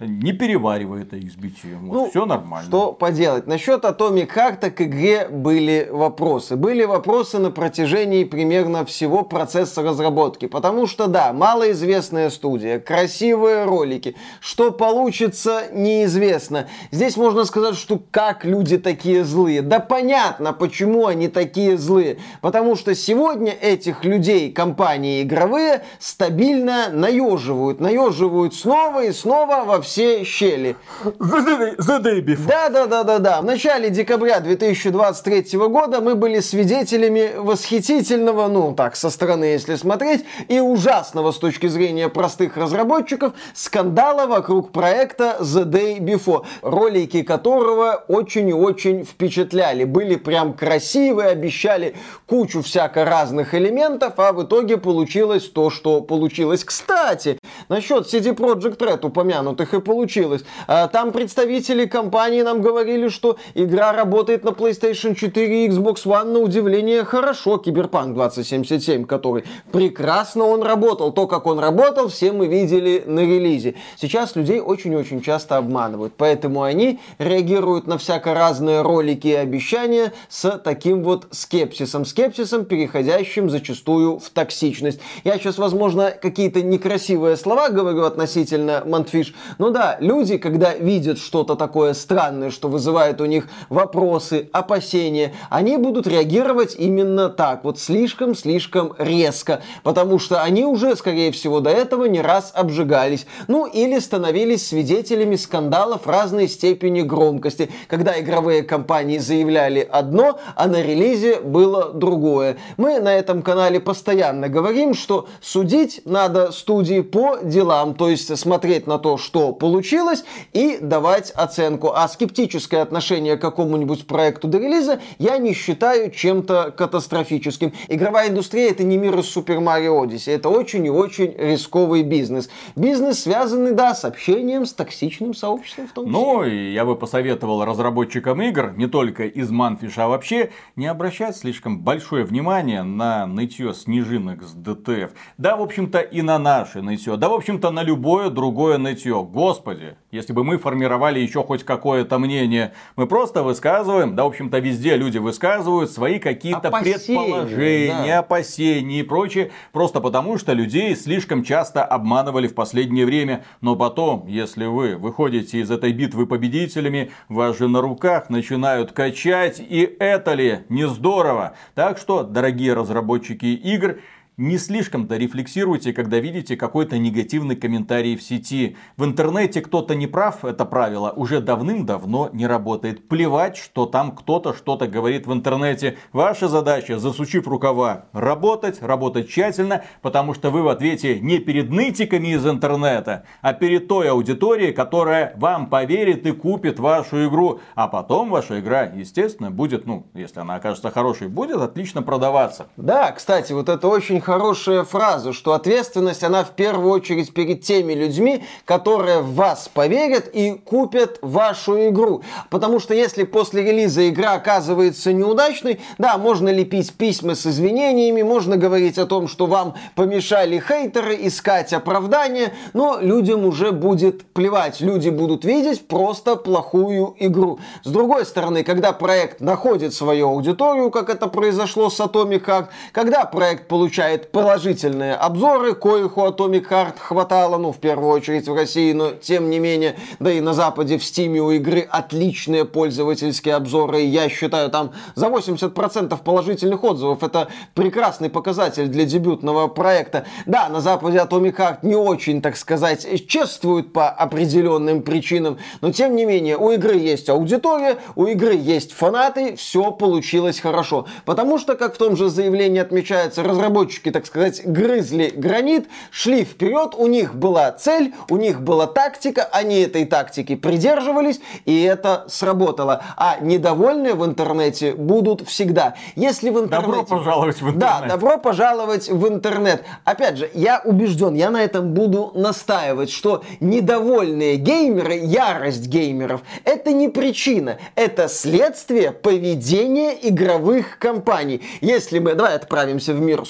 Не 0.00 0.32
переваривает 0.32 1.12
XBT. 1.12 1.76
Вот, 1.82 1.92
ну, 1.92 2.08
все 2.08 2.24
нормально. 2.24 2.66
Что 2.66 2.92
поделать? 2.92 3.46
Насчет 3.46 3.84
Atomic 3.84 4.34
Heart 4.34 4.70
к 4.70 4.80
игре 4.80 5.28
были 5.28 5.88
вопросы. 5.90 6.56
Были 6.56 6.84
вопросы 6.84 7.38
на 7.38 7.50
протяжении 7.50 8.24
примерно 8.24 8.86
всего 8.86 9.24
процесса 9.24 9.82
разработки. 9.82 10.46
Потому 10.46 10.86
что, 10.86 11.06
да, 11.06 11.34
малоизвестная 11.34 12.30
студия, 12.30 12.80
красивые 12.80 13.66
ролики. 13.66 14.16
Что 14.40 14.70
получится, 14.70 15.64
неизвестно. 15.70 16.66
Здесь 16.90 17.18
можно 17.18 17.44
сказать, 17.44 17.74
что 17.74 18.00
как 18.10 18.46
люди 18.46 18.78
такие 18.78 19.22
злые. 19.22 19.60
Да 19.60 19.80
понятно, 19.80 20.54
почему 20.54 21.08
они 21.08 21.28
такие 21.28 21.76
злые. 21.76 22.16
Потому 22.40 22.74
что 22.74 22.94
сегодня 22.94 23.52
этих 23.52 24.06
людей, 24.06 24.50
компании 24.50 25.22
игровые, 25.22 25.82
стабильно 25.98 26.88
наеживают. 26.90 27.80
Наеживают 27.80 28.54
снова 28.54 29.04
и 29.04 29.12
снова 29.12 29.64
во 29.66 29.82
все 29.82 29.89
щели. 30.24 30.76
The 31.04 32.02
day 32.02 32.20
before. 32.24 32.46
Да, 32.46 32.68
да, 32.68 32.86
да, 32.86 33.04
да, 33.04 33.18
да. 33.18 33.40
В 33.40 33.44
начале 33.44 33.90
декабря 33.90 34.40
2023 34.40 35.58
года 35.68 36.00
мы 36.00 36.14
были 36.14 36.40
свидетелями 36.40 37.32
восхитительного, 37.36 38.48
ну 38.48 38.74
так, 38.74 38.96
со 38.96 39.10
стороны, 39.10 39.44
если 39.44 39.76
смотреть, 39.76 40.24
и 40.48 40.60
ужасного 40.60 41.32
с 41.32 41.38
точки 41.38 41.66
зрения 41.66 42.08
простых 42.08 42.56
разработчиков 42.56 43.32
скандала 43.54 44.26
вокруг 44.26 44.72
проекта 44.72 45.36
The 45.40 45.64
Day 45.64 45.98
Before, 45.98 46.44
ролики 46.62 47.22
которого 47.22 48.04
очень 48.08 48.48
и 48.48 48.52
очень 48.52 49.04
впечатляли. 49.04 49.84
Были 49.84 50.16
прям 50.16 50.54
красивые, 50.54 51.28
обещали 51.30 51.94
кучу 52.26 52.62
всяко 52.62 53.04
разных 53.04 53.54
элементов, 53.54 54.14
а 54.16 54.32
в 54.32 54.44
итоге 54.44 54.76
получилось 54.76 55.48
то, 55.48 55.70
что 55.70 56.00
получилось. 56.00 56.64
Кстати, 56.64 57.38
насчет 57.68 58.06
CD 58.06 58.34
Projekt 58.34 58.78
Red 58.78 59.04
упомянутых 59.06 59.74
и 59.74 59.79
получилось. 59.80 60.44
А, 60.66 60.88
там 60.88 61.12
представители 61.12 61.86
компании 61.86 62.42
нам 62.42 62.62
говорили, 62.62 63.08
что 63.08 63.36
игра 63.54 63.92
работает 63.92 64.44
на 64.44 64.50
PlayStation 64.50 65.14
4 65.14 65.64
и 65.64 65.68
Xbox 65.68 66.04
One 66.04 66.32
на 66.32 66.38
удивление 66.38 67.04
хорошо. 67.04 67.58
Киберпанк 67.58 68.14
2077, 68.14 69.04
который 69.04 69.44
прекрасно 69.72 70.44
он 70.44 70.62
работал. 70.62 71.12
То, 71.12 71.26
как 71.26 71.46
он 71.46 71.58
работал, 71.58 72.08
все 72.08 72.32
мы 72.32 72.46
видели 72.46 73.02
на 73.06 73.20
релизе. 73.20 73.74
Сейчас 74.00 74.36
людей 74.36 74.60
очень-очень 74.60 75.22
часто 75.22 75.56
обманывают, 75.56 76.14
поэтому 76.16 76.62
они 76.62 77.00
реагируют 77.18 77.86
на 77.86 77.98
всяко 77.98 78.34
разные 78.34 78.82
ролики 78.82 79.28
и 79.28 79.34
обещания 79.34 80.12
с 80.28 80.58
таким 80.58 81.02
вот 81.02 81.28
скепсисом. 81.30 82.04
Скепсисом, 82.04 82.64
переходящим 82.64 83.50
зачастую 83.50 84.18
в 84.18 84.30
токсичность. 84.30 85.00
Я 85.24 85.38
сейчас, 85.38 85.58
возможно, 85.58 86.10
какие-то 86.10 86.62
некрасивые 86.62 87.36
слова 87.36 87.68
говорю 87.68 88.04
относительно 88.04 88.82
Mundfish, 88.86 89.34
но 89.58 89.69
да, 89.70 89.96
люди, 90.00 90.36
когда 90.36 90.74
видят 90.74 91.18
что-то 91.18 91.56
такое 91.56 91.94
странное, 91.94 92.50
что 92.50 92.68
вызывает 92.68 93.20
у 93.20 93.26
них 93.26 93.48
вопросы, 93.68 94.48
опасения, 94.52 95.34
они 95.48 95.76
будут 95.76 96.06
реагировать 96.06 96.76
именно 96.78 97.28
так, 97.28 97.64
вот 97.64 97.78
слишком-слишком 97.78 98.94
резко, 98.98 99.62
потому 99.82 100.18
что 100.18 100.42
они 100.42 100.64
уже, 100.64 100.96
скорее 100.96 101.32
всего, 101.32 101.60
до 101.60 101.70
этого 101.70 102.04
не 102.04 102.20
раз 102.20 102.52
обжигались, 102.54 103.26
ну 103.48 103.66
или 103.66 103.98
становились 103.98 104.66
свидетелями 104.66 105.36
скандалов 105.36 106.06
разной 106.06 106.48
степени 106.48 107.02
громкости, 107.02 107.70
когда 107.88 108.18
игровые 108.20 108.62
компании 108.62 109.18
заявляли 109.18 109.80
одно, 109.90 110.38
а 110.54 110.66
на 110.66 110.82
релизе 110.82 111.40
было 111.40 111.92
другое. 111.92 112.56
Мы 112.76 113.00
на 113.00 113.14
этом 113.14 113.42
канале 113.42 113.80
постоянно 113.80 114.48
говорим, 114.48 114.94
что 114.94 115.28
судить 115.40 116.02
надо 116.04 116.52
студии 116.52 117.00
по 117.00 117.38
делам, 117.42 117.94
то 117.94 118.08
есть 118.08 118.36
смотреть 118.38 118.86
на 118.86 118.98
то, 118.98 119.16
что 119.16 119.52
получилось, 119.60 120.24
и 120.52 120.78
давать 120.80 121.30
оценку. 121.30 121.92
А 121.94 122.08
скептическое 122.08 122.82
отношение 122.82 123.36
к 123.36 123.40
какому-нибудь 123.40 124.06
проекту 124.06 124.48
до 124.48 124.58
релиза 124.58 125.00
я 125.18 125.38
не 125.38 125.52
считаю 125.52 126.10
чем-то 126.10 126.74
катастрофическим. 126.76 127.72
Игровая 127.88 128.30
индустрия 128.30 128.70
это 128.70 128.82
не 128.82 128.96
мир 128.96 129.16
из 129.18 129.36
Super 129.36 129.58
Mario 129.58 130.02
Odyssey, 130.02 130.34
это 130.34 130.48
очень 130.48 130.84
и 130.86 130.90
очень 130.90 131.34
рисковый 131.38 132.02
бизнес. 132.02 132.48
Бизнес 132.74 133.20
связанный, 133.20 133.72
да, 133.72 133.94
с 133.94 134.04
общением, 134.04 134.64
с 134.66 134.72
токсичным 134.72 135.34
сообществом 135.34 135.86
в 135.86 135.92
том 135.92 136.06
числе. 136.06 136.18
Ну, 136.18 136.42
и 136.44 136.72
я 136.72 136.84
бы 136.84 136.96
посоветовал 136.96 137.64
разработчикам 137.64 138.40
игр, 138.42 138.72
не 138.76 138.86
только 138.86 139.26
из 139.26 139.50
Манфиша, 139.50 140.06
а 140.06 140.08
вообще 140.08 140.50
не 140.76 140.86
обращать 140.86 141.36
слишком 141.36 141.80
большое 141.80 142.24
внимание 142.24 142.82
на 142.82 143.26
нытье 143.26 143.74
снежинок 143.74 144.42
с 144.42 144.52
ДТФ. 144.52 145.10
Да, 145.36 145.56
в 145.56 145.62
общем-то, 145.62 146.00
и 146.00 146.22
на 146.22 146.38
наше 146.38 146.80
нытье. 146.80 147.16
Да, 147.16 147.28
в 147.28 147.34
общем-то, 147.34 147.70
на 147.70 147.82
любое 147.82 148.30
другое 148.30 148.78
нытье. 148.78 149.22
Господи, 149.50 149.96
если 150.12 150.32
бы 150.32 150.44
мы 150.44 150.58
формировали 150.58 151.18
еще 151.18 151.42
хоть 151.42 151.64
какое-то 151.64 152.20
мнение, 152.20 152.72
мы 152.94 153.08
просто 153.08 153.42
высказываем, 153.42 154.14
да, 154.14 154.22
в 154.22 154.28
общем-то, 154.28 154.60
везде 154.60 154.94
люди 154.94 155.18
высказывают 155.18 155.90
свои 155.90 156.20
какие-то 156.20 156.70
предположения, 156.70 158.12
да. 158.12 158.18
опасения 158.20 159.00
и 159.00 159.02
прочее, 159.02 159.50
просто 159.72 160.00
потому 160.00 160.38
что 160.38 160.52
людей 160.52 160.94
слишком 160.94 161.42
часто 161.42 161.84
обманывали 161.84 162.46
в 162.46 162.54
последнее 162.54 163.04
время. 163.04 163.44
Но 163.60 163.74
потом, 163.74 164.28
если 164.28 164.66
вы 164.66 164.96
выходите 164.96 165.58
из 165.58 165.68
этой 165.72 165.90
битвы 165.90 166.28
победителями, 166.28 167.10
вас 167.28 167.58
же 167.58 167.66
на 167.66 167.80
руках 167.80 168.30
начинают 168.30 168.92
качать, 168.92 169.58
и 169.58 169.80
это 169.98 170.34
ли 170.34 170.60
не 170.68 170.86
здорово? 170.86 171.56
Так 171.74 171.98
что, 171.98 172.22
дорогие 172.22 172.72
разработчики 172.74 173.46
игр, 173.46 173.96
не 174.40 174.56
слишком-то 174.56 175.18
рефлексируйте, 175.18 175.92
когда 175.92 176.18
видите 176.18 176.56
какой-то 176.56 176.96
негативный 176.96 177.56
комментарий 177.56 178.16
в 178.16 178.22
сети. 178.22 178.74
В 178.96 179.04
интернете 179.04 179.60
кто-то 179.60 179.94
не 179.94 180.06
прав, 180.06 180.46
это 180.46 180.64
правило 180.64 181.10
уже 181.10 181.40
давным-давно 181.42 182.30
не 182.32 182.46
работает. 182.46 183.06
Плевать, 183.06 183.58
что 183.58 183.84
там 183.84 184.12
кто-то 184.12 184.54
что-то 184.54 184.86
говорит 184.86 185.26
в 185.26 185.32
интернете. 185.32 185.98
Ваша 186.14 186.48
задача, 186.48 186.98
засучив 186.98 187.46
рукава, 187.46 188.06
работать, 188.14 188.82
работать 188.82 189.28
тщательно, 189.28 189.84
потому 190.00 190.32
что 190.32 190.50
вы 190.50 190.62
в 190.62 190.68
ответе 190.68 191.20
не 191.20 191.38
перед 191.38 191.70
нытиками 191.70 192.28
из 192.28 192.46
интернета, 192.46 193.24
а 193.42 193.52
перед 193.52 193.88
той 193.88 194.10
аудиторией, 194.10 194.72
которая 194.72 195.34
вам 195.36 195.68
поверит 195.68 196.26
и 196.26 196.32
купит 196.32 196.78
вашу 196.78 197.26
игру. 197.28 197.60
А 197.74 197.88
потом 197.88 198.30
ваша 198.30 198.60
игра, 198.60 198.84
естественно, 198.84 199.50
будет, 199.50 199.84
ну, 199.84 200.06
если 200.14 200.40
она 200.40 200.54
окажется 200.54 200.90
хорошей, 200.90 201.28
будет 201.28 201.58
отлично 201.58 202.00
продаваться. 202.00 202.68
Да, 202.78 203.12
кстати, 203.12 203.52
вот 203.52 203.68
это 203.68 203.86
очень 203.86 204.22
хорошая 204.30 204.84
фраза, 204.84 205.32
что 205.32 205.54
ответственность, 205.54 206.22
она 206.22 206.44
в 206.44 206.50
первую 206.50 206.92
очередь 206.92 207.34
перед 207.34 207.62
теми 207.62 207.94
людьми, 207.94 208.44
которые 208.64 209.22
в 209.22 209.34
вас 209.34 209.68
поверят 209.68 210.30
и 210.32 210.52
купят 210.52 211.18
вашу 211.20 211.88
игру. 211.88 212.22
Потому 212.48 212.78
что 212.78 212.94
если 212.94 213.24
после 213.24 213.64
релиза 213.64 214.08
игра 214.08 214.34
оказывается 214.34 215.12
неудачной, 215.12 215.80
да, 215.98 216.16
можно 216.16 216.48
лепить 216.48 216.92
письма 216.92 217.34
с 217.34 217.44
извинениями, 217.44 218.22
можно 218.22 218.56
говорить 218.56 218.98
о 218.98 219.06
том, 219.06 219.26
что 219.26 219.46
вам 219.46 219.74
помешали 219.96 220.60
хейтеры, 220.60 221.16
искать 221.26 221.72
оправдания, 221.72 222.52
но 222.72 222.98
людям 223.00 223.44
уже 223.44 223.72
будет 223.72 224.22
плевать. 224.26 224.80
Люди 224.80 225.08
будут 225.08 225.44
видеть 225.44 225.88
просто 225.88 226.36
плохую 226.36 227.16
игру. 227.18 227.58
С 227.82 227.90
другой 227.90 228.24
стороны, 228.24 228.62
когда 228.62 228.92
проект 228.92 229.40
находит 229.40 229.92
свою 229.92 230.28
аудиторию, 230.28 230.92
как 230.92 231.10
это 231.10 231.26
произошло 231.26 231.90
с 231.90 231.98
Atomic 231.98 232.44
Heart, 232.44 232.66
когда 232.92 233.24
проект 233.24 233.66
получает 233.66 234.19
получает 234.20 234.32
положительные 234.50 235.14
обзоры, 235.14 235.74
коих 235.74 236.16
у 236.16 236.22
Atomic 236.22 236.68
Heart 236.68 236.98
хватало, 236.98 237.58
ну, 237.58 237.72
в 237.72 237.78
первую 237.78 238.10
очередь 238.10 238.48
в 238.48 238.54
России, 238.54 238.92
но 238.92 239.12
тем 239.12 239.48
не 239.48 239.58
менее, 239.58 239.96
да 240.18 240.30
и 240.30 240.40
на 240.40 240.54
Западе 240.54 240.98
в 240.98 241.02
Steam 241.02 241.38
у 241.38 241.50
игры 241.50 241.86
отличные 241.88 242.64
пользовательские 242.64 243.54
обзоры, 243.54 244.00
я 244.00 244.28
считаю, 244.28 244.70
там 244.70 244.92
за 245.14 245.28
80% 245.28 246.18
положительных 246.22 246.82
отзывов, 246.82 247.22
это 247.22 247.48
прекрасный 247.74 248.28
показатель 248.28 248.88
для 248.88 249.04
дебютного 249.04 249.68
проекта. 249.68 250.24
Да, 250.46 250.68
на 250.68 250.80
Западе 250.80 251.18
Atomic 251.18 251.56
Heart 251.56 251.78
не 251.82 251.96
очень, 251.96 252.42
так 252.42 252.56
сказать, 252.56 253.06
чествуют 253.28 253.92
по 253.92 254.08
определенным 254.08 255.02
причинам, 255.02 255.58
но 255.80 255.92
тем 255.92 256.16
не 256.16 256.24
менее, 256.24 256.56
у 256.56 256.70
игры 256.72 256.96
есть 256.96 257.28
аудитория, 257.28 257.98
у 258.16 258.26
игры 258.26 258.54
есть 258.54 258.92
фанаты, 258.92 259.56
все 259.56 259.92
получилось 259.92 260.60
хорошо. 260.60 261.06
Потому 261.24 261.58
что, 261.58 261.76
как 261.76 261.94
в 261.94 261.98
том 261.98 262.16
же 262.16 262.28
заявлении 262.28 262.80
отмечается, 262.80 263.42
разработчики 263.42 263.99
разработчики, 264.00 264.10
так 264.10 264.26
сказать, 264.26 264.62
грызли 264.64 265.32
гранит, 265.34 265.88
шли 266.10 266.44
вперед, 266.44 266.94
у 266.96 267.06
них 267.06 267.34
была 267.34 267.70
цель, 267.72 268.14
у 268.28 268.36
них 268.36 268.60
была 268.60 268.86
тактика, 268.86 269.48
они 269.52 269.80
этой 269.80 270.04
тактики 270.04 270.56
придерживались, 270.56 271.40
и 271.66 271.82
это 271.82 272.24
сработало. 272.28 273.02
А 273.16 273.38
недовольные 273.40 274.14
в 274.14 274.24
интернете 274.24 274.92
будут 274.92 275.46
всегда. 275.48 275.94
Если 276.16 276.50
в 276.50 276.58
интернете... 276.58 276.86
Добро 276.86 277.04
пожаловать 277.04 277.56
в 277.56 277.68
интернет. 277.68 277.78
Да, 277.78 278.06
добро 278.08 278.38
пожаловать 278.38 279.08
в 279.08 279.28
интернет. 279.28 279.84
Опять 280.04 280.38
же, 280.38 280.50
я 280.54 280.80
убежден, 280.84 281.34
я 281.34 281.50
на 281.50 281.62
этом 281.62 281.94
буду 281.94 282.32
настаивать, 282.34 283.10
что 283.10 283.42
недовольные 283.60 284.56
геймеры, 284.56 285.14
ярость 285.14 285.86
геймеров, 285.86 286.40
это 286.64 286.92
не 286.92 287.08
причина, 287.08 287.78
это 287.94 288.28
следствие 288.28 289.12
поведения 289.12 290.14
игровых 290.22 290.98
компаний. 290.98 291.62
Если 291.80 292.18
мы, 292.18 292.34
давай 292.34 292.54
отправимся 292.54 293.12
в 293.14 293.20
мир 293.20 293.40
Mario 293.40 293.44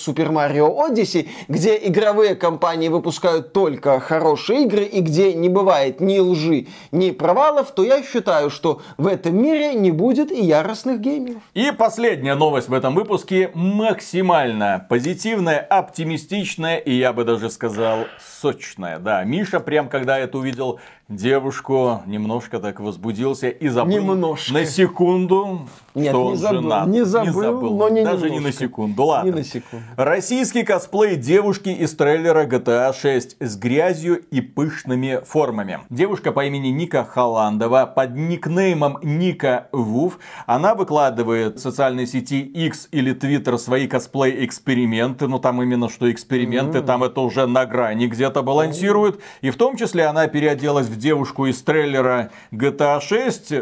Odyssey, 0.49 1.29
где 1.49 1.77
игровые 1.77 2.35
компании 2.35 2.89
выпускают 2.89 3.53
только 3.53 4.01
хорошие 4.01 4.65
игры 4.65 4.85
и 4.85 5.01
где 5.01 5.35
не 5.35 5.49
бывает 5.49 6.01
ни 6.01 6.19
лжи, 6.19 6.67
ни 6.93 7.11
провалов, 7.11 7.73
то 7.73 7.83
я 7.83 8.03
считаю, 8.03 8.51
что 8.51 8.81
в 8.97 9.07
этом 9.07 9.37
мире 9.41 9.75
не 9.75 9.91
будет 9.91 10.31
и 10.31 10.43
яростных 10.43 11.01
геймеров. 11.01 11.43
И 11.55 11.71
последняя 11.73 12.35
новость 12.35 12.69
в 12.69 12.75
этом 12.75 12.95
выпуске 12.95 13.51
максимально 13.55 14.87
позитивная, 14.89 15.59
оптимистичная 15.59 16.79
и 16.79 16.93
я 16.93 17.13
бы 17.13 17.25
даже 17.25 17.51
сказал 17.51 18.07
сочная. 18.41 18.99
Да, 18.99 19.25
Миша 19.25 19.61
прям 19.61 19.89
когда 19.89 20.19
это 20.19 20.39
увидел, 20.39 20.81
девушку 21.11 22.03
немножко 22.07 22.59
так 22.61 22.81
возбудился 22.81 23.49
и 23.49 23.69
забыл 23.69 23.91
Немножко. 23.97 24.53
на 24.55 24.65
секунду, 24.65 25.61
Нет, 25.95 26.11
что 26.11 26.23
не 26.23 26.29
он 26.31 26.37
забыл. 26.37 26.63
женат. 26.63 26.87
Не 26.89 27.05
забыл, 27.05 27.77
но 27.77 27.89
не 27.89 28.05
Даже 28.05 28.25
не 28.27 28.31
на 28.31 28.35
немножко. 28.37 28.59
секунду. 28.61 29.03
Ладно. 29.05 29.29
Не 29.31 29.37
на 29.39 29.45
секунду. 29.45 29.85
Российский 29.97 30.63
косплей 30.63 31.17
девушки 31.17 31.69
из 31.71 31.95
трейлера 31.97 32.47
GTA 32.47 32.95
6 32.95 33.37
с 33.41 33.57
грязью 33.57 34.21
и 34.31 34.41
пышными 34.41 35.21
формами. 35.27 35.81
Девушка 35.91 36.31
по 36.33 36.45
имени 36.45 36.69
Ника 36.69 37.05
Халандова 37.05 37.87
под 37.87 38.15
никнеймом 38.15 38.99
Ника 39.03 39.69
Вуф. 39.73 40.19
Она 40.47 40.75
выкладывает 40.77 41.57
в 41.57 41.61
социальной 41.61 42.07
сети 42.07 42.41
X 42.41 42.89
или 42.93 43.13
Twitter 43.15 43.59
свои 43.59 43.89
косплей-эксперименты. 43.89 45.27
Ну 45.27 45.39
там 45.41 45.61
именно 45.63 45.89
что 45.89 46.11
эксперименты, 46.11 46.83
там 46.83 47.03
это 47.03 47.21
уже 47.21 47.47
на 47.47 47.67
грани 47.67 48.07
где-то 48.07 48.43
балансирует. 48.43 49.21
И 49.41 49.51
в 49.51 49.57
том 49.57 49.77
числе 49.77 50.07
она 50.07 50.29
переоделась 50.29 50.87
в 50.87 51.00
девушку 51.01 51.47
из 51.47 51.61
трейлера 51.63 52.31
GTA 52.53 53.01
6 53.01 53.55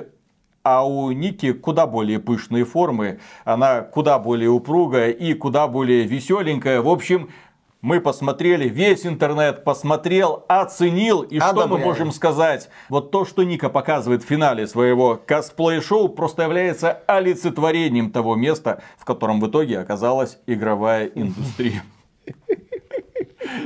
а 0.65 0.87
у 0.87 1.11
Ники 1.13 1.53
куда 1.53 1.87
более 1.87 2.19
пышные 2.19 2.67
формы, 2.67 3.21
она 3.45 3.81
куда 3.81 4.19
более 4.19 4.51
упругая 4.51 5.11
и 5.11 5.33
куда 5.33 5.67
более 5.67 6.05
веселенькая. 6.05 6.83
В 6.83 6.89
общем, 6.89 7.31
мы 7.81 8.01
посмотрели, 8.01 8.69
весь 8.69 9.07
интернет 9.07 9.65
посмотрел, 9.65 10.45
оценил, 10.49 11.23
и 11.23 11.39
что 11.39 11.55
мы 11.55 11.63
Одобряю. 11.63 11.87
можем 11.87 12.13
сказать? 12.13 12.69
Вот 12.89 13.13
то, 13.13 13.25
что 13.25 13.45
Ника 13.45 13.71
показывает 13.71 14.25
в 14.25 14.27
финале 14.27 14.67
своего 14.67 15.19
косплей-шоу, 15.25 16.09
просто 16.09 16.43
является 16.43 17.01
олицетворением 17.07 18.11
того 18.11 18.35
места, 18.35 18.83
в 18.99 19.05
котором 19.05 19.41
в 19.41 19.49
итоге 19.49 19.79
оказалась 19.79 20.39
игровая 20.47 21.07
индустрия. 21.07 21.83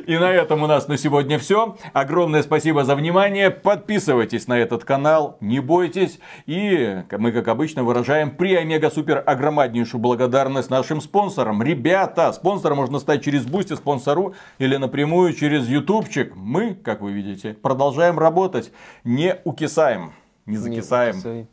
И 0.07 0.19
на 0.19 0.31
этом 0.31 0.63
у 0.63 0.67
нас 0.67 0.89
на 0.89 0.97
сегодня 0.97 1.39
все. 1.39 1.77
Огромное 1.93 2.43
спасибо 2.43 2.85
за 2.85 2.97
внимание. 2.97 3.51
Подписывайтесь 3.51 4.49
на 4.49 4.59
этот 4.59 4.85
канал, 4.85 5.37
не 5.41 5.61
бойтесь. 5.61 6.19
И 6.47 7.03
мы, 7.11 7.33
как 7.33 7.49
обычно, 7.49 7.85
выражаем 7.85 8.31
при 8.31 8.55
омега 8.55 8.91
супер 8.91 9.23
огромнейшую 9.25 10.01
благодарность 10.01 10.71
нашим 10.71 11.01
спонсорам. 11.01 11.63
Ребята, 11.63 12.33
спонсором 12.33 12.79
можно 12.79 12.99
стать 12.99 13.25
через 13.25 13.45
Boosty, 13.45 13.75
спонсору 13.75 14.35
или 14.59 14.77
напрямую 14.77 15.33
через 15.35 15.69
ютубчик. 15.69 16.35
Мы, 16.35 16.75
как 16.75 17.01
вы 17.01 17.13
видите, 17.13 17.55
продолжаем 17.55 18.19
работать. 18.19 18.73
Не 19.05 19.37
укисаем. 19.45 20.13
Не 20.47 20.57
закисаем. 20.57 21.15
Не 21.15 21.19
укисай. 21.19 21.47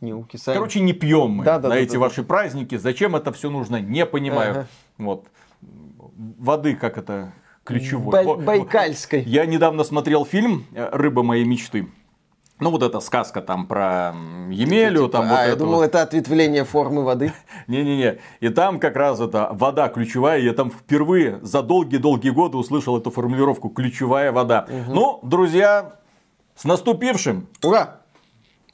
Не 0.00 0.12
укисай. 0.12 0.54
Короче, 0.54 0.80
не 0.80 0.92
пьем 0.92 1.30
мы 1.30 1.44
Да, 1.44 1.58
да, 1.58 1.68
на 1.68 1.74
да, 1.74 1.80
эти 1.80 1.94
да, 1.94 1.98
ваши 2.00 2.22
праздники. 2.22 2.76
Зачем 2.76 3.16
это 3.16 3.32
все 3.32 3.50
нужно, 3.50 3.80
не 3.80 4.06
понимаю. 4.06 4.50
Ага. 4.50 4.66
Вот. 4.98 5.26
Воды, 6.16 6.74
как 6.74 6.98
это, 6.98 7.32
ключевой. 7.68 8.12
Бай- 8.12 8.36
Байкальской. 8.36 9.22
Я 9.22 9.46
недавно 9.46 9.84
смотрел 9.84 10.24
фильм 10.24 10.66
э, 10.74 10.88
«Рыба 10.92 11.22
моей 11.22 11.44
мечты». 11.44 11.88
Ну, 12.60 12.70
вот 12.70 12.82
эта 12.82 12.98
сказка 12.98 13.40
там 13.40 13.66
про 13.66 14.14
Емелю, 14.50 15.06
Типа, 15.06 15.12
там 15.12 15.26
а, 15.26 15.28
вот 15.28 15.36
я 15.36 15.46
это 15.46 15.56
думал, 15.58 15.76
вот. 15.76 15.84
это 15.84 16.02
ответвление 16.02 16.64
формы 16.64 17.04
воды. 17.04 17.32
Не-не-не. 17.68 18.18
И 18.40 18.48
там 18.48 18.80
как 18.80 18.96
раз 18.96 19.20
это 19.20 19.50
вода 19.52 19.88
ключевая. 19.88 20.40
Я 20.40 20.54
там 20.54 20.70
впервые 20.72 21.38
за 21.42 21.62
долгие-долгие 21.62 22.30
годы 22.30 22.56
услышал 22.56 22.98
эту 22.98 23.12
формулировку 23.12 23.68
«ключевая 23.68 24.32
вода». 24.32 24.66
Ну, 24.88 25.20
друзья, 25.22 26.00
с 26.56 26.64
наступившим! 26.64 27.46
Ура! 27.62 28.00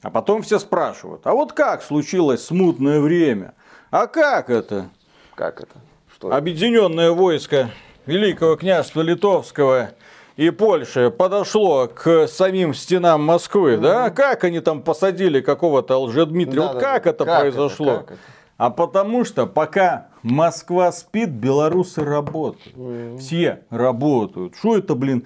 А 0.01 0.11
потом 0.11 0.43
все 0.43 0.59
спрашивают, 0.59 1.27
а 1.27 1.33
вот 1.33 1.53
как 1.53 1.83
случилось 1.83 2.45
смутное 2.45 3.01
время? 3.01 3.55
А 3.91 4.07
как 4.07 4.51
это? 4.51 4.91
Как 5.35 5.61
это? 5.61 5.77
Что? 6.15 6.33
Объединенное 6.35 7.11
войско 7.11 7.71
Великого 8.07 8.57
княжества 8.57 9.01
Литовского 9.01 9.91
и 10.37 10.51
Польши 10.51 11.11
подошло 11.11 11.87
к 11.87 12.27
самим 12.27 12.75
стенам 12.75 13.25
Москвы, 13.25 13.77
да? 13.79 14.11
Как 14.11 14.45
они 14.45 14.61
там 14.61 14.83
посадили 14.83 15.41
какого-то 15.41 15.97
лжедмитрия? 15.99 16.61
Да, 16.61 16.67
вот 16.69 16.75
да, 16.75 16.81
как 16.81 17.05
да. 17.05 17.11
это 17.11 17.25
Как 17.25 17.41
произошло? 17.41 17.93
это, 17.93 18.01
как 18.01 18.11
это? 18.13 18.21
А 18.57 18.71
потому 18.71 19.25
что 19.25 19.47
пока 19.47 20.09
Москва 20.23 20.93
спит, 20.93 21.31
белорусы 21.31 22.05
работают. 22.05 23.21
Все 23.21 23.61
работают. 23.71 24.55
Что 24.57 24.77
это, 24.77 24.95
блин, 24.95 25.25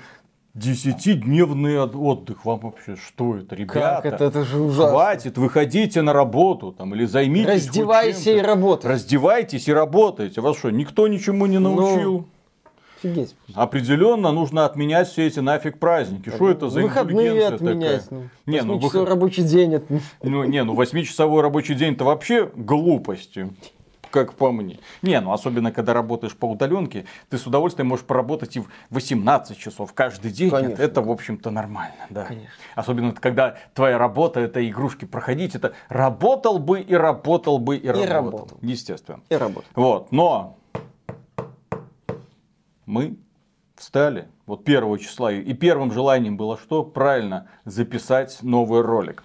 десятидневный 0.55 1.79
от- 1.83 1.95
отдых? 1.95 2.45
Вам 2.45 2.61
вообще 2.61 2.97
что 2.97 3.37
это, 3.37 3.55
ребята? 3.55 4.01
Как 4.03 4.07
это? 4.07 4.25
Это 4.25 4.45
же 4.45 4.59
ужасно. 4.59 4.91
Хватит, 4.91 5.37
выходите 5.39 6.01
на 6.03 6.13
работу 6.13 6.73
там, 6.73 6.95
или 6.95 7.05
займитесь 7.05 7.67
Раздевайся 7.67 8.31
и 8.31 8.41
работай. 8.41 8.91
Раздевайтесь 8.93 9.69
и 9.69 9.73
работайте. 9.73 10.41
Вас 10.41 10.57
что, 10.57 10.71
никто 10.71 11.07
ничему 11.09 11.47
не 11.47 11.59
научил? 11.59 12.29
Офигеть. 12.99 13.37
Определенно 13.55 14.33
нужно 14.33 14.65
отменять 14.65 15.09
все 15.09 15.27
эти 15.27 15.41
нафиг 15.41 15.79
праздники. 15.79 16.31
Что 16.31 16.51
это 16.51 16.69
за 16.69 16.81
Выходные 16.81 17.47
отменять. 17.47 18.09
такая? 18.09 18.21
Ну, 18.21 18.29
Не, 18.47 18.63
ну, 18.63 18.79
выход- 18.79 19.09
рабочий 19.09 19.43
день. 19.43 19.77
от- 19.77 19.85
ну, 20.23 20.45
не, 20.45 20.63
ну 20.65 20.75
восьмичасовой 20.75 21.43
рабочий 21.43 21.75
день 21.75 21.95
это 21.95 22.05
вообще 22.05 22.51
глупости. 22.55 23.51
Как 24.11 24.33
по 24.35 24.51
мне. 24.51 24.79
Не, 25.03 25.21
ну 25.21 25.33
особенно 25.35 25.71
когда 25.71 25.93
работаешь 25.93 26.35
по 26.35 26.47
удаленке, 26.47 27.05
ты 27.29 27.37
с 27.37 27.47
удовольствием 27.47 27.89
можешь 27.89 28.07
поработать 28.07 28.57
и 28.57 28.61
в 28.61 28.67
18 28.89 29.59
часов 29.59 29.93
каждый 29.93 30.31
день. 30.31 30.51
Конечно. 30.51 30.83
Это, 30.83 31.03
в 31.03 31.11
общем-то, 31.11 31.51
нормально. 31.51 31.95
Да. 32.09 32.25
Конечно. 32.25 32.49
Особенно 32.75 33.13
когда 33.13 33.57
твоя 33.75 33.99
работа 33.99 34.41
это 34.41 34.67
игрушки 34.67 35.05
проходить. 35.05 35.55
Это 35.55 35.75
работал 35.91 36.59
бы 36.59 36.81
и 36.81 36.95
работал 36.95 37.59
бы 37.59 37.77
и, 37.77 37.87
работал. 37.87 38.09
работал. 38.15 38.59
Естественно. 38.63 39.21
И 39.29 39.35
работай. 39.35 39.69
Вот, 39.75 40.11
но 40.11 40.58
мы 42.89 43.19
встали 43.77 44.29
вот 44.49 44.65
первого 44.65 44.99
числа, 44.99 45.31
и 45.31 45.53
первым 45.53 45.93
желанием 45.93 46.37
было 46.37 46.59
что? 46.59 46.83
Правильно, 46.83 47.47
записать 47.65 48.39
новый 48.43 48.81
ролик. 48.81 49.23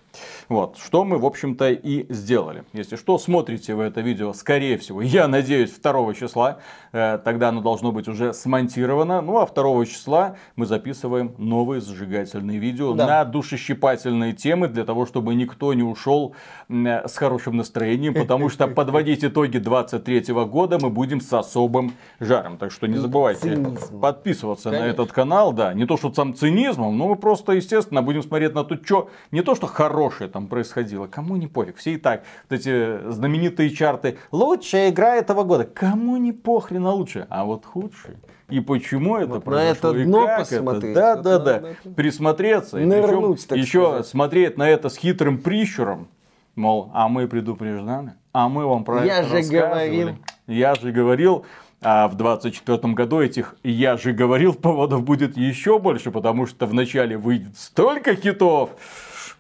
Вот, 0.48 0.78
что 0.78 1.06
мы, 1.06 1.18
в 1.18 1.26
общем-то, 1.26 1.72
и 1.72 2.06
сделали. 2.14 2.66
Если 2.74 2.98
что, 2.98 3.18
смотрите 3.18 3.74
вы 3.74 3.86
это 3.86 4.02
видео, 4.02 4.34
скорее 4.34 4.78
всего, 4.78 5.02
я 5.02 5.28
надеюсь, 5.28 5.72
2 5.72 6.14
числа, 6.14 6.60
э, 6.92 7.18
тогда 7.24 7.50
оно 7.50 7.62
должно 7.62 7.92
быть 7.92 8.08
уже 8.08 8.34
смонтировано. 8.34 9.22
Ну, 9.22 9.40
а 9.40 9.48
2 9.48 9.86
числа 9.86 10.36
мы 10.56 10.66
записываем 10.66 11.34
новые 11.38 11.82
зажигательные 11.82 12.60
видео 12.60 12.94
Да. 12.94 13.08
на 13.08 13.26
душещипательные 13.26 14.34
темы, 14.34 14.68
для 14.68 14.84
того, 14.86 15.06
чтобы 15.06 15.34
никто 15.34 15.74
не 15.74 15.84
ушел 15.84 16.36
э, 16.70 17.08
с 17.08 17.16
хорошим 17.18 17.58
настроением, 17.58 18.14
потому 18.14 18.50
что 18.50 18.68
подводить 18.84 19.24
итоги 19.24 19.58
23 19.58 20.34
года 20.46 20.78
мы 20.80 20.90
будем 20.90 21.22
с 21.22 21.32
особым 21.34 21.94
жаром. 22.20 22.58
Так 22.58 22.72
что 22.72 22.88
не 22.88 22.98
забывайте 22.98 23.58
подписываться 24.02 24.70
на 24.70 24.86
этот 24.86 25.13
канал, 25.14 25.54
да, 25.54 25.74
не 25.74 25.86
то 25.86 25.96
что 25.98 26.12
сам 26.14 26.36
цинизмом, 26.36 26.98
но 26.98 27.08
мы 27.08 27.16
просто, 27.16 27.54
естественно, 27.54 28.02
будем 28.02 28.22
смотреть 28.24 28.54
на 28.54 28.64
то, 28.64 28.76
что 28.84 29.10
не 29.32 29.42
то, 29.42 29.56
что 29.56 29.68
хорошее 29.68 30.30
там 30.30 30.48
происходило, 30.48 31.08
кому 31.08 31.36
не 31.38 31.48
пофиг, 31.48 31.78
все 31.78 31.94
и 31.94 31.98
так, 31.98 32.24
вот 32.50 32.60
эти 32.60 33.10
знаменитые 33.10 33.70
чарты, 33.70 34.18
лучшая 34.32 34.90
игра 34.90 35.16
этого 35.16 35.44
года, 35.44 35.64
кому 35.64 36.18
не 36.18 36.34
похрен 36.34 36.84
на 36.84 36.92
лучшее, 36.92 37.28
а 37.30 37.46
вот 37.46 37.66
худший. 37.66 38.18
И 38.50 38.60
почему 38.60 39.18
это 39.18 39.28
Вот 39.28 39.36
на 39.36 39.42
произошло, 39.52 39.90
это 39.92 40.00
и 40.00 40.04
дно 40.04 40.26
как 40.28 40.52
это. 40.52 40.64
посмотреть, 40.64 40.94
Да, 40.96 41.16
вот 41.16 41.24
да, 41.24 41.32
на- 41.40 41.46
да. 41.46 41.60
на 41.62 41.66
это. 41.68 41.90
Присмотреться. 41.96 42.80
И 42.80 42.86
Нырнуть, 42.86 43.38
причем 43.40 43.48
так 43.50 43.58
еще 43.58 43.84
сказать. 43.86 44.08
смотреть 44.08 44.58
на 44.58 44.70
это 44.70 44.90
с 44.90 44.98
хитрым 44.98 45.38
прищуром. 45.40 46.08
Мол, 46.56 46.92
а 46.94 47.08
мы 47.08 47.28
предупреждали, 47.28 48.14
а 48.32 48.48
мы 48.50 48.68
вам 48.68 48.84
про 48.84 49.04
Я 49.06 49.20
это 49.20 49.30
же 49.30 49.36
рассказывали. 49.38 49.90
говорил. 50.02 50.16
Я 50.46 50.76
же 50.76 50.92
говорил. 50.92 51.46
А 51.84 52.08
в 52.08 52.16
24 52.16 52.94
году 52.94 53.20
этих 53.22 53.56
«я 53.64 53.98
же 53.98 54.14
говорил» 54.14 54.54
поводов 54.54 55.04
будет 55.04 55.36
еще 55.36 55.80
больше, 55.80 56.12
потому 56.12 56.48
что 56.48 56.66
в 56.66 56.74
начале 56.74 57.18
выйдет 57.18 57.58
столько 57.58 58.16
хитов. 58.16 58.70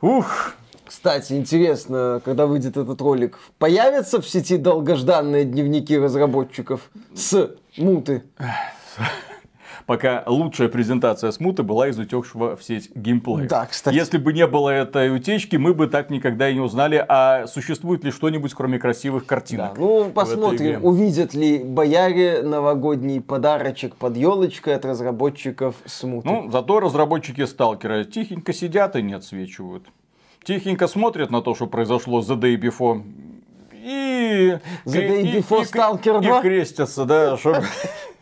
Ух, 0.01 0.53
Кстати, 0.85 1.33
интересно, 1.33 2.21
когда 2.25 2.45
выйдет 2.45 2.75
этот 2.75 2.99
ролик, 3.01 3.39
появятся 3.57 4.21
в 4.21 4.27
сети 4.27 4.57
долгожданные 4.57 5.45
дневники 5.45 5.97
разработчиков 5.97 6.89
с 7.15 7.55
муты? 7.77 8.23
пока 9.85 10.23
лучшая 10.27 10.69
презентация 10.69 11.31
смуты 11.31 11.63
была 11.63 11.87
из 11.89 11.97
утекшего 11.99 12.55
в 12.55 12.63
сеть 12.63 12.89
геймплея. 12.95 13.47
Да, 13.47 13.65
кстати. 13.65 13.95
Если 13.95 14.17
бы 14.17 14.33
не 14.33 14.47
было 14.47 14.69
этой 14.69 15.15
утечки, 15.15 15.55
мы 15.55 15.73
бы 15.73 15.87
так 15.87 16.09
никогда 16.09 16.49
и 16.49 16.53
не 16.53 16.59
узнали, 16.59 17.03
а 17.07 17.47
существует 17.47 18.03
ли 18.03 18.11
что-нибудь, 18.11 18.53
кроме 18.53 18.79
красивых 18.79 19.23
Да, 19.23 19.27
картинок. 19.29 19.77
ну 19.77 19.97
в 19.97 20.01
этой 20.07 20.13
посмотрим, 20.13 20.85
увидят 20.85 21.33
ли 21.33 21.59
бояре 21.63 22.41
новогодний 22.41 23.21
подарочек 23.21 23.95
под 23.95 24.17
елочкой 24.17 24.75
от 24.75 24.85
разработчиков 24.85 25.75
смуты. 25.85 26.27
Ну, 26.29 26.49
зато 26.51 26.79
разработчики 26.79 27.45
сталкера 27.45 28.03
тихенько 28.03 28.53
сидят 28.53 28.95
и 28.95 29.01
не 29.01 29.13
отсвечивают. 29.13 29.85
Тихенько 30.43 30.87
смотрят 30.87 31.31
на 31.31 31.41
то, 31.41 31.55
что 31.55 31.67
произошло 31.67 32.19
The 32.21 32.37
Day 32.39 32.55
Before. 32.57 33.01
И... 33.73 34.57
The 34.85 35.07
Day 35.09 35.21
и- 35.23 35.39
Before 35.39 35.61
и- 35.61 35.65
Stalker 35.65 36.19
и 36.21 36.25
2? 36.25 36.41
крестятся, 36.41 37.05
да, 37.05 37.37
чтобы... 37.37 37.63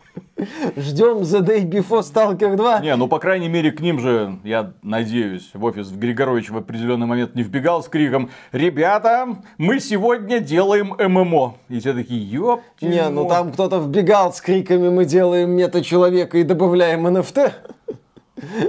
Ждем 0.75 1.19
The 1.19 1.41
Day 1.41 1.69
Before 1.69 2.01
Stalker 2.01 2.55
2. 2.55 2.79
Не, 2.79 2.95
ну 2.95 3.07
по 3.07 3.19
крайней 3.19 3.47
мере 3.47 3.71
к 3.71 3.79
ним 3.79 3.99
же, 3.99 4.39
я 4.43 4.73
надеюсь, 4.81 5.51
в 5.53 5.63
офис 5.63 5.91
Григорович 5.91 6.49
в 6.49 6.57
определенный 6.57 7.05
момент 7.05 7.35
не 7.35 7.43
вбегал 7.43 7.83
с 7.83 7.87
криком 7.87 8.31
«Ребята, 8.51 9.37
мы 9.57 9.79
сегодня 9.79 10.39
делаем 10.39 10.95
ММО». 10.97 11.57
И 11.69 11.79
все 11.79 11.93
такие 11.93 12.27
«Ёп». 12.27 12.61
Не, 12.81 13.07
ну 13.09 13.27
там 13.27 13.51
кто-то 13.51 13.79
вбегал 13.79 14.33
с 14.33 14.41
криками 14.41 14.89
«Мы 14.89 15.05
делаем 15.05 15.51
мета-человека 15.51 16.39
и 16.39 16.43
добавляем 16.43 17.05
NFT». 17.05 17.53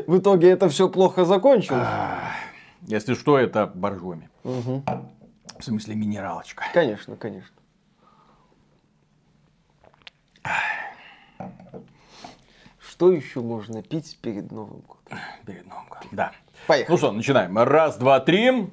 В 0.07 0.19
итоге 0.19 0.51
это 0.51 0.69
все 0.69 0.89
плохо 0.89 1.25
закончилось. 1.25 1.89
Если 2.83 3.15
что, 3.15 3.39
это 3.39 3.67
боржоми. 3.67 4.29
В 4.45 4.83
смысле 5.65 5.95
минералочка. 5.95 6.65
Конечно, 6.75 7.17
конечно. 7.17 7.57
Что 13.03 13.11
еще 13.11 13.41
можно 13.41 13.83
пить 13.83 14.17
перед 14.23 14.53
Новым 14.53 14.83
годом? 14.83 15.19
Перед 15.45 15.67
Новым 15.67 15.87
годом. 15.89 16.09
Да. 16.13 16.31
Поехали. 16.69 16.93
Ну 16.93 16.99
что, 16.99 17.11
начинаем. 17.11 17.59
Раз, 17.59 17.97
два, 17.97 18.21
три. 18.21 18.71